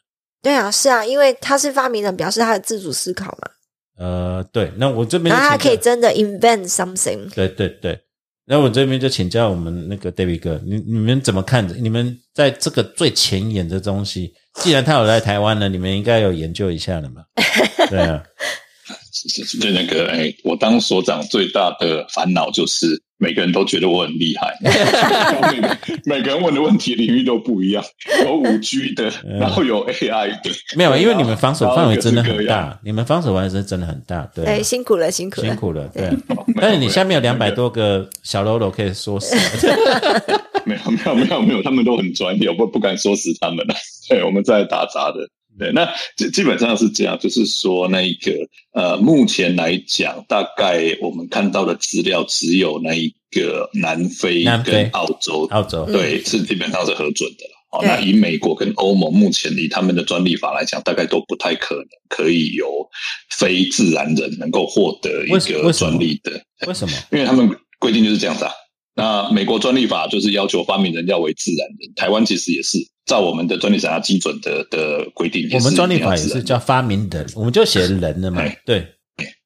[0.42, 3.48] 对啊，是啊，因为他是发明人，表示他的自主思考嘛，
[3.96, 7.32] 呃，对，那我这边那他可以真的 invent something。
[7.34, 8.00] 对对对，
[8.46, 11.64] 那我这边就请教我们那个 David 哥，你你们怎么看？
[11.80, 17.22] 你们在这个最前沿的东西，既然他有来台湾了，你们应该有研究一下了嘛？
[17.88, 18.20] 对啊，
[19.12, 24.56] 是是那个哎，我当所长最大的烦恼就是每个人都觉得我很厉害，
[25.52, 27.84] 每 个每个人问的问题领域都不一样，
[28.24, 36.16] 有五 G 的，然后有 AI 的，没有，因为你们防守范围真的很大，你们防守范围是真的很大，对辛苦了，辛苦了，辛苦了，对啊。
[36.60, 39.36] 但是你下面有两百那个多个小喽啰可以说死，
[40.64, 43.74] 没有没有没有没有，他们都很专业，我不不敢说死他们了。
[44.08, 45.28] 对，我们在打杂的。
[45.59, 48.32] 对，那基基本上是这样，就是说那一个
[48.72, 57.53] 呃，目前来讲，大概我们看到的资料只有那一个南非跟澳洲，澳洲对，是基本上是核准的了。
[57.72, 62.66] 哦，那以美国跟欧盟目前以他们的专利法来讲，大概都不太可能可以由
[63.30, 66.32] 非自然人能够获得一个专利的。
[66.66, 66.92] 为什么？
[67.11, 67.48] 因为他们
[67.78, 68.53] 规定就是这样子啊。
[68.94, 72.76] 那美国专利法就是要求发明人要为自然人，台湾其实也是
[73.07, 78.86] 照我们的专利审查基准的的规定，我们专利法也是叫发明人，我们就写人的嘛哎，对。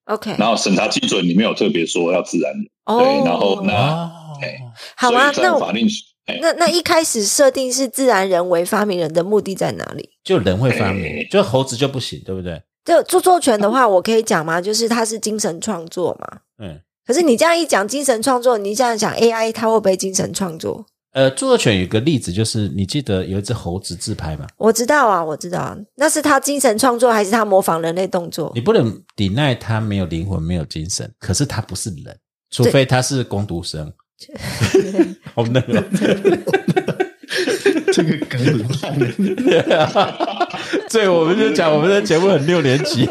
[0.05, 3.73] OK，然后审查基准里面有特别说要自然人，哦对，然后那
[4.97, 5.73] 好啊，那法
[6.41, 10.11] 那那一开始设定是自然人为发明人的目的在哪里？
[10.23, 12.63] 就人会发明哎，就猴子就不行，对不对？
[12.85, 14.61] 就著作权的话， 我可以讲吗？
[14.61, 16.39] 就是它是精神创作嘛。
[16.63, 20.87] 嗯，可是你这样一讲精神创作，你这样讲 AI 它会不会精神创作？
[21.17, 24.47] 呃，著作权有个例子，就是你记得有一只猴子自拍吗？
[24.59, 28.61] 我知道啊，我知道啊，那是他精神创作还是他模仿人类动作你？
[28.61, 32.15] 不能抵赖他没有灵魂、没有精神，可是他不是人，
[32.51, 33.91] 除非他是工读生。
[35.35, 35.83] 好那个，
[37.95, 39.07] 这个梗很烂的。
[40.91, 43.09] 所以我们就讲我们的节目很六年级。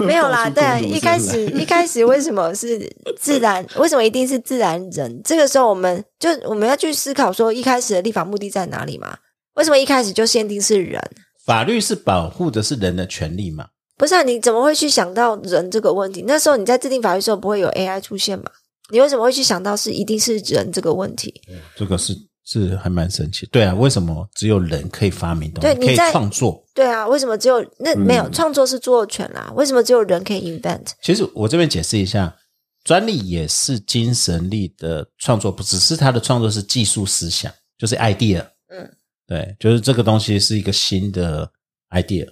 [0.06, 2.78] 没有啦，对一开始 一开始为什么是
[3.18, 3.64] 自然？
[3.76, 5.20] 为什么一定是自然人？
[5.24, 9.16] 这个时候我们就我们要去思考说，一开始的立法目的在哪里嘛？
[9.54, 11.02] 为什么一开始就限定是人？
[11.44, 13.66] 法律是保护的是人的权利嘛？
[13.96, 16.24] 不是啊，你怎么会去想到人这个问题？
[16.26, 18.44] 那时候你在制定法律的时候不会有 AI 出现嘛？
[18.92, 21.32] 你为什么会去想到是一定是人这个问题？
[21.76, 22.12] 这个是
[22.50, 23.46] 是还蛮神奇。
[23.46, 26.64] 对啊，为什么只有人可以发明东西，可以对你在创作？
[26.74, 29.52] 对啊，为什么只有那没有创作是著作权啦？
[29.54, 30.88] 为什么只有人可以 invent？
[31.02, 32.34] 其实我这边解释一下，
[32.82, 38.44] 专利也是精神力的创作，不只是他的创作是技术思想，就是 idea。
[38.68, 38.90] 嗯，
[39.26, 41.48] 对，就是这个东西是一个新的
[41.90, 42.26] idea。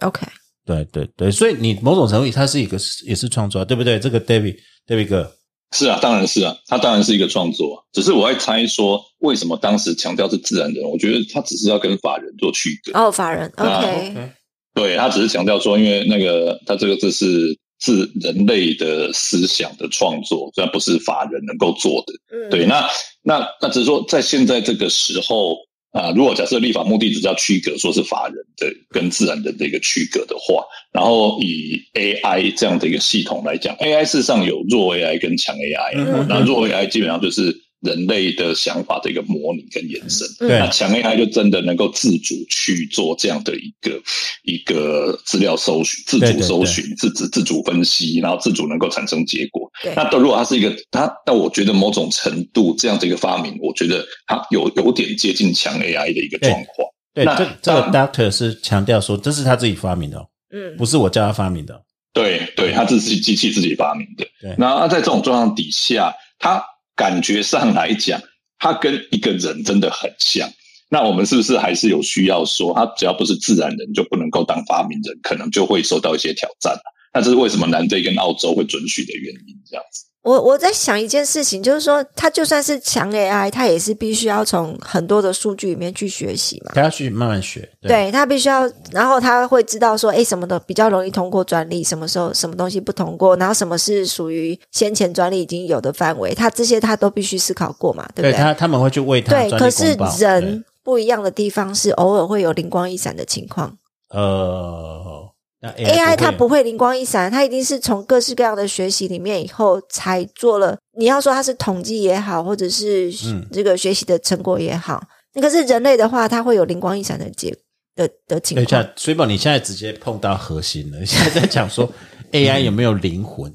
[0.00, 0.26] OK，
[0.64, 4.00] 对对对，所以你某种程度它是一个也是创作，对不对？
[4.00, 4.56] 这个 David
[4.86, 5.32] David 哥，
[5.72, 12.98] 是啊，当然是啊，他当然是一个创作，只是我在猜说为什么当时强调是自然人，我觉得他只是要跟法人做区隔。
[12.98, 14.30] 哦，法人啊 OK，
[14.74, 22.12] 对他只是强调说，因为那个他这个这是是人类的思想的创作，虽然不是法人能够做的。
[22.36, 22.88] 嗯，对，那
[23.22, 25.56] 那那只是说，在现在这个时候
[25.92, 40.26] 啊、如果假设立法目的只是要区隔，说是法人的跟自然人的一个区隔的话，然后以 AI 这样的一个系统来讲，AI 事实上有弱 AI 跟强 AI，、嗯那弱 AI 基本上就是人类的想法的一个模拟跟延伸。
[40.40, 44.00] 那强 AI 就真的能够自主去做这样的一个
[44.44, 49.70] 一个资料搜寻、自主对对搜寻、自自自主分析，然后自主能够产生结果。
[49.82, 56.88] 对那如果它是一个它，那我觉得某种程度这样的一个发明，我觉得它有有点接近强 AI 的一个状况。
[57.14, 61.80] 对，那这这个 Doctor 是强调说这是他自己发明的、哦，嗯不是我叫他发明的哦、
[62.14, 64.54] 对对，它这是机器自己发明的对。
[64.56, 66.62] 那那在这种状况底下，它
[67.02, 68.22] 感觉上来讲，
[68.60, 70.48] 他跟一个人真的很像。
[70.88, 76.78] 那我们是不是还是有需要说，他只要不是自然人，就不能够当发明人，可能就会受到一些挑战。
[77.14, 80.04] 那这是为什么南非跟澳洲会准许的原因，这样子。
[80.22, 86.70] 我我在想一件事情，就是说，它就算是强 AI，它也是必须要从很多的数据里面去学习嘛。
[86.76, 98.32] 他要去慢慢学，对他必须要，然后他会知道说，哎，什么的比较容易通过专利，什么时候什么东西不通过，然后什么是属于先前专利已经有的范围，他这些他都必须思考过嘛，对不对？
[98.32, 103.76] 他他们会去为他对，可是人不一样的地方是，偶尔会有灵光一闪的情况。
[104.10, 105.28] 呃。
[105.62, 110.76] AI 它不会灵光一闪，它一定是从各式各样的学习里面以后才做了。
[110.98, 113.12] 你要说它是统计也好，或者是
[113.52, 115.00] 这个学习的成果也好，
[115.34, 117.56] 那可是人类的话，它会有灵光一闪的结
[117.94, 118.66] 的的情况。
[118.68, 120.98] 下，水宝，你现在直接碰到核心了。
[121.06, 121.88] 现在在讲说
[122.32, 123.52] AI 有没有灵魂？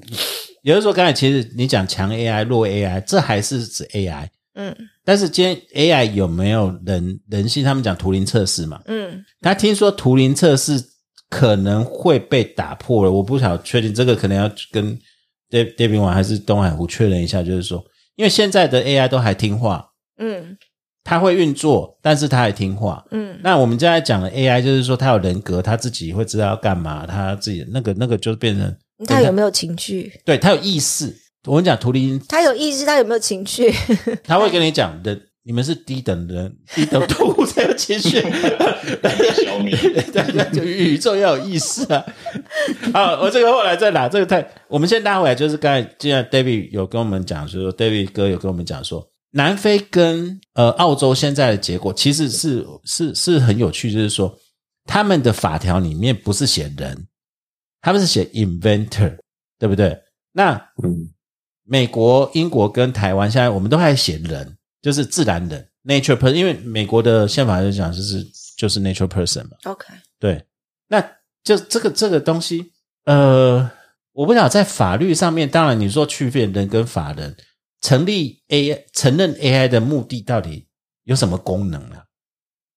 [0.62, 4.26] 也就是说，刚才其实你讲强 AI、弱 AI，这还是指 AI。
[4.54, 7.62] 嗯，但是今天 AI 有没有人人性？
[7.62, 8.80] 他们讲图灵测试嘛。
[8.86, 10.82] 嗯，他听说图灵测试。
[11.30, 14.98] 可能会被打破了，我不想确定这个，可能要跟
[15.50, 17.84] Dave David 王还是东海湖确认一下，就是说，
[18.16, 20.56] 因为现在的 AI 都还听话，嗯，
[21.04, 28.76] 它会运作，但是它还听话，嗯，那我们现在讲的 AI 就是说，它有人格，它自己会知道要干嘛，它自己那个那个就变成
[29.06, 30.20] 它有没有情绪？
[30.24, 31.14] 对，它有意识。
[31.46, 33.72] 我跟你讲，图灵，他有意识，他有没有情绪？
[34.24, 35.18] 他会跟你讲的。
[35.48, 38.20] 你们是低等人，低等动物才有情绪。
[38.20, 39.74] 小米，
[40.52, 42.04] 就宇宙要有意识啊！
[42.92, 54.38] 好，我这个后来再拿这个太，我们先拉回来，就是刚才既然 David 有跟我们讲说，David 哥有跟我们讲说，南非跟呃澳洲现在的结果其实是是是很有趣，就是说
[54.84, 57.06] 他们的法条里面不是写人，
[57.80, 59.16] 他们是写 inventor，
[59.58, 59.98] 对不对？
[60.30, 60.52] 那
[60.84, 61.08] 嗯，
[61.64, 64.57] 美国、英国跟台湾现在我们都还写人。
[64.80, 68.24] 就是自然人，nature person，因为美国的宪法就讲就是
[68.56, 69.56] 就是 nature person 嘛。
[69.64, 69.86] OK，
[70.18, 70.44] 对，
[70.88, 71.00] 那
[71.42, 72.72] 就这个这个东西，
[73.04, 73.70] 呃，
[74.12, 77.36] 我不知道在法律上面，当然你说区别人跟法人
[77.80, 80.66] 成立 AI 承认 AI 的目的到底
[81.04, 82.04] 有什么功能啊？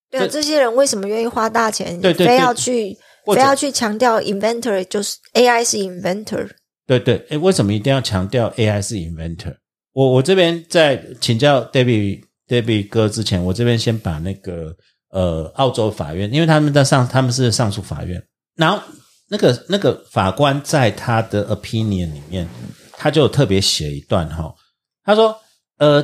[0.10, 2.98] 对，这些人为什么愿意花大钱，对对，非要去
[3.34, 6.50] 非要去强调 inventor，就是 AI 是 inventor？
[6.86, 9.56] 对对，哎，为什么一定要强调 AI 是 inventor？
[9.94, 14.76] 我我这边在请教 David David 哥之前，我这边先把那个
[15.10, 18.22] 呃澳洲法院，因为他们在上他们是上诉法院，
[18.56, 18.82] 然后
[19.30, 22.48] 那个那个法官在他的 opinion 里面，
[22.94, 24.54] 他就特别写一段哈，
[25.04, 25.36] 他说
[25.78, 26.04] 呃，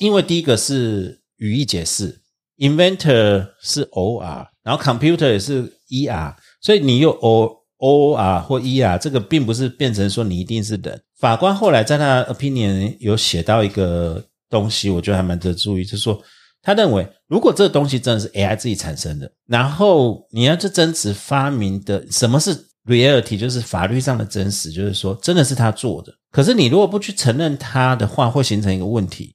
[0.00, 2.20] 因为第一个是语义解释
[2.58, 11.00] ，inventor 是 or，然后 computer 也是 er，所以你有 o or 或 er，这个并不是变成说你一定是人。
[11.18, 16.22] 法官后来在他 opinion 有写到一个东西，我觉得还蛮值得注意，就是说
[16.62, 26.14] 他认为，如果这个东西真的是 AI 自己产生的，然后你要去争执发明的什么是 reality，就是法律上的真实，就是说真的是他做的。
[26.30, 29.34] 可是你如果不去承认他的话，会形成一个问题，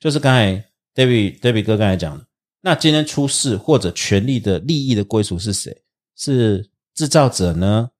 [0.00, 0.64] 就是刚才
[0.94, 2.24] David David 哥刚才讲的，
[2.62, 5.82] 那今天出事或者权利的利益的归属是谁？
[6.16, 7.90] 是制造者呢？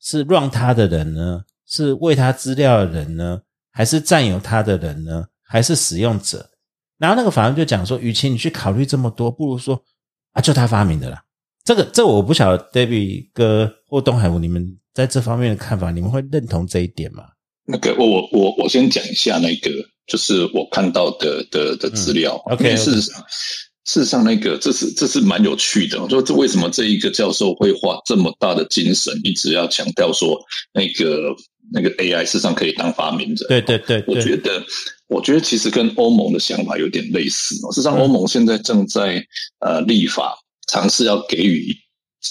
[0.00, 1.42] 是让他的人呢？
[1.68, 3.40] 是为他资料的人呢，
[3.70, 6.48] 还是占有他的人呢，还是使用者？
[6.98, 9.80] 然后那个法官就讲说，与其你去考虑这么多，不如说
[10.32, 11.22] 啊，就他发明的啦。
[11.64, 17.24] 这个，这我不晓得，David 哥或东海武，你们在这方面的看法，你们会认同这一点吗？
[17.66, 19.70] 那个，我我我我先讲一下那个，
[20.06, 22.34] 就是我看到的的的资料。
[22.46, 23.22] OK，事实上，
[23.88, 26.00] 事实上，那个这是这是蛮有趣的。
[26.00, 30.38] 我说，这为什么这一个教授会花这么大的精神，一直要强调说
[30.72, 31.34] 那个。
[31.70, 34.64] 那个 AI 事实上可以当发明者，对对对，我觉得，
[35.06, 37.68] 我觉得其实跟欧盟的想法有点类似哦。
[37.70, 39.22] 事实上，欧盟现在正在
[39.58, 40.34] 呃立法，
[40.66, 41.76] 尝试要给予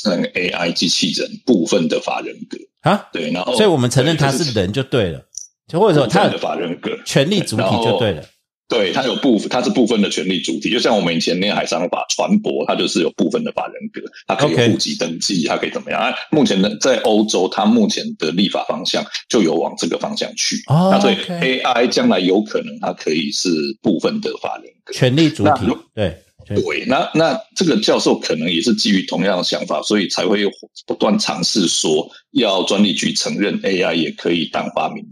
[0.05, 2.57] 那个 AI 机器人部分的法人格
[2.89, 5.21] 啊，对，然后，所以我们承认他是人就对了，
[5.67, 8.23] 就或者说他的法人格权利主体就对了。
[8.69, 16.01] 对，它有部分，它是部分的权利主体，就像我们以前念海商法船舶，它就是有部分的法人格，它可以户籍登记，它可以怎么样？
[16.01, 20.57] 啊，目前的在欧洲，它目前的立法方向就有往这个方向去。
[20.67, 23.49] 那所以 AI 将来有可能它可以是
[23.81, 25.65] 部分的法人格，权利主体。
[25.95, 26.15] 对
[26.47, 30.45] 对，那那这个教授可能也是基于同样的想法，所以才会
[30.85, 35.11] 不断尝试说要专利局承认 AI 也可以当发明人。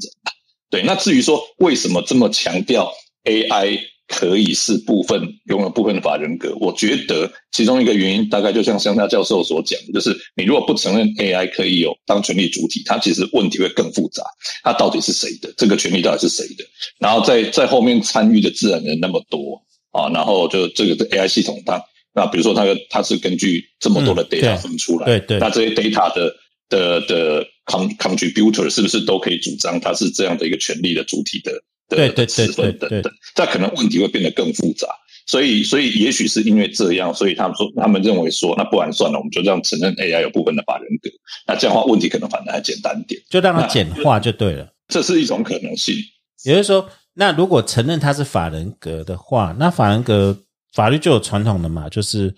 [0.69, 2.91] 对，那至于说为什么这么强调
[3.25, 14.23] ？AI 可以是部分拥有部分的法人格，我觉得其中一个原因大概就像香大教授所讲，就是你如果不承认 AI 可以有当权利主体，它其实问题会更复杂。
[14.63, 15.51] 它到底是谁的？
[15.57, 16.63] 这个权利到底是谁的？
[16.99, 19.59] 然后在在后面参与的自然人那么多
[19.91, 21.81] 啊，然后就这个 AI 系统它
[22.13, 26.31] 那比如说它它是根据这么多的 data 分出来，对对，那这些 data 的
[26.69, 31.51] 的的 con contributor 是不是都可以主张他是这样的一个权利的主体的
[31.89, 34.87] 的的持分等等，这可能问题会变得更复杂。
[35.27, 41.09] 所以，所以也许是因为这样，所以他们说，他们认为说，那不然算了，我们就这样承认 AI 有部分的法人格，
[41.47, 44.71] 那这样的话问题可能反而还简单点，就让它简化就对了。
[44.87, 45.95] 这是一种可能性。
[46.43, 50.37] 也就是说，那如果承认它是法人格的话，那法人格
[50.73, 52.31] 法律就有传统的嘛，就是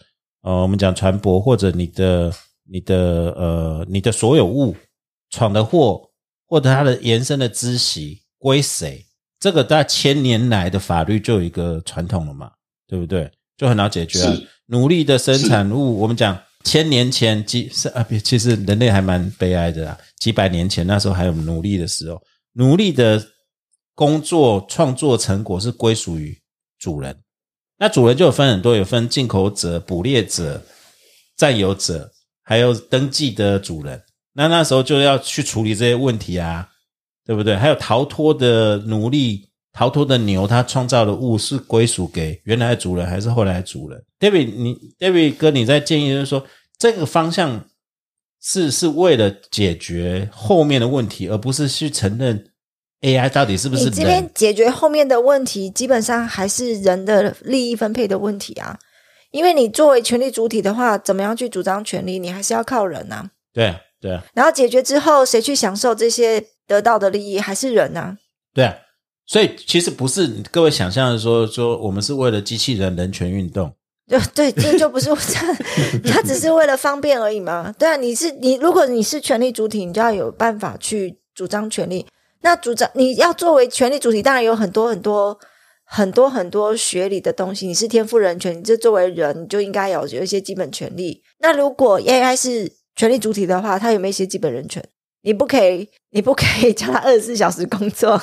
[0.44, 2.32] 呃，我们讲船舶或者你的、
[2.72, 2.96] 你的
[3.36, 4.74] 呃、你的所有物
[5.30, 6.02] 闯的祸
[6.48, 9.04] 或者它的延伸的孳息归谁，
[9.40, 12.52] 这个在千年来的法律就有一个传统了嘛。
[12.90, 13.30] 对不对？
[13.58, 14.34] 就很好解决啊。
[14.68, 19.98] 奴隶的生产物，我们讲千年前几是啊，其实人类还蛮悲哀的啊。
[20.18, 22.18] 几百年前那时候还有奴隶的时候，
[22.54, 23.22] 奴隶的
[23.94, 26.40] 工作创作成果是归属于
[26.80, 27.14] 主人。
[27.78, 30.64] 那主人就有分很多，有分进口者、捕猎者、
[31.36, 32.10] 占有者，
[32.42, 34.02] 还有登记的主人。
[34.32, 36.70] 那那时候就要去处理这些问题啊，
[37.28, 37.56] 对不对？
[37.56, 39.46] 还有逃脱的奴隶。
[39.74, 46.44] 逃脱的牛，它创造的物是归属给原来的主人还是后来的主人？David，你 David 哥，你在建议就是说，
[46.80, 47.64] 这个方向
[48.42, 52.44] 是是为了解决后面的问题，而不是去承认
[53.02, 53.84] AI 到底是不是？
[53.84, 58.80] 你这边解决后面的问题，基本上还是人的利益分配的问题啊。
[59.30, 63.30] 因为你作为权力主体的话，怎么样去主张权利，你还是要靠人啊。
[63.54, 64.24] 对对啊。
[64.34, 68.18] 然后解决之后，谁去享受这些得到的利益，还是人啊？
[68.54, 68.76] 对啊。
[69.30, 73.74] 所以其实不是各位想象的说说我们是为了机器人人权运动，
[74.08, 77.76] 对对，这就不是这，他只是为了方便而已嘛。
[77.78, 82.06] 对啊，你是你，如果你是权力主体，你就要有办法去主张权利。
[82.40, 85.38] 那主张你要作为权力主体，当然有很多很多
[85.84, 87.68] 很多很多学理的东西。
[87.68, 91.22] 你是天赋人权，你这作为人，你就应该有有一些基本权利。
[91.40, 94.84] 那如果 AI 是权力主体的话，他有没有一些基本人权？
[95.22, 98.22] 你不可以， 你不可以叫他二十四小时工作。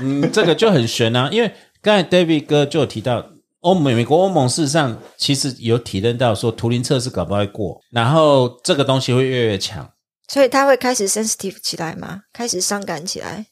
[0.00, 3.24] 嗯，这个就很悬啊，因为刚才 David 哥就有提到，
[3.60, 9.88] 欧美美国欧盟事实上其实有体认到说图灵测试搞不会过，然后这个东西会越来越强，
[10.28, 12.22] 所以他会开始 sensitive 起来吗？
[12.32, 13.46] 开始伤感起来？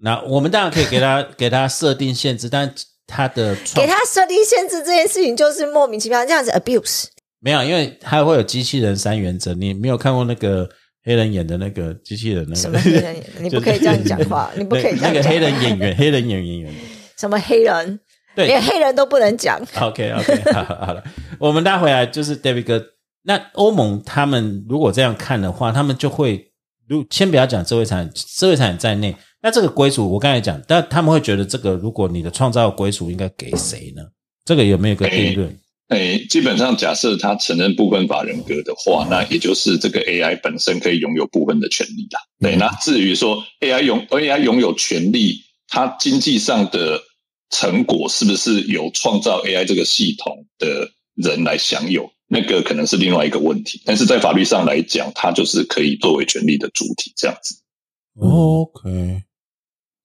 [0.00, 2.74] 那我们当然可以给他给他设定限制，但
[3.06, 7.06] 他的给他设定限制这件事情就是莫名其妙这样子 abuse，
[7.40, 10.68] 没有，因为他会有机器人三原则，你没有看过那个？
[11.04, 13.24] 黑人演的那个机器人，那个什么黑人演？
[13.40, 15.00] 你不可以这样讲话，你不可以这样。
[15.00, 16.74] 那个黑人演员，黑人演员演员，
[17.16, 17.98] 什么黑人？
[18.36, 19.58] 对，连黑人都不能讲。
[19.80, 21.02] OK OK， 好好了，
[21.38, 22.84] 我们待回来就是 David 哥。
[23.22, 26.50] 那欧盟他们如果这样看的话，他们就会，
[26.86, 34.02] 如先不要讲智慧产智慧产在内，那这个归属我刚才讲，但他们会觉得这个，如果你的创造归属应该给谁呢？
[34.44, 35.56] 这个有没有个定论？
[35.88, 42.20] 诶，基本上假设他承认部分法人格的话，那也就是这个 AI 本身可以拥有部分的权利啦。
[42.40, 47.00] 对，那至于说 AI 拥 AI 拥有权利，它经济上的
[47.48, 53.80] 成果是不是由创造 AI 这个系统的人来享有，那个可能是另外一个问题。
[53.86, 57.54] 但是在法律上来讲，它就是可以作为权利的主体这样子。
[58.20, 59.22] OK，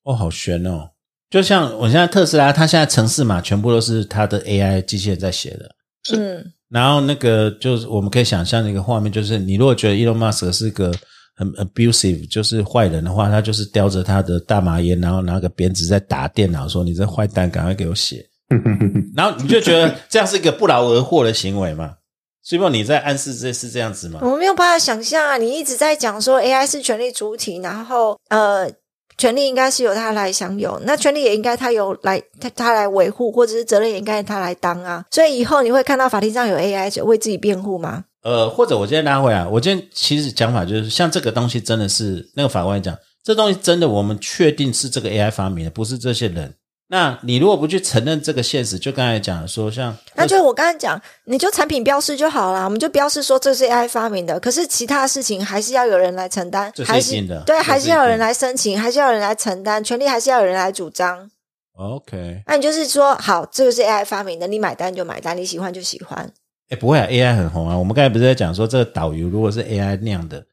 [0.03, 0.91] 哦，好悬哦。
[1.33, 5.67] 就像我现在特斯拉，它现在城市码全部都是它的 AI 机器人在写的。
[6.15, 10.93] 嗯，然后那个就是我们可以想象的一个画面，就是你如果觉得 Elon Musk 是个
[11.35, 18.23] 很 abusive，就是坏人的话，他就是叼着他的大麻烟，然后拿个鞭子在打电脑，说你这坏蛋，赶快给我写。
[19.17, 21.95] 然后你就觉得这样是一个不劳而获的行为嘛？
[22.43, 24.19] 所以你在暗示这是这样子吗？
[24.21, 25.37] 我没有办法想象啊！
[25.37, 28.71] 你一直在讲说 AI 是权力主体，然后呃。
[29.17, 35.05] 权利应该是由他来享有，那权利也应该他有来他他来维护，或者是责任也应该他来当啊。
[35.11, 38.05] 所以以后你会看到法庭上有 AI 为自己辩护吗？
[38.23, 46.53] 呃，或者我今天拉回来，我今天其实讲法就是，像这个东西真的是那个法官讲，这东西真的我们确定是这个 AI 发明的，不是这些人。
[46.93, 54.39] 那你如果不去承认这个现实，就刚才讲说，像那就我刚才讲，你就产品标示就好啦，我们就标示说这是 AI 发明的。
[54.39, 61.31] 可是其他事情还是要有人来承担，还是对，还是要有人来申请，还是要有人来承担，权利还是要有人来主张。
[61.75, 66.31] OK，那你就是说，好，这个是 AI 发明的，你买单就买单，你喜欢就喜欢。
[66.69, 67.75] 哎，不会啊，AI 很红啊。
[67.75, 70.45] 我们刚才不是在讲说，这个导游如果是 AI 酿的。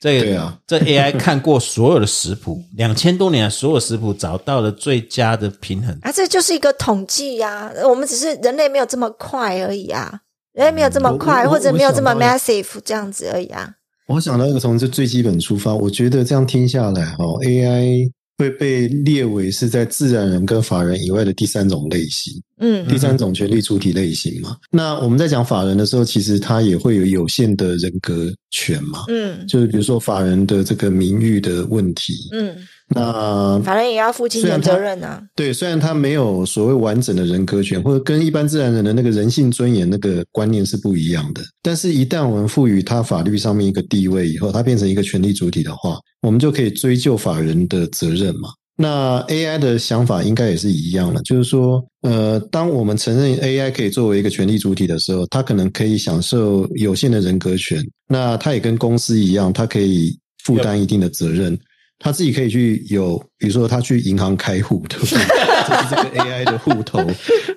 [0.00, 6.10] 这个这 AI 看过所有的食谱， 两千多年所有食谱找到了最佳的平衡啊！
[6.10, 10.20] 这就是一个统计呀，我们只是人类没有这么快而已啊，
[10.54, 13.74] 人类没有这么快，或者没有这么 massive 这样子而已啊。
[14.06, 18.10] 我想到一个从这最基本出发，我觉得这样听下来，哈，AI
[18.40, 22.32] 会被列为是在自然人跟法人以外的第三种类型。
[22.62, 24.56] 嗯第三种权利主体类型嘛。
[24.70, 32.14] 那我们在讲法人的时候，其实他也会有有限的人格权嘛，嗯就是比如说法人的这个名誉的问题。
[32.32, 32.56] 嗯，
[32.92, 35.22] 那法人也要负侵权责任啊。
[35.36, 48.48] 对，虽然他没有所谓完整的人格权，或者跟一般自然人的那个人性尊严那个观念是不一样的，但是，一旦我们赋予他法律上面一个地位以后，他变成一个权利主体的话，我们就可以追究法人的责任嘛。
[48.76, 61.56] 那 AI 的想法应该也是一样的，就是说，呃，当我们承认 AI 可以作为一个权利主体的时候，它可能可以享受有限的人格权，那它也跟公司一样，它可以负担一定的责任。
[62.02, 65.18] 他自己可以去有，比如说他去银行开户，对不对？
[65.68, 66.98] 这是这个 AI 的户头。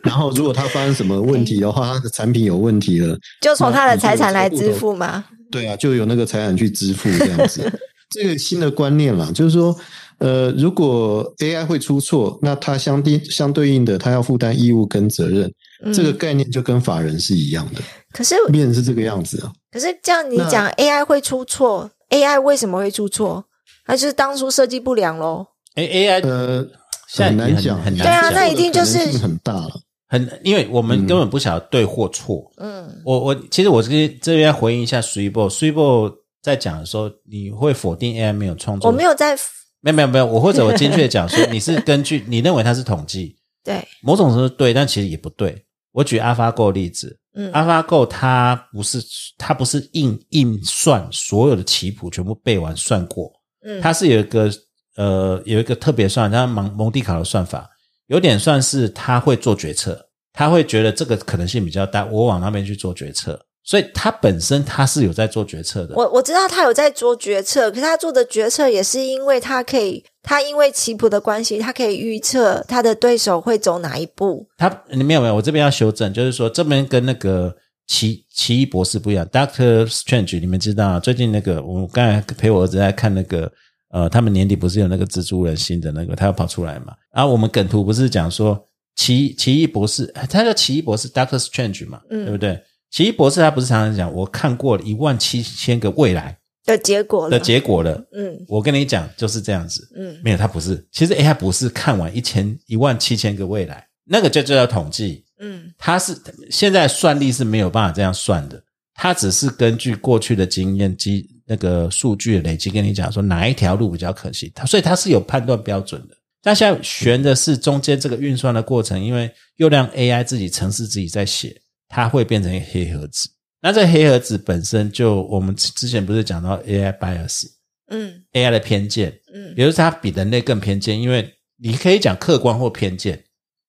[0.03, 5.23] 然后，如果他发生什么问题的话，他的产品有问题了，就从他的财产来支付吗？
[5.49, 7.71] 对啊，就有那个财产去支付这样子。
[8.11, 9.75] 这个新的观念啦，就是说，
[10.19, 15.51] 呃，如果 AI 会出错，那它相对相对应的，它要负担义务跟责任。
[15.85, 17.81] 嗯这个概念就跟法人是一样的，
[18.13, 19.51] 可是变成是这个样子啊。
[19.69, 23.43] 可是这样你那讲 AI 会出错，AI 为什么会出错？
[23.87, 25.45] 那就是当初设计不良喽。
[25.75, 26.67] 哎，AI 呃，
[27.07, 29.69] 现在很难讲，很难对啊那一定就是很大了。
[30.07, 32.51] 很，因为我们根本不晓得对或错。
[32.57, 36.11] 嗯我我其实我这边这边要回应一下 s u i b o s u i b o
[36.41, 38.91] 在讲的时候，你会否定 AI 没有创作？
[38.91, 39.35] 我没有在
[39.81, 45.65] 没有没有没有，我或者我精确地讲说，你是根据 你认为它是统计，对，某种程度对，但其实也不对。
[45.93, 49.01] 我举 AlphaGo 例子嗯，AlphaGo 它不是
[49.37, 53.31] 它不是硬硬算所有的棋谱全部背完算过，
[53.63, 54.51] 嗯，它是有一个
[54.95, 57.69] 呃有一个特别算，它蒙蒙地卡的算法，
[58.07, 65.95] 有点算是他会做决策，他会觉得这个可能性比较大，我往那边去做决策，所以他本身他是有在做决策的。
[65.95, 74.47] 我我知道他有在做决策，可是他做的决策也是因为他可以，他因为棋谱的关系，他可以预测他的对手会走哪一步。
[74.57, 77.55] 他你没有没有，我这边要修正，就是说这边跟那个
[77.87, 79.25] 奇奇异博士不一样。
[79.27, 83.51] Doctor Strange，你们知道啊最近那个我刚才陪我儿子在看那个
[83.89, 86.93] 呃，他们年底不是有那个蜘蛛人新的那个，他要跑出来嘛？
[87.13, 88.59] 然后我们梗图不是讲说
[88.95, 92.59] 奇奇异博士，他叫奇异博士 Doctor Strange 嘛，嗯对不对？
[92.89, 99.87] 奇异博士他不是常常讲我看过一万七千个未来的结果的了，结果了，嗯我跟你讲就是这样子。
[99.95, 100.87] 嗯没有，他不是。
[100.91, 105.22] 其实 AI 不是看完一千一万七千个未来，那个就叫统计。
[105.39, 106.15] 嗯它是
[106.49, 108.63] 现在算力是没有办法这样算的，
[108.93, 116.15] 它只是根据过去的经验积那个数据的累积，跟你讲说哪一条路比较可行，它所以它是有判断标准的。
[116.41, 123.29] 但现在悬的是中间这个运算的过程，因为又让 AI 自己程式自己在写，它会变成一个黑盒子。
[123.61, 127.47] 那这黑盒子本身就我们之前不是讲到 AI bias，AI
[127.87, 133.22] 嗯的偏见，嗯比如说它比人类更偏见，因为你可以讲客观或偏见，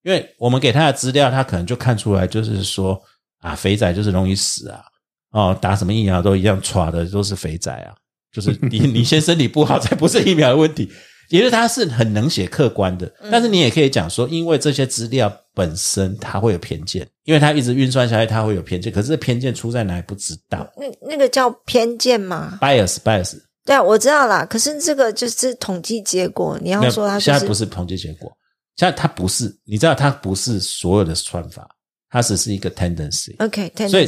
[0.04, 3.00] 因为我们给他的资料，他可能就看出来，就是说
[3.40, 4.82] 啊，肥仔就是容易死啊，
[5.32, 7.94] 哦，打什么疫苗都一样，歘的都是肥仔啊，
[8.32, 10.90] 就是你 你先身体不好，才不是疫苗的问题。
[11.30, 24.44] 也就是他是很能写客观的，但是你也可以讲说，因为这些资料本身他会有偏见，因为他一直运算下来，他会有偏见，可是这偏见出在哪里不知道那那个叫偏见吗？，bias bias，对啊，我知道啦。
[24.44, 28.30] 可是这个就是统计结果，你要说它就是现在不是统计结果，
[28.76, 31.68] 现在它不是，你知道它不是所有的算法，
[32.10, 33.34] 它只是一个 tendency。
[33.38, 34.00] OK 所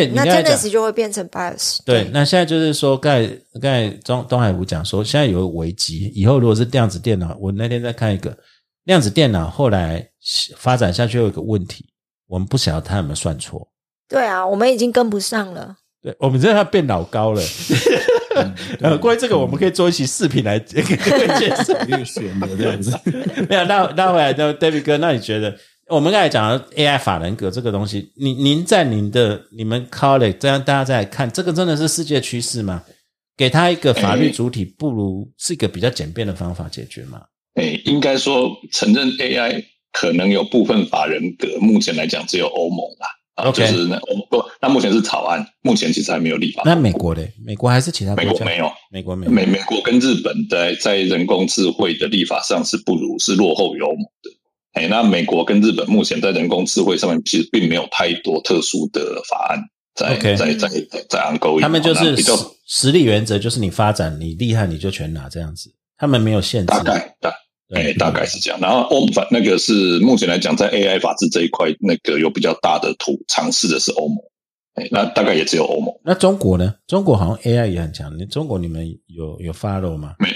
[0.00, 1.78] 以那 tendency 就会变成 bias。
[1.84, 3.28] 对，那现在就是说，刚才
[3.60, 8.36] 刚才东东海湖讲说，现在有个危机，以后如果是量子电脑，我那天在看一个
[8.84, 10.08] 量子电脑，后来
[10.56, 11.88] 发展下去有一个问题，
[12.26, 13.70] 我们不晓得它有没有算错。
[14.08, 15.76] 对啊，我们已经跟不上了。
[16.02, 17.42] 对，我们真的要变老高了。
[18.80, 21.74] 呃，关于这个，我们可以做一期视频来给各位介绍。
[21.88, 22.98] 越选的这样子。
[23.48, 25.56] 没有，那那回来就 David 哥，那你觉得
[25.88, 32.82] 我们刚才讲的 AI 法人格这个东西，您您在您的你们 colleague 这样大家再来看，这个真的是世界趋势吗？
[33.36, 37.22] 给他一个法律主体，不如是一个比较简便的方法解决吗？
[37.54, 43.06] 诶，应该说承认 AI 可能有部分法人格，目前来讲只有欧盟啦。
[43.52, 46.62] 就是那欧不，那目前是草案，目前其实还没有立法。
[46.64, 47.26] 那美国的？
[47.44, 48.30] 美国还是其他国家？
[48.30, 49.32] 美国没有，美国没有。
[49.32, 54.30] 美美国跟日本在在人工智慧的立法上是不如是落后于欧盟的。
[54.74, 59.60] 哎，那美国跟日本目前在人工智慧上面其实并没有太多特殊的法案
[59.94, 66.66] 在在在在在 ongoing，他们就是比较实实力原则，就是你发展你厉害你就全拿这样子，他们没有限制。
[66.66, 67.16] 大概
[67.74, 68.58] 哎，大概是这样。
[68.60, 74.16] 然后欧盟反那个是目前来讲，在 AI 法治这一块，那个有比较大的图尝试的是欧盟。
[74.74, 75.94] 哎，那大概也只有欧盟。
[76.04, 76.74] 那中国呢？
[76.86, 78.16] 中国好像 AI 也很强。
[78.16, 80.14] 你中国你们有有 follow 吗？
[80.18, 80.28] 没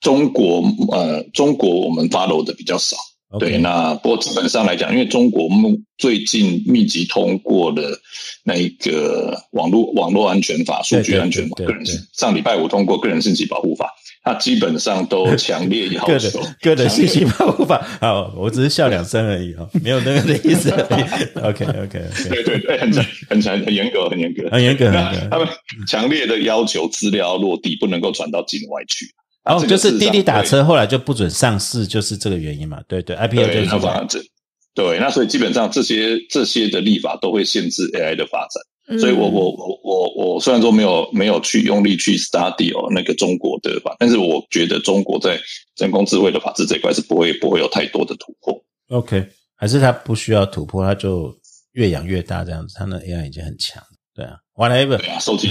[0.00, 0.62] 中国
[0.92, 2.96] 呃，中国我们 follow 的比较少。
[3.38, 8.00] 对，那不过基本上来讲，因为中国目最近密集通过了
[8.42, 13.92] 那一个网络网络安全法、数据安全法、对对对个人信上礼拜五通过个人信息保护法，
[14.28, 21.38] 它基本上都 强烈要求人个人信息保护法，好，我只是笑两声而已哈，没有那个的意思而已。
[21.40, 25.48] OK OK OK， 对对对，很强很强很严格很严格很严格很那严格他们
[25.86, 29.06] 强烈的要求资料落地，不能够传到境外去。
[29.44, 32.80] 哦，后就是滴滴打车后来就不准上市，就是这个原因嘛。
[32.86, 34.28] 对对，IPO 就是对，这个那反正这
[34.74, 38.62] 对，那所以基本上这些这些的立法都会限制 AI 的发展。
[38.88, 45.38] 嗯所以我我我我我虽然说没有没有去用力去 study 哦那个中国的法，但是我觉得中国在
[45.76, 48.64] 人工智慧的法治这一块是不会不会有太多的突破。
[48.88, 51.32] OK，还是它不需要突破，它就
[51.72, 53.82] 越养越大这样子，它的 AI 已经很强。
[54.14, 55.06] 对啊，whatever 对。
[55.08, 55.48] 啊，收集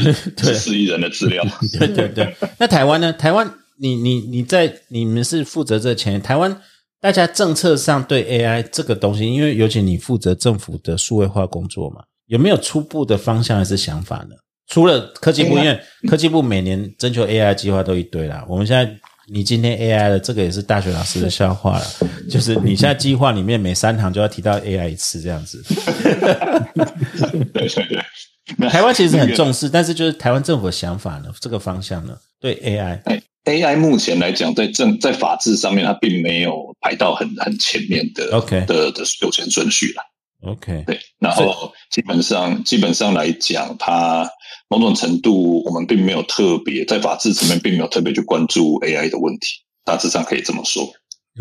[0.55, 1.45] 四亿人的资料，
[1.79, 3.13] 对对对，那台湾呢？
[3.13, 3.49] 台湾，
[3.79, 6.59] 你你你在你们是负责这前，台湾
[6.99, 14.35] 大家政策上对 AI 这个东西，因为尤其你负责政府的数位化工作嘛，有没有初步的方向还是想法呢？
[14.67, 18.95] 除了科技部，因为科技部每年征求 AI 计划都一堆啦，我们现在。
[19.29, 21.85] 你今天 AI 的这个也是大学老师的笑话了，
[22.31, 25.61] 就是你现在计划里面每三堂就要提到 AI 一次这样子。
[27.53, 28.01] 对对对。
[28.57, 40.03] 那台湾其实很那个重视，但是就是台湾政府的想法呢，这个方向呢，对 AI，哎 AI 目前来讲，在政在法制上面，它并没有排到很很前面的 OK 的的优先顺序啦。
[40.43, 44.29] OK，对，然后基本上基本上来讲，它
[44.69, 49.47] 某种程度我们并没有特别在法治层面并没有特别去关注 AI 的问题，
[49.83, 50.87] 大致上可以这么说。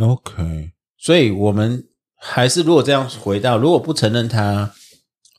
[0.01, 1.85] OK，所以我们
[2.17, 4.73] 还是如果这样回到，如果不承认它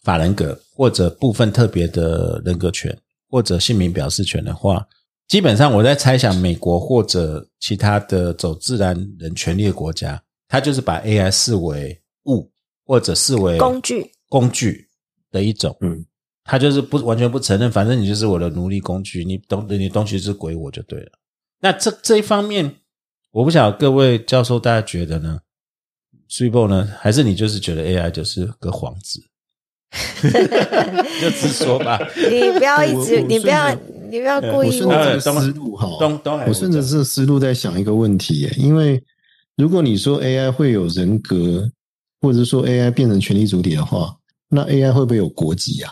[0.04, 2.96] 法人格或者部分特别的人格权
[3.30, 4.86] 或者姓名表示权的话，
[5.28, 12.50] 基本上我在猜想，美国或者其他的走自然人权利的国家，它就是把 AI 视为物
[12.88, 14.12] 或者视为工具。
[14.30, 14.88] 工具
[15.32, 16.04] 的一种，嗯，
[16.44, 21.12] 他就是不完全不承认，反正你就是我的奴隶工具，你东你东西是归我就对了。
[21.60, 22.76] 那这这一方面，
[23.32, 25.40] 我不晓得各位教授大家觉得呢
[26.30, 29.22] ？S u p e 呢，还是你就是觉得 AI 就是个幌子？
[31.22, 31.98] 就直说吧。
[32.16, 33.74] 你不要一直，你不要，
[34.10, 39.02] 你不要故意我意顺着这个思路哈，东东海我顺着这个思路在想一个问题耶，因为
[39.56, 41.72] 如果你说 AI 会有人格，
[42.22, 44.16] 或者说 AI 变成权力主体的话，
[44.50, 45.92] 那 AI 会不会有国籍啊？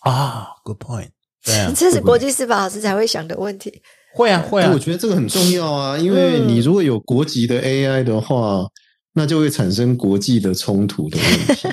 [0.00, 1.08] 啊，Good point。
[1.44, 3.82] 对啊， 这是国际司法老师才会想的问题。
[4.14, 8.66] 会啊会啊哎我，觉得这个很重要啊，因为你如果有国籍的 AI 的话，
[9.14, 11.68] 那就会产生国际的冲突的问题。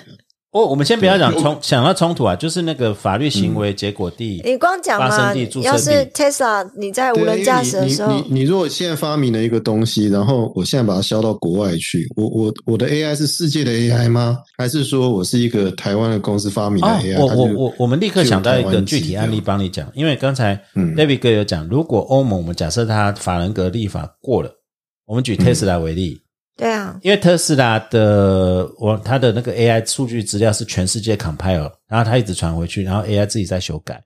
[0.52, 4.42] 我我们先不要讲冲，想到冲突啊，就是那个法律行为结果地。
[4.44, 14.40] 你光讲发嘛要是 Tesla 你在无人驾驶的时候你，你你如果现在发明了一个东西，然后我现在把它销到国外去，我我我的 AI 是世界的 AI 吗？
[14.58, 24.50] 还是说我是一个台湾的公司发明的哦 AI？、，我我我我们立刻想到一个具体案例帮你讲，因为刚才嗯 David 哥有讲，如果欧盟我们假设它法人格立法过了，
[25.06, 26.20] 我们举 Tesla 为例，
[26.60, 34.04] 对啊，因为特斯拉的我它的那个 AI 数据资料是全世界 compile，然后它一直传回去，然后 AI 自己在修改。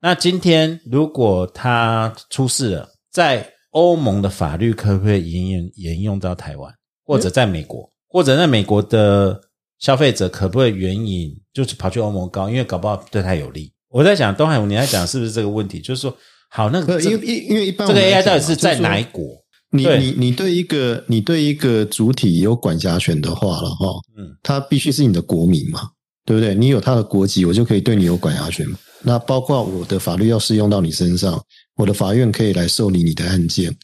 [0.00, 6.72] 那今天如果它出事了，在欧盟的法律可不可以沿用沿用到台湾，
[7.04, 9.40] 或者在美国，或者在美国的
[9.80, 13.72] 消费者可不可以援引，就是跑去欧盟告，因为搞不好对他有利。
[13.88, 15.80] 我在想，东海，你在讲是不是这个问题？
[15.80, 16.16] 就是说，
[16.50, 19.24] 好，那个因为因因为一般这个 AI 到底是在哪一国？
[19.72, 23.86] 你你你对一个你对一个主体有管辖权的话了哈，
[24.18, 25.88] 嗯，他必须是你的国民嘛，
[26.24, 26.54] 对不对？
[26.54, 28.76] 你有他的国籍，我就可以对你有管辖权嘛。
[29.02, 31.40] 那包括我的法律要适用到你身上，
[31.76, 33.74] 我的法院可以来受理你的案件，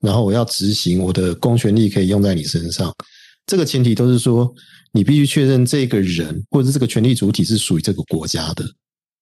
[0.00, 2.94] 然后我要执行我的公权力可以用在你身上。
[3.44, 4.48] 这个前提都是说，
[4.92, 8.64] 你必须确认这个人或者是这个权利主体是属于这个国家的，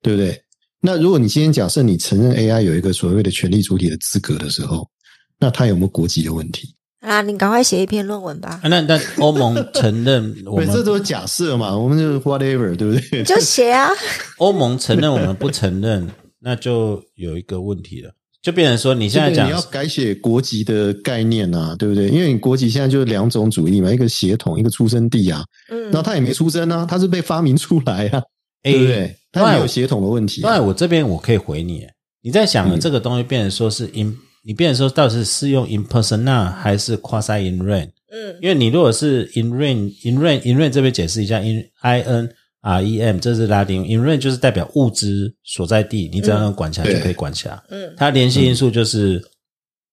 [0.02, 0.38] 对不对？
[0.82, 4.86] 那如果你今天假设你承认 AI 有一个所谓的权利主体的资格的时候，
[5.40, 6.74] 那他有没有国籍的问题？
[7.00, 13.24] 啊，你赶快写一篇论文吧，啊，那那欧盟承认我对，们这都是假设嘛，我们就是 whatever，对不对？
[13.24, 13.88] 就写啊。
[14.36, 16.06] 欧盟承认我们不承认，
[16.40, 18.12] 那就有一个问题了，
[18.42, 22.08] 就变成说你现在讲你要改写国籍的概念啊，对不对？
[22.08, 25.42] 因为你国籍现在就是两种主义嘛，一个血统，一个出生地啊。
[25.70, 28.22] 嗯然后他也没出生啊，他是被发明出来啊，
[28.64, 29.16] 诶对不对？
[29.32, 30.44] 他有血统的问题、啊。
[30.44, 31.86] 当然，我这边我可以回你，
[32.22, 37.90] 你在想这个东西变成说是 in，你变成说到底是适用 in persona 还是 quasi in rem？
[38.12, 42.28] 嗯因为你如果是 in rain in rem in rem 这边解释一下 in i n
[42.62, 47.62] r e m 这是拉丁 in rain 就是代表物质所在地，你只要能管辖就可以管辖。
[47.68, 49.22] 嗯它联系因素就是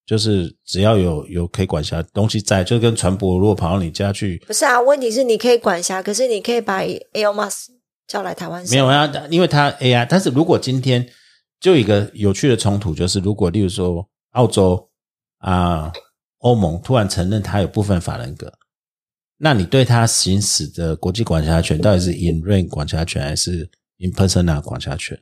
[0.06, 7.66] 就是只要有有可以管辖的东西在，就跟船舶如果跑到你家去，不是啊，问题是你可以管辖，可是你可以把 Elon Musk
[8.08, 11.06] 叫来台湾省，没有啊，因为它 AI，但是如果今天
[11.60, 14.90] 就一个有趣的冲突，就是如果例如说澳洲
[15.40, 15.92] 啊、
[16.40, 18.52] 欧盟突然承认他有部分法人格，
[19.38, 25.20] 那你对他行使的国际管辖权到底是 in rein 管辖权还是 in persona 管辖权？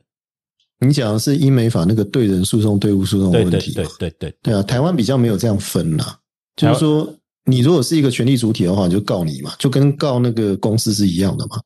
[0.78, 3.72] 你讲的是英美法那个对人诉讼、对物诉讼问题。
[3.72, 6.18] 对对对对对啊，台湾比较没有这样分啦，
[6.54, 7.14] 就是说，
[7.44, 11.58] 你如果是一个权利主体的话，就告你嘛，就跟告那个公司是一样的嘛。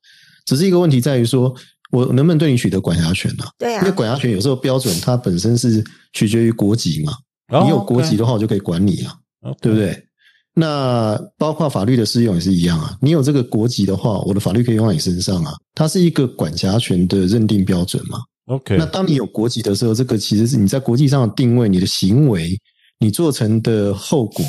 [0.46, 1.52] 只是一个问题在于说，
[1.90, 3.80] 我能不能对你取得管辖权呢、对啊。
[3.80, 7.16] 因为啊，管辖权有时候标准它本身是取决于国籍嘛，哦
[7.50, 10.06] 你有国籍的话，我就可以管你啊，OK 对不对？
[10.54, 18.18] 那包括法律的适用也是一样啊，你有这个国籍的话，我的法律可以用在你身上啊，它是一个管辖权的认定标准嘛。
[18.46, 22.58] OK，那当你有国籍的时候，这个其实是你在国际上的定位，你的行为，
[22.98, 24.44] 你做成的后果，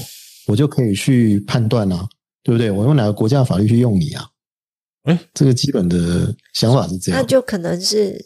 [0.47, 2.07] 我就可以去判断啊，
[2.43, 2.71] 对不对？
[2.71, 4.25] 我用哪个国家的法律去用你啊？
[5.03, 7.21] 哎，这个基本的想法是这样。
[7.21, 8.25] 那就可能是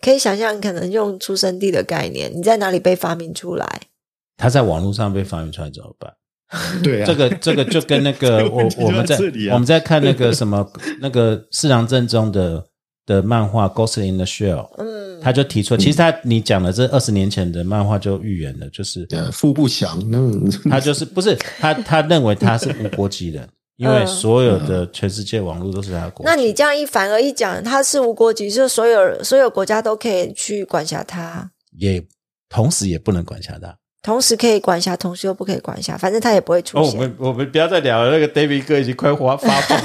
[0.00, 3.87] 可以想象，可能用出生地的概念，你在哪里被发明出来？
[4.38, 6.10] 它在网络上被发明出来怎么办？
[6.82, 7.04] 对啊。
[7.06, 9.52] 这个这个就跟那个 我我们在在啊。
[9.52, 10.66] 我们在看那个什么
[11.00, 12.64] 那个四郎正宗的
[13.04, 20.50] 的漫画《Ghost in the Shell》，嗯，他就提出，其实他你讲的这二十年前的漫画就预言了，就是呃，富不祥，嗯。
[20.70, 26.12] 他就是不是他他认为他是无国籍人，因为所有的全世界网络都是他的。
[26.20, 32.06] 那你这样一反而一讲，他是无国籍，就所有所有国家都可以去管辖他，也
[32.48, 33.76] 同时也不能管辖他。
[34.02, 37.00] 同时可以管辖，同时又不可以管辖，反正他也不会出哦，我现。
[37.00, 39.78] 们我们不要再聊了，那个 David 哥已经快发发疯。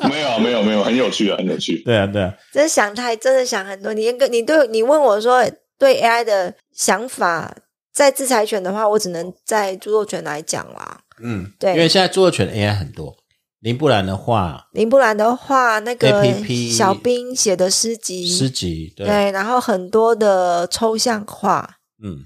[0.10, 1.82] 没有没有没有，很有趣啊，很有趣。
[1.84, 3.92] 对啊对啊，真的想太，真的想很多。
[3.94, 5.44] 你跟你对你问我说
[5.78, 7.54] 对 AI 的想法，
[7.92, 11.00] 在制裁权的话，我只能在著作权来讲啦。
[11.22, 13.14] 嗯，对因为现在著作权 AI 很多，
[13.60, 16.24] 林布兰的话林布兰的话，那个
[16.72, 22.24] 小兵写的诗集，诗集，对，对，然后很多的抽象画，嗯，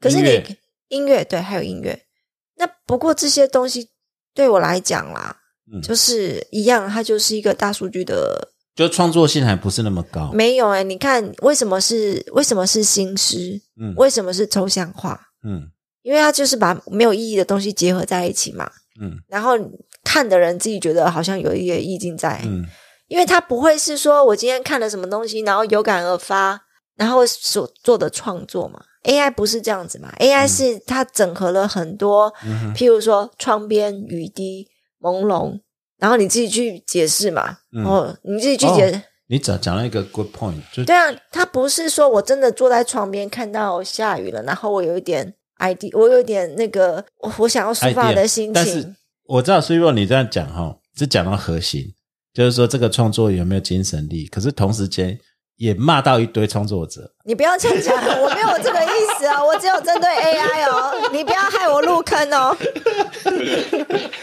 [0.00, 0.56] 可是你
[0.88, 2.02] 音乐对，还有音乐。
[2.56, 3.90] 那不过这些东西
[4.34, 5.36] 对我来讲啦，
[5.72, 10.30] 嗯就是一样，它就是一个大数据的就创作性还不是那么高。
[10.32, 13.60] 没有哎、你看为什么是为什么是新诗？
[13.80, 15.20] 嗯为什么是抽象化？
[15.44, 15.70] 嗯
[16.02, 18.70] 因为它就是把没有意义的东西结合在一起嘛。
[19.00, 19.52] 嗯然后
[20.04, 22.64] 看的人自己觉得好像有一些意境在，嗯
[23.08, 26.60] 因为它不会是说我今天看了什么东西，然后有感而发，
[26.96, 28.82] 然后所做的创作嘛。
[29.06, 34.68] AI 不是这样子嘛，AI 是它整合了很多，嗯譬如说窗边、雨滴、
[35.00, 35.60] 朦胧，
[35.98, 37.58] 然后你自己去解释嘛。
[37.72, 38.96] 嗯哦，你自己去解释。
[38.96, 48.96] 哦你讲讲了一个 good point，就对啊，它不是说我真的坐在窗边看到下雨了，然后我有一点 ID，我有一点那个我我想要抒发的心但是情。
[49.24, 51.92] 我知道，所以说你这样讲哈，是讲到核心，
[52.32, 55.18] 就是说这个创作有没有精神力，可是同时间
[55.56, 57.10] 也骂到一堆创作者。
[57.24, 58.88] 你不要这样讲， 我没有这个意
[59.18, 62.56] 思啊，我只有针对 AI 哦，你不要害我入坑哦。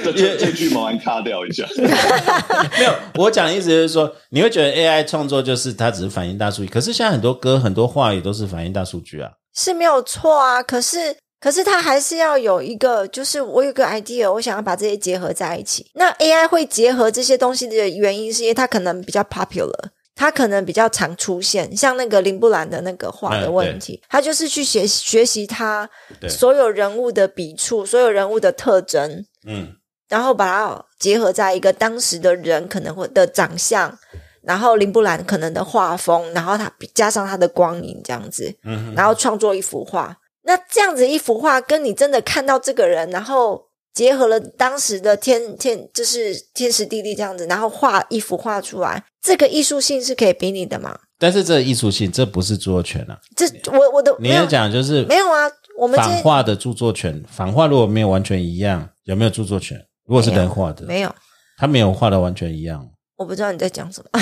[0.04, 1.66] 这这这句麻烦卡掉一下。
[2.78, 9.32] 没有，我讲的意思就是说，你会觉得 AI 创作就是它只是反映大数据，可是现在很多歌、很多话也都是反映大数据啊。
[9.56, 15.86] 是没有错啊，可是可是它还是要有一个，就是我有个 idea，我想要把这些结合在一起。
[15.96, 19.90] 那 AI 会结合这些东西的原因，是因为它可能比较 popular。
[20.16, 25.90] 它可能比较常出现，像那个林布兰的那个画的问题，他就是去学学习他
[26.30, 29.76] 所有人物的笔触，所有人物的特征，嗯。
[30.10, 33.98] 然后把它结合在一个当时的人可能会的长相，
[34.44, 40.16] 然后林布兰可能的画风，然后他加上他的光影这样子，嗯，然后创作一幅画。
[40.44, 43.60] 那这样子一幅画，跟你真的看到这个人，然后
[43.94, 50.98] 结合了当时的天天，就是天时地利这样子，然后画一幅画出来，这个艺术性是可以比拟的嘛？
[51.20, 53.18] 但是这艺术性，这不是著作权啊。
[53.36, 59.78] 这我我的你要讲就是没有啊，我们仿画的著作权，仿画如果没有完全一样，有没有著作权？
[60.06, 61.16] 如果是人画的，没有，
[61.58, 64.20] 他没有画的完全一样，我不知道你在讲什么。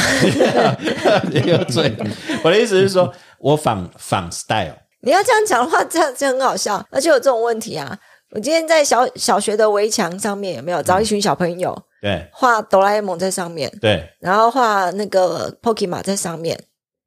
[1.32, 1.96] 你有罪。
[2.44, 7.98] 我的意思是说，我仿仿 style，你要这样讲的话，这样这样很好笑，而且有这种问题啊。
[8.32, 16.58] 我今天在小小学的围墙上面有没有找一群小朋友对画哆啦 A 梦在上面，对，然后画那个 Pokemon 在上面，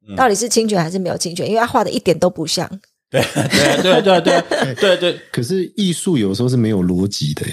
[0.07, 1.47] 嗯到底是侵权还是没有侵权？
[1.47, 2.69] 因为他画的一点都不像。
[3.09, 7.45] 对对对对对对对， 可是艺术有时候是没有逻辑的，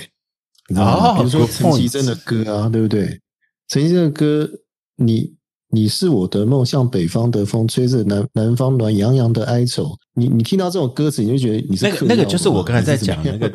[0.69, 1.09] 你知道吗？
[1.11, 3.21] 哦比如说陈绮贞的歌啊，对不对？
[3.69, 4.49] 陈绮贞的歌，
[4.97, 5.35] 你
[5.75, 9.91] 你是我的梦，像北方的风，吹着南南方暖洋洋的哀愁。
[10.15, 13.49] 你你听到这种歌词，你就觉得你是那个那个就是我刚才在讲那个，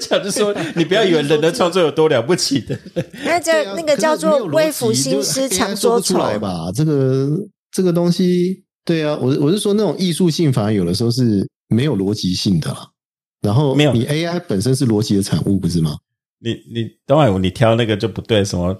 [0.00, 2.78] 讲 就是说，你不要以为人的创作有多了不起的，
[3.22, 6.72] 那叫那个叫做微服心思强说出来吧。
[6.74, 7.28] 这个
[7.70, 12.74] 这个东西，对啊，我我是说那种艺术性，反而有的时候是没有逻辑性的。
[13.42, 15.96] 然后没有，你 AI 本身是逻辑的产物，不是吗？
[16.42, 18.74] 你你等会你挑那个就不对，什么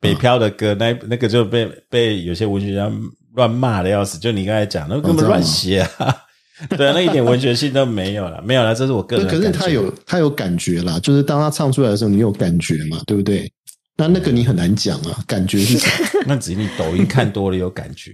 [0.00, 2.90] 北漂的歌，那那个就被被有些文学家
[3.34, 4.18] 乱骂的要死。
[4.18, 6.16] 就你刚才讲，那根本乱写啊，
[6.76, 8.74] 对啊，那一点文学性都没有了， 没有了。
[8.74, 13.50] 这是我个人，可是他有他有感觉啦，就是当他唱出来的时候，你有感觉嘛，对不对？
[13.96, 15.78] 那那个你很难讲啊，感觉是
[16.26, 18.12] 那只是你抖音看多了有感觉。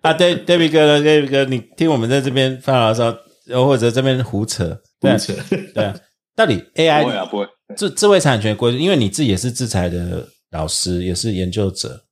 [0.00, 3.14] 啊，对，David 哥，David 哥，你听我们在这边发牢骚，
[3.48, 4.80] 或者这边胡扯。
[5.00, 5.32] 胡扯，
[5.74, 5.94] 对啊，
[6.34, 7.46] 到底 AI 不会啊，不会。
[7.76, 12.04] 智智慧产权规，因为你自己也是制裁的老师，也是研究者，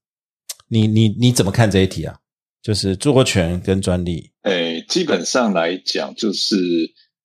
[0.69, 2.17] 你你你怎么看这一题啊？
[2.63, 4.31] 就是著作权跟专利。
[4.43, 6.57] 诶，基本上来讲，就是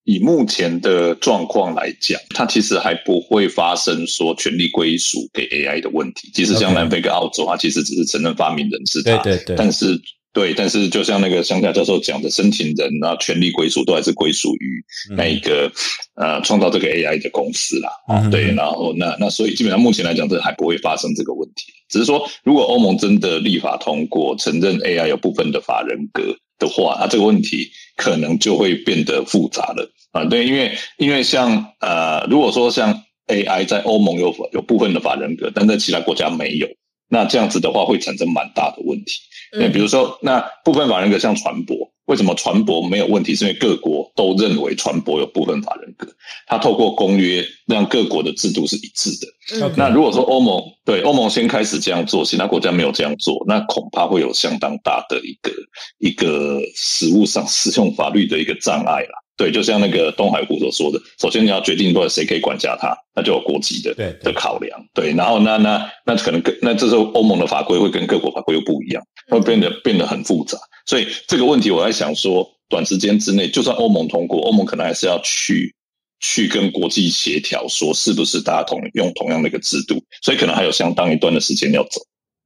[0.03, 6.31] 以目前的状况来讲，它其实还不会发生说权利归属给 AI 的问题。
[6.33, 9.99] 其实像南非跟澳洲，它其实只是承认发明人是他，对对对，但是。
[10.35, 14.83] 对，但是就像那个乡下教授讲的，申请人啊，权利归属都还是归属于
[15.15, 15.71] 那一个
[16.15, 17.89] 呃创造这个 AI 的公司啦。
[18.05, 21.71] 啊，对，然后那那所以基本上目前来讲，这还不会发生这个问题。
[21.87, 30.25] 只是说，如果欧盟真的立法通过承认 AI 有部分的法人格的话，那这个问题可能就会变得复杂了啊。
[30.25, 36.67] 对，因为因为像呃，如果说像 AI 在欧盟有有部分的法人格，但在其他国家没有，
[37.07, 39.13] 那这样子的话会产生蛮大的问题。
[39.51, 43.35] 对，比如说，那部分法人格像船舶，为什么船舶没有问题？
[43.35, 46.07] 是因为各国都认为船舶有部分法人格，
[46.47, 49.71] 它透过公约让各国的制度是一致的。
[49.75, 55.51] 那如果说欧盟对欧盟先开始这样做，其他国家没有这样做，那恐怕会有相当大的一个
[55.99, 59.24] 一个实物上使用法律的一个障碍啦。
[59.37, 63.93] 对，就像那个东海湖所说的，首先你要决定到底谁可以管辖它，那就有国籍的
[64.23, 64.79] 的考量。
[64.93, 70.57] 对，然后那那那可能跟那这时候欧盟的法规会跟各国法规又不一样，会变得变得很复杂。
[70.85, 75.75] 所以这个问题我在想说，短时间之内，就算欧盟通过，欧盟可能还是要去
[76.21, 81.99] 去跟国际协调，说是不是大家同用同样的一个制度，所以可能还有相当一段的时间要走。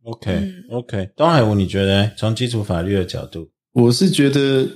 [0.06, 0.32] OK
[0.72, 4.68] OK，东海湖，你觉得从基础法律的角度，我是觉得。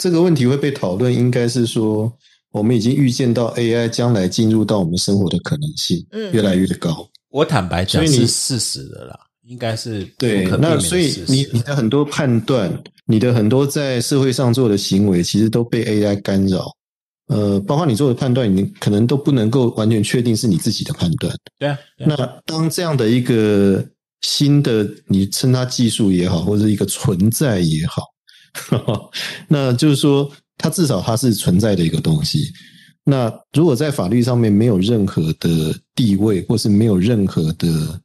[0.00, 2.10] 这个问题会被讨论，应该是说
[2.52, 7.06] 我们已经预见到 AI 将来进入到我们生活的可能性，嗯，越来越高。
[7.28, 9.14] 我坦白讲，是事实的啦，
[9.46, 10.46] 应该是对。
[10.58, 16.66] 那所以你你的很多判断，你的很多在社会上做的行为，其实都被 AI 干扰。
[17.26, 21.32] 呃，包括你做的判断，你可能都不能够完全确定是你自己的判断。
[21.58, 21.78] 对啊。
[21.98, 22.16] 那
[22.46, 23.84] 当这样的一个
[24.22, 28.02] 新的，你称它技术也好，或者一个存在也好。
[29.48, 32.52] 那就是说，它至少它是存在的一个东西。
[33.02, 38.00] 那如果在法律上面没有任何的地位，或是没有任何的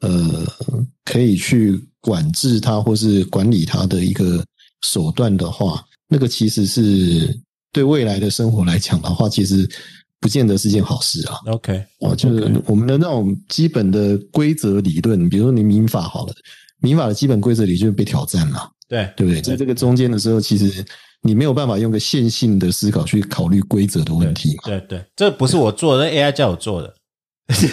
[0.00, 0.44] 呃
[1.04, 4.44] 可以去管制它或是管理它的一个
[4.82, 7.38] 手段的话，那个其实是
[7.72, 9.66] 对未来的生活来讲的话，其实
[10.18, 11.36] 不见得是件好事啊。
[11.46, 16.34] OK，哦，就是我们的那种基本的规则理论，比如说你民法好了，
[16.80, 18.68] 民法的基本规则理论被挑战了。
[18.90, 19.40] 对对不对？
[19.40, 20.84] 在这个中间的时候，其实
[21.22, 24.64] 你没有办法用个线性的思考去考虑规则的问题嘛？
[24.66, 26.92] 对对，这不是我做的，AI 叫我做的。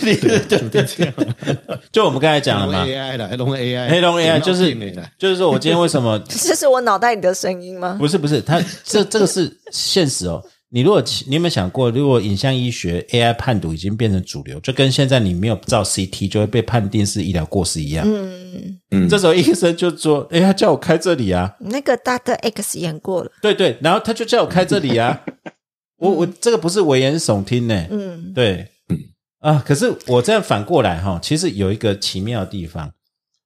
[0.02, 1.14] 对对对，
[1.94, 4.76] 就我们刚才讲了嘛，AI 的黑龙 AI，黑龙 AI 就是
[5.20, 6.18] 就是说我今天为什么？
[6.28, 7.96] 这是我脑袋里的声音吗？
[8.00, 10.44] 不是不是，它这这个是现实哦。
[10.70, 18.06] 你如果你有没有想过，如果影像医学 AI 判读已经变成主流，就跟现在你没有照 CT 就会被判定是医疗过失一样。
[18.06, 23.32] 嗯嗯，这时候医生就说：“哎，他叫我开这里啊。”那个 Doctor X 演过了。
[23.42, 25.22] 对对，然后他就叫我开这里啊。
[26.00, 27.88] 我我这个不是危言耸听呢。
[27.90, 29.00] 嗯，对，嗯
[29.40, 32.92] 啊，可是我这样反过来哈，其实有一个奇妙的地方，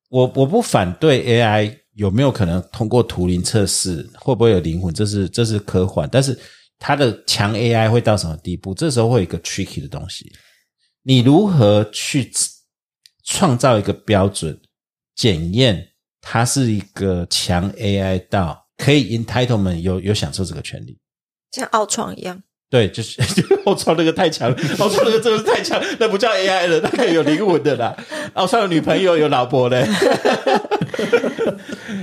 [0.09, 4.91] 我我不反对 AI 有没有可能通过图灵测试，会不会有灵魂？
[4.91, 6.35] 这是这是科幻，但是。
[6.83, 8.73] 它的强 AI 会到什么地步？
[8.73, 10.33] 这时候会有一个 tricky 的东西，
[11.03, 12.31] 你如何去
[13.23, 14.59] 创造一个标准
[15.15, 15.89] 检验
[16.19, 20.99] 它是一个强 AI 到可以 entitlement 有有享受这个权利，
[21.51, 22.41] 像奥创一样。
[22.71, 23.21] 对， 就是
[23.65, 27.93] 奥创那个太强了，奥创那个真的是太强，那不叫 AI 了，那个有灵魂的啦。
[28.33, 29.85] 奥创有女朋友有老婆嘞。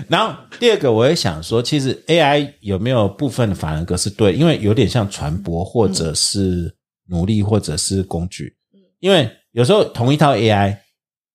[0.08, 6.74] 然后第二个，我也想说，其实 AI 有没有部分的法人格是对，因为有点像传播，或者是
[7.08, 8.54] 奴隶，或者是工具。
[9.00, 10.76] 因为有时候同一套 AI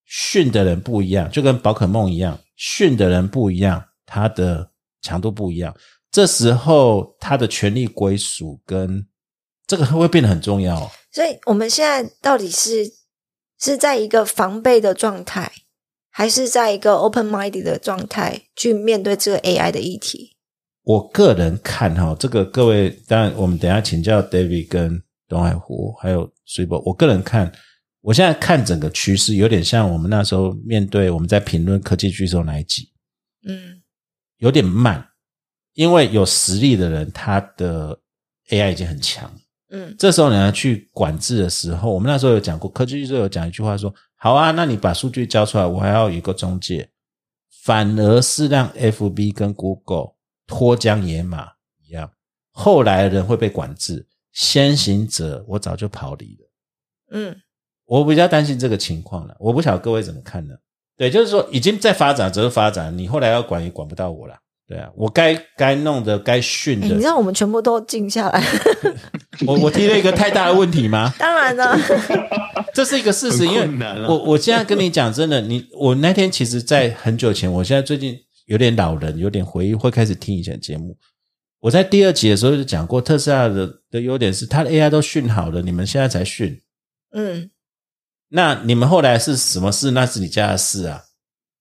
[0.05, 4.69] 训的人不一样，就跟宝可梦一样，训的人不一样，他的
[5.01, 5.75] 强度不一样。
[6.11, 9.03] 这时候他的权力归属跟
[9.67, 10.91] 这个会变得很重要哦。
[11.11, 12.91] 所以我们现在到底是
[13.59, 15.51] 是在一个防备的状态，
[16.09, 20.31] 还是在一个 open minded 的状态去面对这个 AI 的议题？
[20.83, 26.81] 我个人看哈，这个各位，当然我们等一下请教 David 跟东海湖还有水波。
[26.85, 27.49] 我个人看，
[28.01, 32.89] 我现在看整个趋势有点像我们那时候面对我们在评论科技巨兽那一集，
[33.47, 33.81] 嗯
[34.39, 35.07] 有点慢，
[35.73, 37.97] 因为有实力的人他的
[38.49, 39.33] AI 已经很强，
[39.75, 46.87] 嗯这时候你要去管制的时候，我们那时候有讲过，科技巨兽有讲一句话说：好啊，那你把数据交出来，我还要有一个中介，
[47.63, 50.13] 反而是让 FB 跟 Google
[50.45, 51.47] 脱缰野马
[51.83, 52.11] 一样，
[52.51, 56.51] 后来的人会被管制，先行者我早就跑离了。
[57.11, 57.35] 嗯
[57.85, 60.55] 我比较担心这个情况了，我不晓得各位怎么看呢？
[60.95, 64.37] 对，就是说已经在发展，只是发展，你后来要管也管不到我了。
[64.65, 68.41] 对啊，我该该弄的、该训的，你的，让我们全部都静下来。
[69.45, 71.13] 我我提了一个太大的问题吗？
[71.19, 71.77] 当然了，
[72.73, 73.67] 这是一个事实，因为
[74.07, 80.97] 我我现在跟你讲真的，你我那天其实，在很久前，我现在最近有点老人，有点回忆，会开始听以前节目。
[81.59, 86.61] 我在第二集的时候就讲过，特斯拉的的优点是它的 AI 都训好了，你们现在才训，
[87.11, 87.49] 嗯
[88.29, 89.91] 那你们后来是什么事？
[89.91, 91.03] 那是你家的事啊，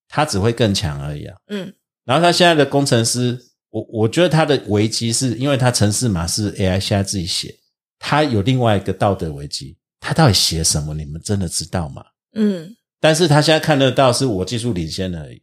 [0.08, 1.36] 它只会更强而已啊。
[1.48, 1.72] 嗯
[2.04, 3.38] 然后他现在的工程师，
[3.70, 7.54] 我我觉得他的危机是因为他城市码是 AI 现在自己写，
[7.98, 10.94] 他有另外一个道德危机，他到底写什么？
[10.94, 12.04] 你们真的知道吗？
[12.34, 15.42] 嗯但是他现在看得到是我技术领先而已，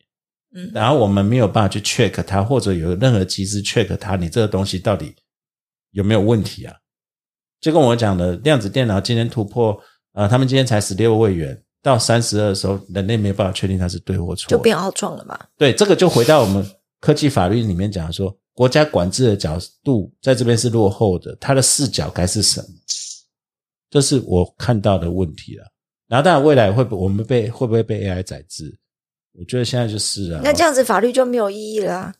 [0.55, 5.13] 嗯然后我们没有办法去 check 它，或者有任何机制 check 它，你这个东西到底
[5.91, 6.75] 有没有问题啊？
[7.59, 9.77] 就跟我讲的，量子电脑今天突破，
[10.13, 15.39] 呃，他们今天才十六位元，到三十二的时候，人类没有办法确定它是对或错，就变奥创了嘛。
[15.57, 16.65] 对，这个就回到我们
[16.99, 22.67] 科技法律里面讲说，国家管制的角度在这边是落后的，它的视角该是什么？
[23.89, 25.65] 这是我看到的问题了。
[26.07, 28.77] 然后当然未来会不我们被会不会被 AI 宰制？
[29.37, 32.13] 我觉得现在就是啊，那这样子法律就没有意义了啊、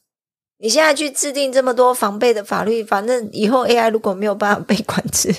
[0.60, 5.34] 你现在去制定这么多防备的法律，反正以后 AI 如果没有办法被管制，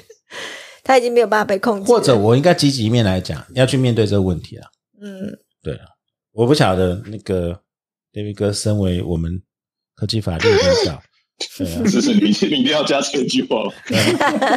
[0.82, 1.90] 它已经没有办法被控制。
[1.90, 4.66] 或者我应该积极面来讲，要去面对这个问题啊。
[5.02, 5.84] 嗯，对啊，
[6.32, 7.58] 我不晓得那个
[8.12, 9.40] David 哥身为我们
[9.94, 11.02] 科技法律领导，
[11.58, 13.64] 对啊，是是，你你一定要加这句话。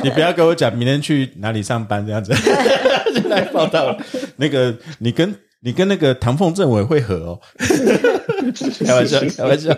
[0.03, 2.33] 你不要跟我讲明天去哪里上班这样子，
[3.15, 3.97] 就来报道。
[4.35, 7.39] 那个你跟你跟那个唐凤政委会合哦，
[8.85, 9.73] 开玩笑，开玩笑。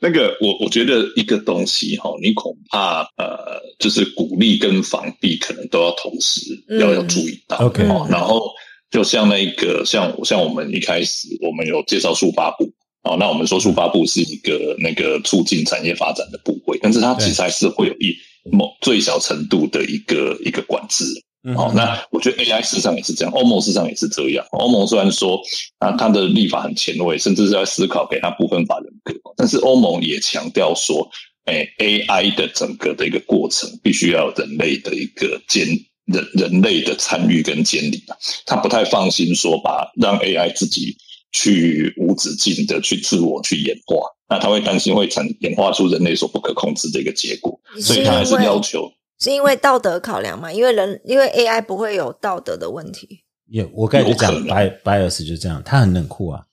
[0.00, 7.56] 那个，我我觉得一个东西哈，你恐怕呃，就是鼓励跟防避可能都要同时嗯要要注意到。
[7.58, 8.50] OK 哦，然后
[8.90, 12.64] 就像那个像像我们一开始我们有介绍速八部
[13.02, 18.16] 哦，那我们说速发部是一个那个促进产业发展的部会，但是它其实还是会有一
[18.50, 21.04] 某最小程度的一个一个管制。
[21.48, 24.44] 嗯哦，那我觉得 AI 事实上也是这样，欧盟事实上也是这样。
[24.50, 25.40] 欧盟虽然说
[25.78, 31.08] 啊，它的立法很前卫，甚至是在思考给它部分法人格，但是欧盟也强调说，
[31.46, 35.66] 哎，AI 的整个的一个过程必须要有人类的一个监
[36.04, 40.94] 人人类的参与跟监理啊，他不太放心说把让 AI 自己
[41.32, 43.96] 去无止境的去自我去演化，
[44.28, 48.92] 那他会担心会产演化出人类所不可控制的一个结果，所以他还是要求。
[49.18, 50.52] 是因为道德考量嘛？
[50.52, 56.44] 因为人因为 AI 不会有道德的问题，也我刚才就讲 bias 就是这样，他很冷酷啊，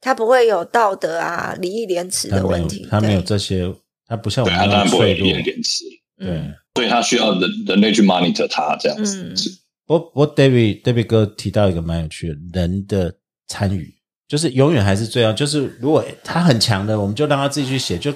[0.00, 2.86] 他不会有道德啊、礼义廉耻的问题。
[2.90, 3.74] 他没有这些，
[4.06, 5.26] 他不像我对，们那他当然不会么脆弱。
[5.32, 5.84] 练廉耻，
[6.18, 9.22] 对嗯，所以他需要人人类去 monitor 他这样子。
[9.22, 9.50] 嗯是
[9.84, 13.12] 不不过 David David 哥提到一个蛮有趣的，人的
[13.48, 13.92] 参与
[14.28, 18.14] 就是永远还是最要，就是如果他很强的，我们就让他自己去写，就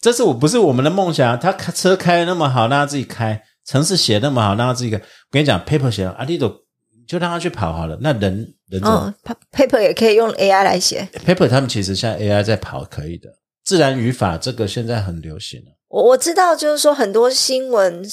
[0.00, 1.40] 这是我不是我们的梦想。
[1.40, 3.34] 他开车开的那么好，让他自己开；
[3.66, 4.96] 城市写那么好，让他自己开。
[4.96, 6.48] 我跟你讲，paper 写阿弟都
[7.06, 7.98] 就让他去跑好了。
[8.00, 11.08] 那人人怎么、嗯，pa-，paper 也可以用 AI 来写。
[11.24, 13.28] paper 他们其实现在 AI 在跑可以的，
[13.64, 15.72] 自然语法这个现在很流行了。
[15.88, 18.04] 我我知道，就是说很多新闻，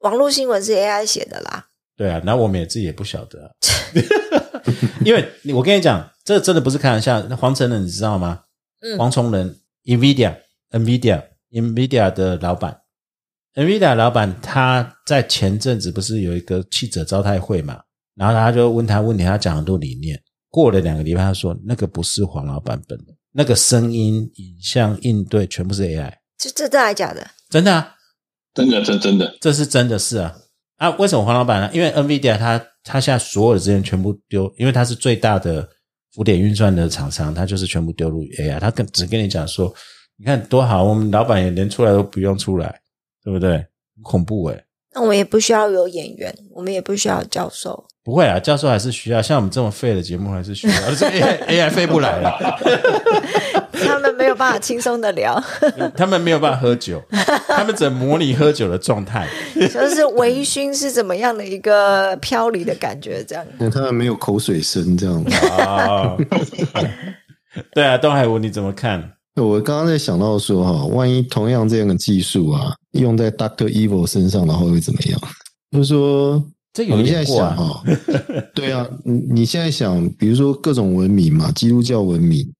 [0.00, 1.66] 网络新闻是 AI 写的啦。
[1.96, 3.50] 对啊，那我们也自己也不晓得、啊，
[5.04, 7.20] 因为你我跟你讲，这真的不是开玩笑。
[7.28, 8.40] 那黄成仁你知道吗？
[8.82, 9.54] 嗯黄崇仁
[9.84, 10.34] ，NVIDIA
[10.70, 12.79] NVIDIA NVIDIA 的老板
[13.54, 17.80] ，NVIDIA 老板他在前阵子不是有一个记者招待会嘛，
[18.14, 20.20] 然后他就问他问题，他讲很多理念。
[20.48, 27.24] 过了两个礼拜，他说那个不是黄老板本人，那个声音、影像、应对全部是 AI，这这真的还假的？
[27.48, 27.94] 真的啊，
[28.52, 30.34] 真的，真真的，这是真的事啊。
[30.78, 31.70] 啊，为什么黄老板呢？
[31.72, 35.68] 因为 NVIDIA 他他现在所有的资源全部丢，因为他是最大的
[36.14, 38.58] 浮点运算的厂商，他就是全部丢入 AI。
[38.58, 39.72] 他跟只跟你讲说，
[40.16, 42.79] 你看多好，我们老板也连出来都不用出来，
[43.24, 43.50] 对不对？
[43.96, 44.64] 很恐怖诶、
[44.94, 47.84] 那我们也不需要有演员，我们也不需要教授。
[48.02, 52.32] 不会啊，教授还是需要，像我们这么废的节目还是需要，这 AI AI 飞不来了，
[53.84, 55.38] 他们没有办法轻松的聊，
[55.94, 57.00] 他们没有办法喝酒，
[57.46, 59.28] 他们只能模拟喝酒的状态。
[59.54, 63.46] 就是微醺是怎么样的一个飘离的感觉，这样。
[63.58, 65.22] 那他们没有口水声这样。
[65.60, 66.16] 哦，
[67.74, 69.12] 对啊，东海吴你怎么看？
[69.36, 75.20] 我刚刚在想到说哈，万一同样这样的技术啊，用在 Doctor Evil 身上的话会怎么样？
[75.70, 77.82] 就是说，这有你现在想哈，
[78.54, 82.52] 对啊，你你现在想，比如说各种文明嘛，基督教文明、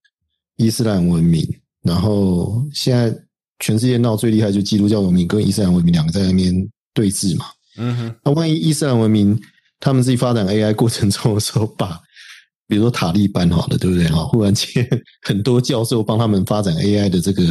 [0.56, 1.46] 伊斯兰文明，
[1.82, 3.12] 然后现在
[3.58, 6.54] 全世界闹最厉害就基督教文明跟伊斯兰文明两个在那边
[6.94, 7.46] 对峙嘛。
[7.76, 9.38] 嗯哼，那万一伊斯兰文明
[9.80, 12.00] 他们自己发展 AI 过程中的时候，把
[12.70, 14.06] 比如说塔利班好了，对不对？
[14.06, 14.88] 哈，忽然间
[15.26, 17.42] 很多教授帮他们发展 AI 的这个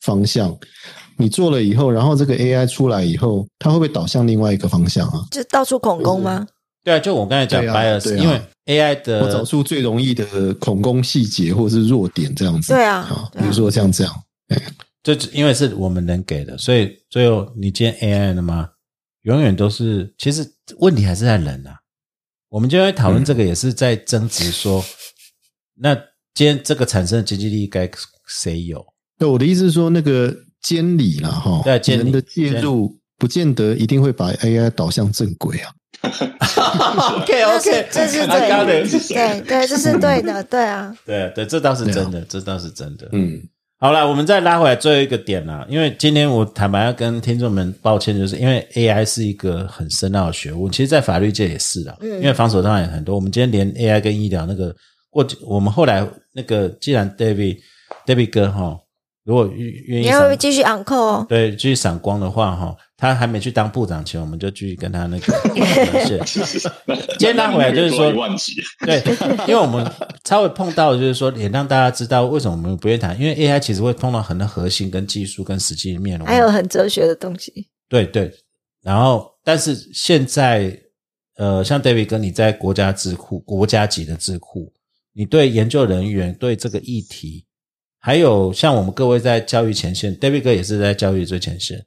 [0.00, 0.56] 方向，
[1.18, 5.20] 你做了以后，然后这个 AI 出来以后，它会不会导向另外一个方向啊？
[5.30, 6.46] 就到处恐攻吗？
[6.82, 12.72] 对啊，就我刚才讲因为 AI 我找出最容易的恐攻细节或者是弱点这样子。
[12.72, 14.14] 对啊啊比如说像这样，
[15.02, 17.94] 就因为是我们能给的，所以最后你今天
[18.32, 18.68] AI 了吗？
[19.22, 21.76] 永远都是，其实问题还是在人啊。
[22.56, 24.82] 我们今天讨论这个，也是在争执说，
[25.74, 25.94] 那
[26.32, 27.86] 今天这个产生的经济利益该
[28.26, 28.82] 谁有？
[29.18, 35.70] 那我的意思是说，那个监理啦，哈，对监理人的介入不见得一定会把 AI 导向正轨啊。
[36.00, 40.96] OK OK，这是对的，对对，这是对的，对啊。
[41.04, 43.06] 对对，这倒是真的，这倒是真的。
[43.12, 43.38] 嗯，
[43.78, 53.14] 好了，我们再拉回来最后一个点啦，因为今天我坦白要跟听众们抱歉，就是因为 AI 是一个很深奥的学问，其实，在法律界也是啊，嗯因为防守当然也很多。
[53.14, 54.74] 我们今天连 AI 跟医疗那个
[55.10, 57.58] 过，我们后来那个，既然 David
[58.06, 58.78] David 哥哈，
[59.24, 61.26] 如果愿愿意你要继续哦？
[61.28, 65.32] 对继续闪光的话哈，他还没去当部长前，我们就继续跟他那个
[66.06, 66.58] 谢谢。
[67.18, 68.10] 今天他回来就是说
[68.86, 69.02] 对，
[69.46, 69.86] 因为我们
[70.24, 76.18] 稍微碰到就是说，也让大家知道为什么我们不愿意谈，因为 AI 其实会碰到很多核心跟技术跟实际面。
[76.24, 77.68] 还有很哲学的东西。
[77.88, 78.32] 对对，
[78.82, 80.74] 然后但是现在
[81.36, 84.72] 呃，像 David 哥，你在国家智库、国家级的智库，
[85.12, 87.44] 你对研究人员对这个议题，
[87.98, 91.84] 还有像我们各位在教育前线，David 哥也是在教育最前线。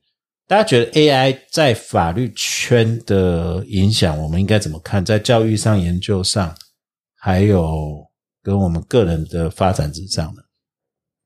[0.50, 5.06] 大家觉得 AI 在法律圈的影响，我们应该怎么看？
[5.06, 6.56] 在教育上、研究上，
[7.16, 8.04] 还有
[8.42, 10.42] 跟我们个人的发展之上呢？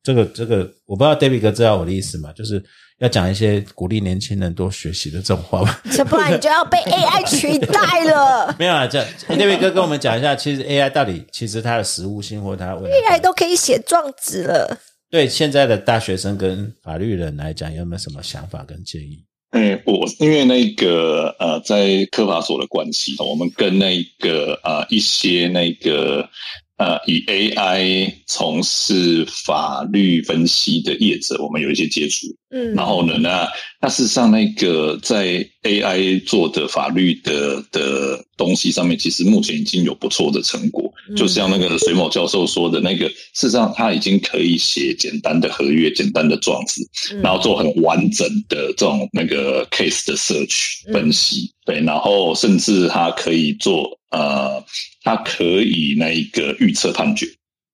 [0.04, 2.34] 这个这个，我不知道 David 哥知道我的意思吗？
[2.34, 2.62] 就是
[2.98, 5.82] 要讲一些鼓励年轻人多学习的这种话吧。
[5.94, 14.78] 这不然你就要被 AI 取代了 没有啊，这 David 哥跟我们讲一下，其实 AI 到底其实它的实物性或它未来，AI 都可以写状纸了。
[15.14, 19.24] 对现在的大学生跟法律人来讲，有没有什么想法跟建议？
[19.52, 26.28] 嗯，我因为那个呃，在科法所的关系，我们跟那个呃一些那个
[26.78, 32.28] 呃以 AI 从事法律分析的业者，我们有一些接触。
[32.50, 33.50] 嗯，然后呢，那
[33.82, 40.92] 那事实上，那个在 AI 做的法律的的东西上面，其实目前已经有不错的成果。
[41.10, 51.52] 嗯就像那个水某教授说的那个，事实上他已经可以写简单的合约、简单的状子，嗯然后做很完整的这种那个 case 的摄取嗯分析。
[51.66, 54.64] 对，然后甚至他可以做呃，
[55.04, 57.26] 他可以那一个预测判决，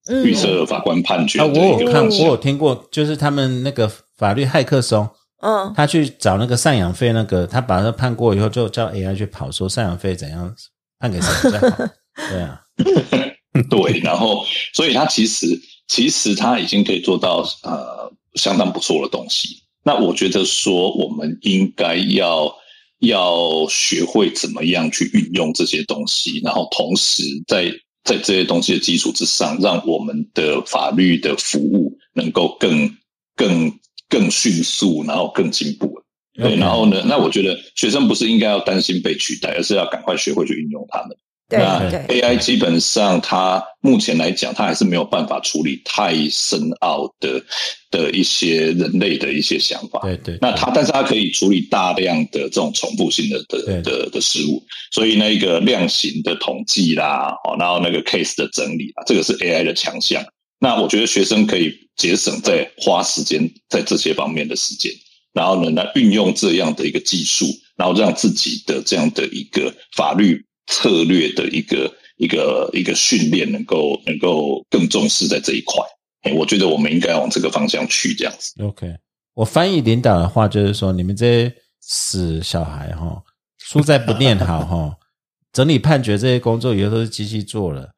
[0.10, 2.26] 嗯预测法官判决啊，我有看，我。
[2.26, 5.08] 有听过，就是他们那个法律骇客松，
[5.44, 10.56] 嗯他去找那个赡养费，那个他把他判过以后，就叫 AI 去跑，说赡养费怎样
[10.98, 11.86] 判给谁比较好。
[12.32, 12.62] 对啊，
[13.70, 15.48] 对，然后所以他其实
[15.88, 19.64] 其实他已经可以做到呃相当不错的东西。
[19.84, 22.54] 那我觉得说我们应该要
[23.00, 27.72] 要学会怎么样去运用这些东西，然后同时在
[28.04, 32.98] 在这些东西的基础之上，让我们的法律的服务能够更
[33.36, 33.72] 更
[34.08, 36.02] 更迅速，然后更进步。
[36.34, 37.04] 对，然后呢？
[37.06, 41.18] 那我觉得学生不是应该要担心被取代，而是要赶快学会去运用它们。
[41.50, 47.44] 对那对，AI 基本上，它目前来讲，它还是没有办法处理太深奥的
[47.90, 50.00] 的一些人类的一些想法。
[50.04, 60.24] 对对，那它，但是它可以处理大量的这种重复性的的的的事物，所以那个量刑的统计啦，哦，然后那个 case 的整理啊，这个是 AI 的强项。
[60.60, 64.92] 那我觉得学生可以节省在花时间在这些方面的时间。
[65.32, 67.46] 然后呢来运用这样的一个技术，
[67.78, 75.84] 然后让自己的这样的一个法律策略的一个一个一个训练能够能够更重视在这一块。
[76.22, 78.54] 哎，我觉得我们应该往这个方向去，这样子。
[78.62, 78.94] OK，
[79.34, 83.24] 我翻译领导的话就是说，你们这些死小孩哈，
[83.58, 84.98] 书再不念好哈，
[85.54, 87.90] 整理判决这些工作以后都是机器做了，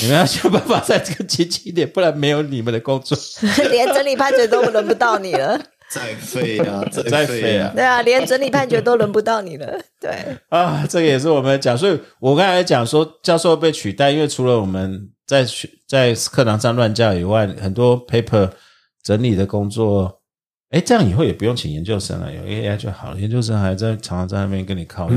[0.00, 3.18] 你们要想办法在这个机器点，不然没有你们的工作，
[3.70, 5.60] 连整理判决都轮不到你了。
[5.94, 7.70] 再废啊， 再废啊！
[7.72, 9.78] 对啊，连整理判决都轮不到你了。
[10.00, 10.10] 对
[10.48, 18.50] 啊，这个也是我们讲，所以我刚才讲说教授被取代，因为除了我们在学在课堂上乱教以外，很多 paper
[19.04, 20.20] 整理的工作，
[20.70, 23.20] 哎，这样以后也不用请研究生了，有 AI 就好了。
[23.20, 25.08] 研究生还在常常在那边跟你靠，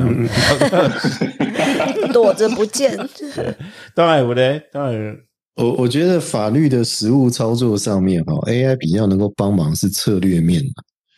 [2.13, 2.95] 躲着不见。
[3.95, 5.17] 当然不对，当然。
[5.57, 10.61] 我我觉得法律的实务操作上面哈，AI 比较能够帮忙是策略面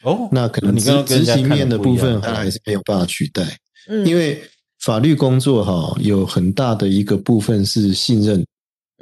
[0.04, 3.44] 哦，那可能执执行面的部分，它还是没有办法取代。
[3.90, 4.42] 嗯，因为
[4.80, 8.46] 法律工作哈，有很大的一个部分是信任。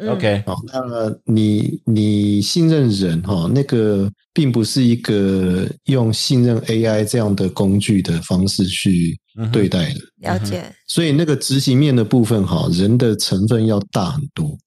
[0.07, 9.19] OK，好，那你你信任人哈，那个并不是一个用信任 AI 这样的工具的方式去
[9.51, 9.99] 对待的。
[10.21, 10.63] 了解。
[10.87, 14.57] 所以那个执行面的部分哈，人的成分要大很多。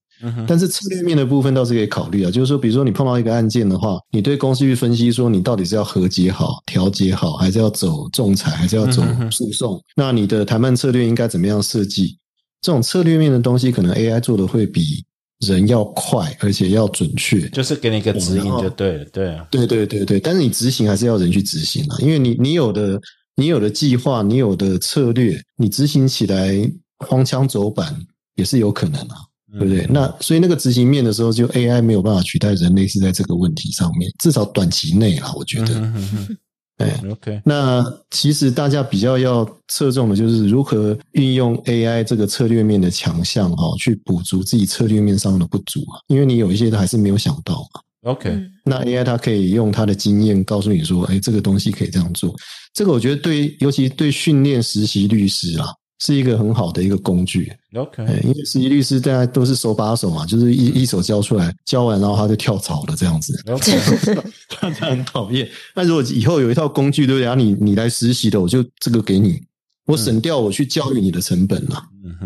[0.46, 9.82] 但是策略面的部分倒是可以考虑啊，就是说，比如说你碰到一个案件的话，你对公司去分析说，你到底是要和解好、调解好，还是要走仲裁，还是要走诉讼？
[9.96, 12.18] 那你的谈判策略应该怎么样设计？
[12.60, 15.02] 这种策略面的东西，可能 AI 做的会比
[15.46, 17.48] 人要快，而且要准确。
[17.48, 20.20] 就是给你一个指引就对了，对啊，对对对对。
[20.20, 23.00] 但是你执行还是要人去执行啊，因为你你有的
[23.36, 27.96] 你有的计划，你有的策略，你执行起来荒腔走板
[28.34, 29.16] 也是有可能啊。
[29.52, 29.86] 对不对？
[29.90, 35.80] 那所以那个执行面的时候，就 AI 没有办法取代人类，是在这个问题上面，至少短期内啦，我觉得。
[35.80, 36.36] 嗯
[36.80, 37.42] 哎，OK。
[37.44, 46.00] 那其实大家比较要侧重的就是如何运用 AI 这个策略面的强项哈，去补足自己策略面上的不足啊。
[46.06, 48.10] 因为你有一些还是没有想到嘛。
[48.10, 48.34] OK。
[48.64, 52.34] 那 AI 它可以用它的经验告诉你说，哎，这个东西可以这样做。
[52.72, 55.66] 这个我觉得对，尤其对训练实习律师啦。
[56.00, 63.70] 是一个很好的一个工具，OK，因为实习律师大家都是手把手嘛，就是一一手教出来，教完然后他就跳槽了这样子，OK，
[64.58, 65.46] 大家很讨厌。
[65.74, 67.26] 那如果以后有一套工具，对不对？
[67.26, 69.42] 然后你你来实习的，我就这个给你，
[69.84, 71.84] 我省掉我去教育你的成本了，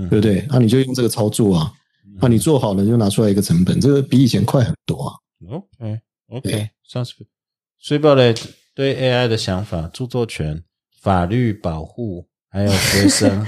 [0.09, 0.47] 对不对？
[0.49, 1.73] 那你就用这个操作啊，
[2.21, 5.15] 那你做好了就拿出来一个成本，这个比以前快很多啊。
[5.51, 7.13] OK，OK，上次
[7.77, 8.33] 水宝的
[8.73, 10.63] 对 AI 的想法，著作权、
[11.01, 12.29] 法律保护。
[12.55, 13.45] 还有学生，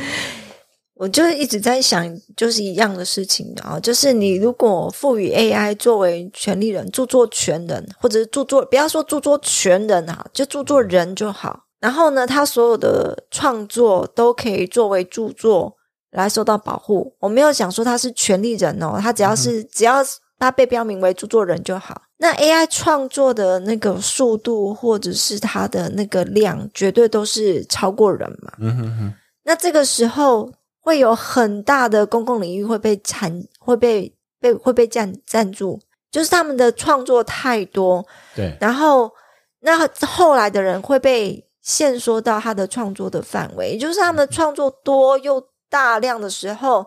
[0.99, 2.05] 我就一直在想，
[2.37, 11.61] 就是一样的事情啊，就是你如果赋予 AI 作为权利人、著作权人，或者是著作，不要说著作权人啊，就著作人就好。
[11.79, 15.77] 然后呢，他所有的创作都可以作为著作
[16.11, 17.15] 来受到保护。
[17.21, 19.99] 我没有想说他是权利人哦，他只要是只要
[20.37, 22.03] 他被标明为著作人就好。
[22.19, 28.53] 那 AI 创作的那个速度，或者是它的那个量，绝对都是超过人嘛。
[28.59, 29.15] 嗯哼哼。
[29.45, 35.79] 那这个时候会有很大的公共领域会被产，会被被会被占占住，
[36.11, 38.07] 就是他们的创作太多。
[38.35, 38.57] 对。
[38.61, 39.13] 然后，
[39.61, 46.87] 那后来的人会被限缩到他的创作的范围，也就是他们的创作多又大量的时候，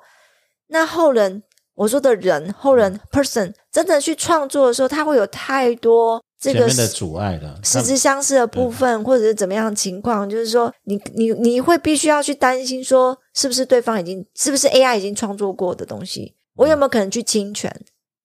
[0.69, 1.43] 那后人。
[1.79, 10.29] 我说的人后人 person 真的去创作的时候，他会有太多这个的阻碍的，实质相似的部分，或者是怎么样情况？
[10.29, 17.73] 就是说，你你你会必须要去担心，说是不是对方已经是不是 AI 已经创作过的东西，我有没有可能去侵权？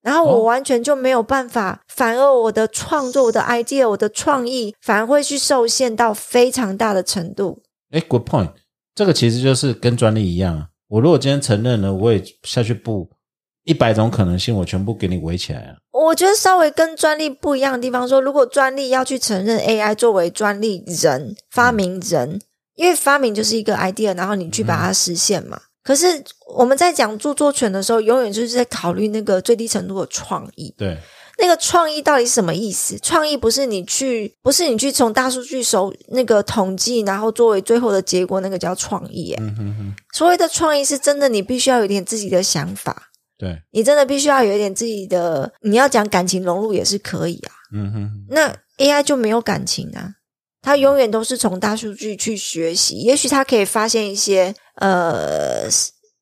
[0.02, 7.62] 然后我完全就没有办法，反而我的创作、我的 idea、我的创意，反而会去受限到非常大的程度。
[7.92, 8.50] 哎，good point，
[8.96, 13.08] 这个其实就是跟专利一样啊，我如果今天承认了，我也下去布。
[13.64, 15.76] 一百种可能性，我全部给你围起来啊！
[15.90, 22.40] 我觉得稍微跟专利不一样的地方，说如果专利要去承认 AI 作为专利人、发明人，
[22.74, 25.60] 因为发明就是一个 idea，然后你去把它实现嘛。
[25.82, 26.22] 可是
[26.56, 30.74] 我们在讲著作权的时候，永远就是在考虑那个最低程度的创意。
[30.76, 30.98] 对，
[31.38, 32.98] 那个创意到底是什么意思？
[32.98, 39.36] 创意不是你去，不是你去从大数据手那个统计，然后作为最后的结果，那个叫创意。
[40.14, 43.10] 所谓的创意是真的，你必须要有点自己的想法。
[43.36, 47.52] 对你真的必须要有一点自己的，你要讲感情融入也是可以啊。
[47.72, 50.14] 嗯哼，那 AI 就没有感情啊，
[50.62, 55.68] 它永远都是从大数据去学习，也许它可以发现一些呃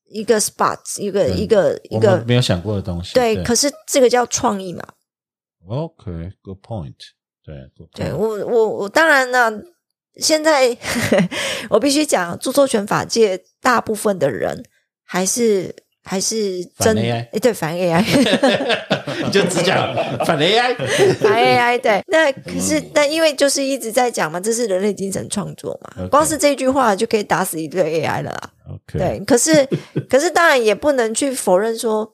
[0.09, 3.13] 一个 spot，一个一个一个没有想过的东西。
[3.13, 4.83] 对，可是这个叫创意嘛。
[5.67, 6.95] OK，good point。
[7.45, 7.55] 对
[7.93, 9.51] 对我我我当然呢，
[10.15, 10.75] 现在
[11.69, 14.63] 我必须讲，著作权法界大部分的人
[15.03, 18.03] 还是还是真反 AI 诶对反 AI
[19.25, 20.75] 你就只讲反 AI，
[21.15, 28.49] 反 AI 对，那可是但因为就是一直在讲嘛，这是人类精神创作嘛光是这句话就可以打死一堆 AI 了啊。
[28.69, 29.67] OK，对，可是
[30.09, 32.13] 可是当然也不能去否认说，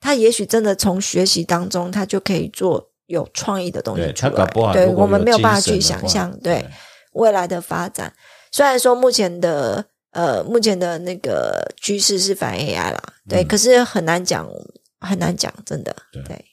[0.00, 4.72] 他也许真的从学习当中，他就可以做有创意的东西对出来。
[4.72, 6.64] 对我们没有办法去想象，对。
[7.12, 8.12] 未来的发展。
[8.52, 14.48] 虽然说目前的呃目前的那个趋势是反 AI 啦，对，嗯可是很难讲，
[15.00, 15.94] 很难讲，真的。
[16.12, 16.44] 对对，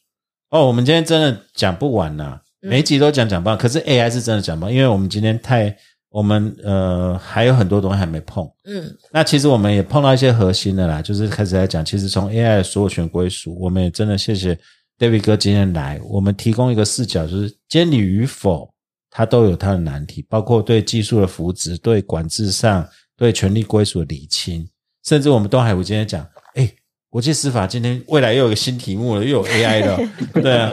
[0.49, 3.57] 哦，我们今天真的讲不完呐、嗯每一集都讲讲不完。
[3.57, 5.73] 可是 AI 是真的讲不完，因为我们今天太，
[6.09, 8.43] 我们呃还有很多东西还没碰。
[8.65, 14.57] 嗯那其实我们也碰到一些核心的啦，就是开始来讲，其实从 AI 的所有权归属，我们也真的谢谢
[14.97, 18.73] David 哥今天来，我们提供一个视角，就是监理与否，
[19.11, 22.85] 它都有它的难题，包括对技术的扶植、对管制上、
[23.17, 24.67] 对权力归属的理清，
[25.03, 26.71] 甚至我们东海湖今天讲，哎，
[27.09, 29.99] 国际司法今天未来又有一个新题目了，又有 AI 了，
[30.35, 30.71] 对啊，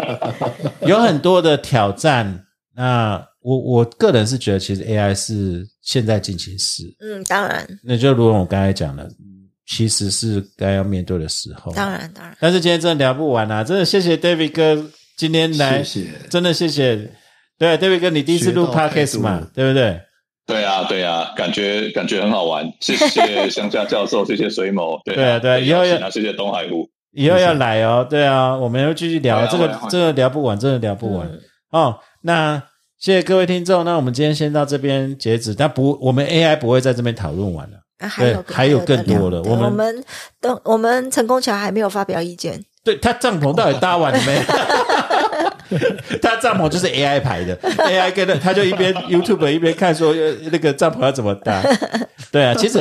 [0.87, 2.45] 有很多的挑战。
[2.77, 9.09] 那我我个人是觉得，其实 AI 是现在进行时，嗯，当然，那就如同我刚才讲的，
[9.67, 11.73] 其实是该要面对的时候。
[11.73, 12.37] 当然，当然。
[12.41, 13.63] 但是今天真的聊不完啊！
[13.63, 17.11] 真的谢谢 David 哥今天来，谢谢真的谢谢。
[17.57, 20.01] 对，David 哥，你第一次录 Podcast 嘛对不对？
[20.47, 22.71] 对啊，对啊，感觉感觉很好玩。
[22.81, 26.89] 谢谢乡下教授，谢谢水某，对 对啊对啊以后要啊，谢谢东海湖。
[27.13, 31.41] 以后要来哦，对啊，我们要继续聊这个这个聊不完，真的聊不完嗯
[31.71, 31.99] 哦。
[32.23, 32.63] 那
[32.99, 37.79] 谢谢各位听众，那我们今天先到这边截止，但不，我们 AI 不会在这边讨论完了。
[37.99, 40.05] 啊还有对还有更多的我们我们
[40.41, 44.37] 等我们成功桥还没有发表意见，对他帐篷到底搭完了没？
[46.23, 51.63] 他帐篷就是 AI 排的，AI 跟着他就一边 YouTube 一边看说呃那个帐篷要怎么搭。
[52.31, 52.79] 对啊，其实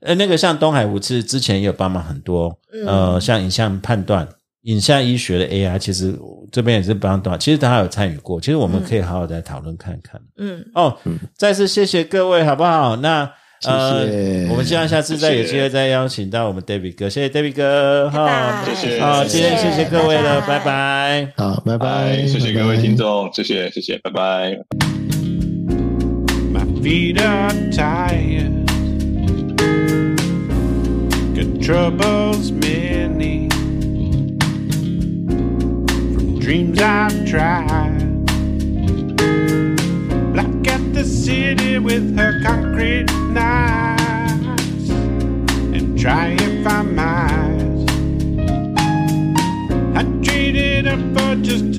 [0.00, 2.56] 呃那个像东海武是之前也有帮忙很多，
[2.86, 4.28] 呃像影像判断、
[4.62, 6.14] 影像医学的 AI，其实
[6.52, 10.20] 这边也是帮到，其实他有参与过，其实我们可以好好再讨论看看。
[10.38, 10.96] 嗯，哦，
[11.36, 12.96] 再次谢谢各位，好不好？
[12.96, 14.48] 那呃，谢谢。
[14.50, 18.62] 我们希望下次再有机会再邀请到我们 David 哥，谢谢 David 哥，哈。
[18.66, 19.00] 谢谢。
[19.00, 20.64] 好，今天谢谢各位了，拜拜。
[20.64, 21.32] 拜。
[21.36, 21.78] 好，拜。
[21.78, 24.58] 拜，拜，谢谢各位听众，谢谢谢谢，拜拜。
[26.52, 28.64] My feet are tired.
[31.34, 33.48] Got troubles many.
[36.14, 38.13] From dreams I've tried.
[41.04, 47.84] City with her concrete knives and try if I might.
[49.96, 51.70] I traded up for just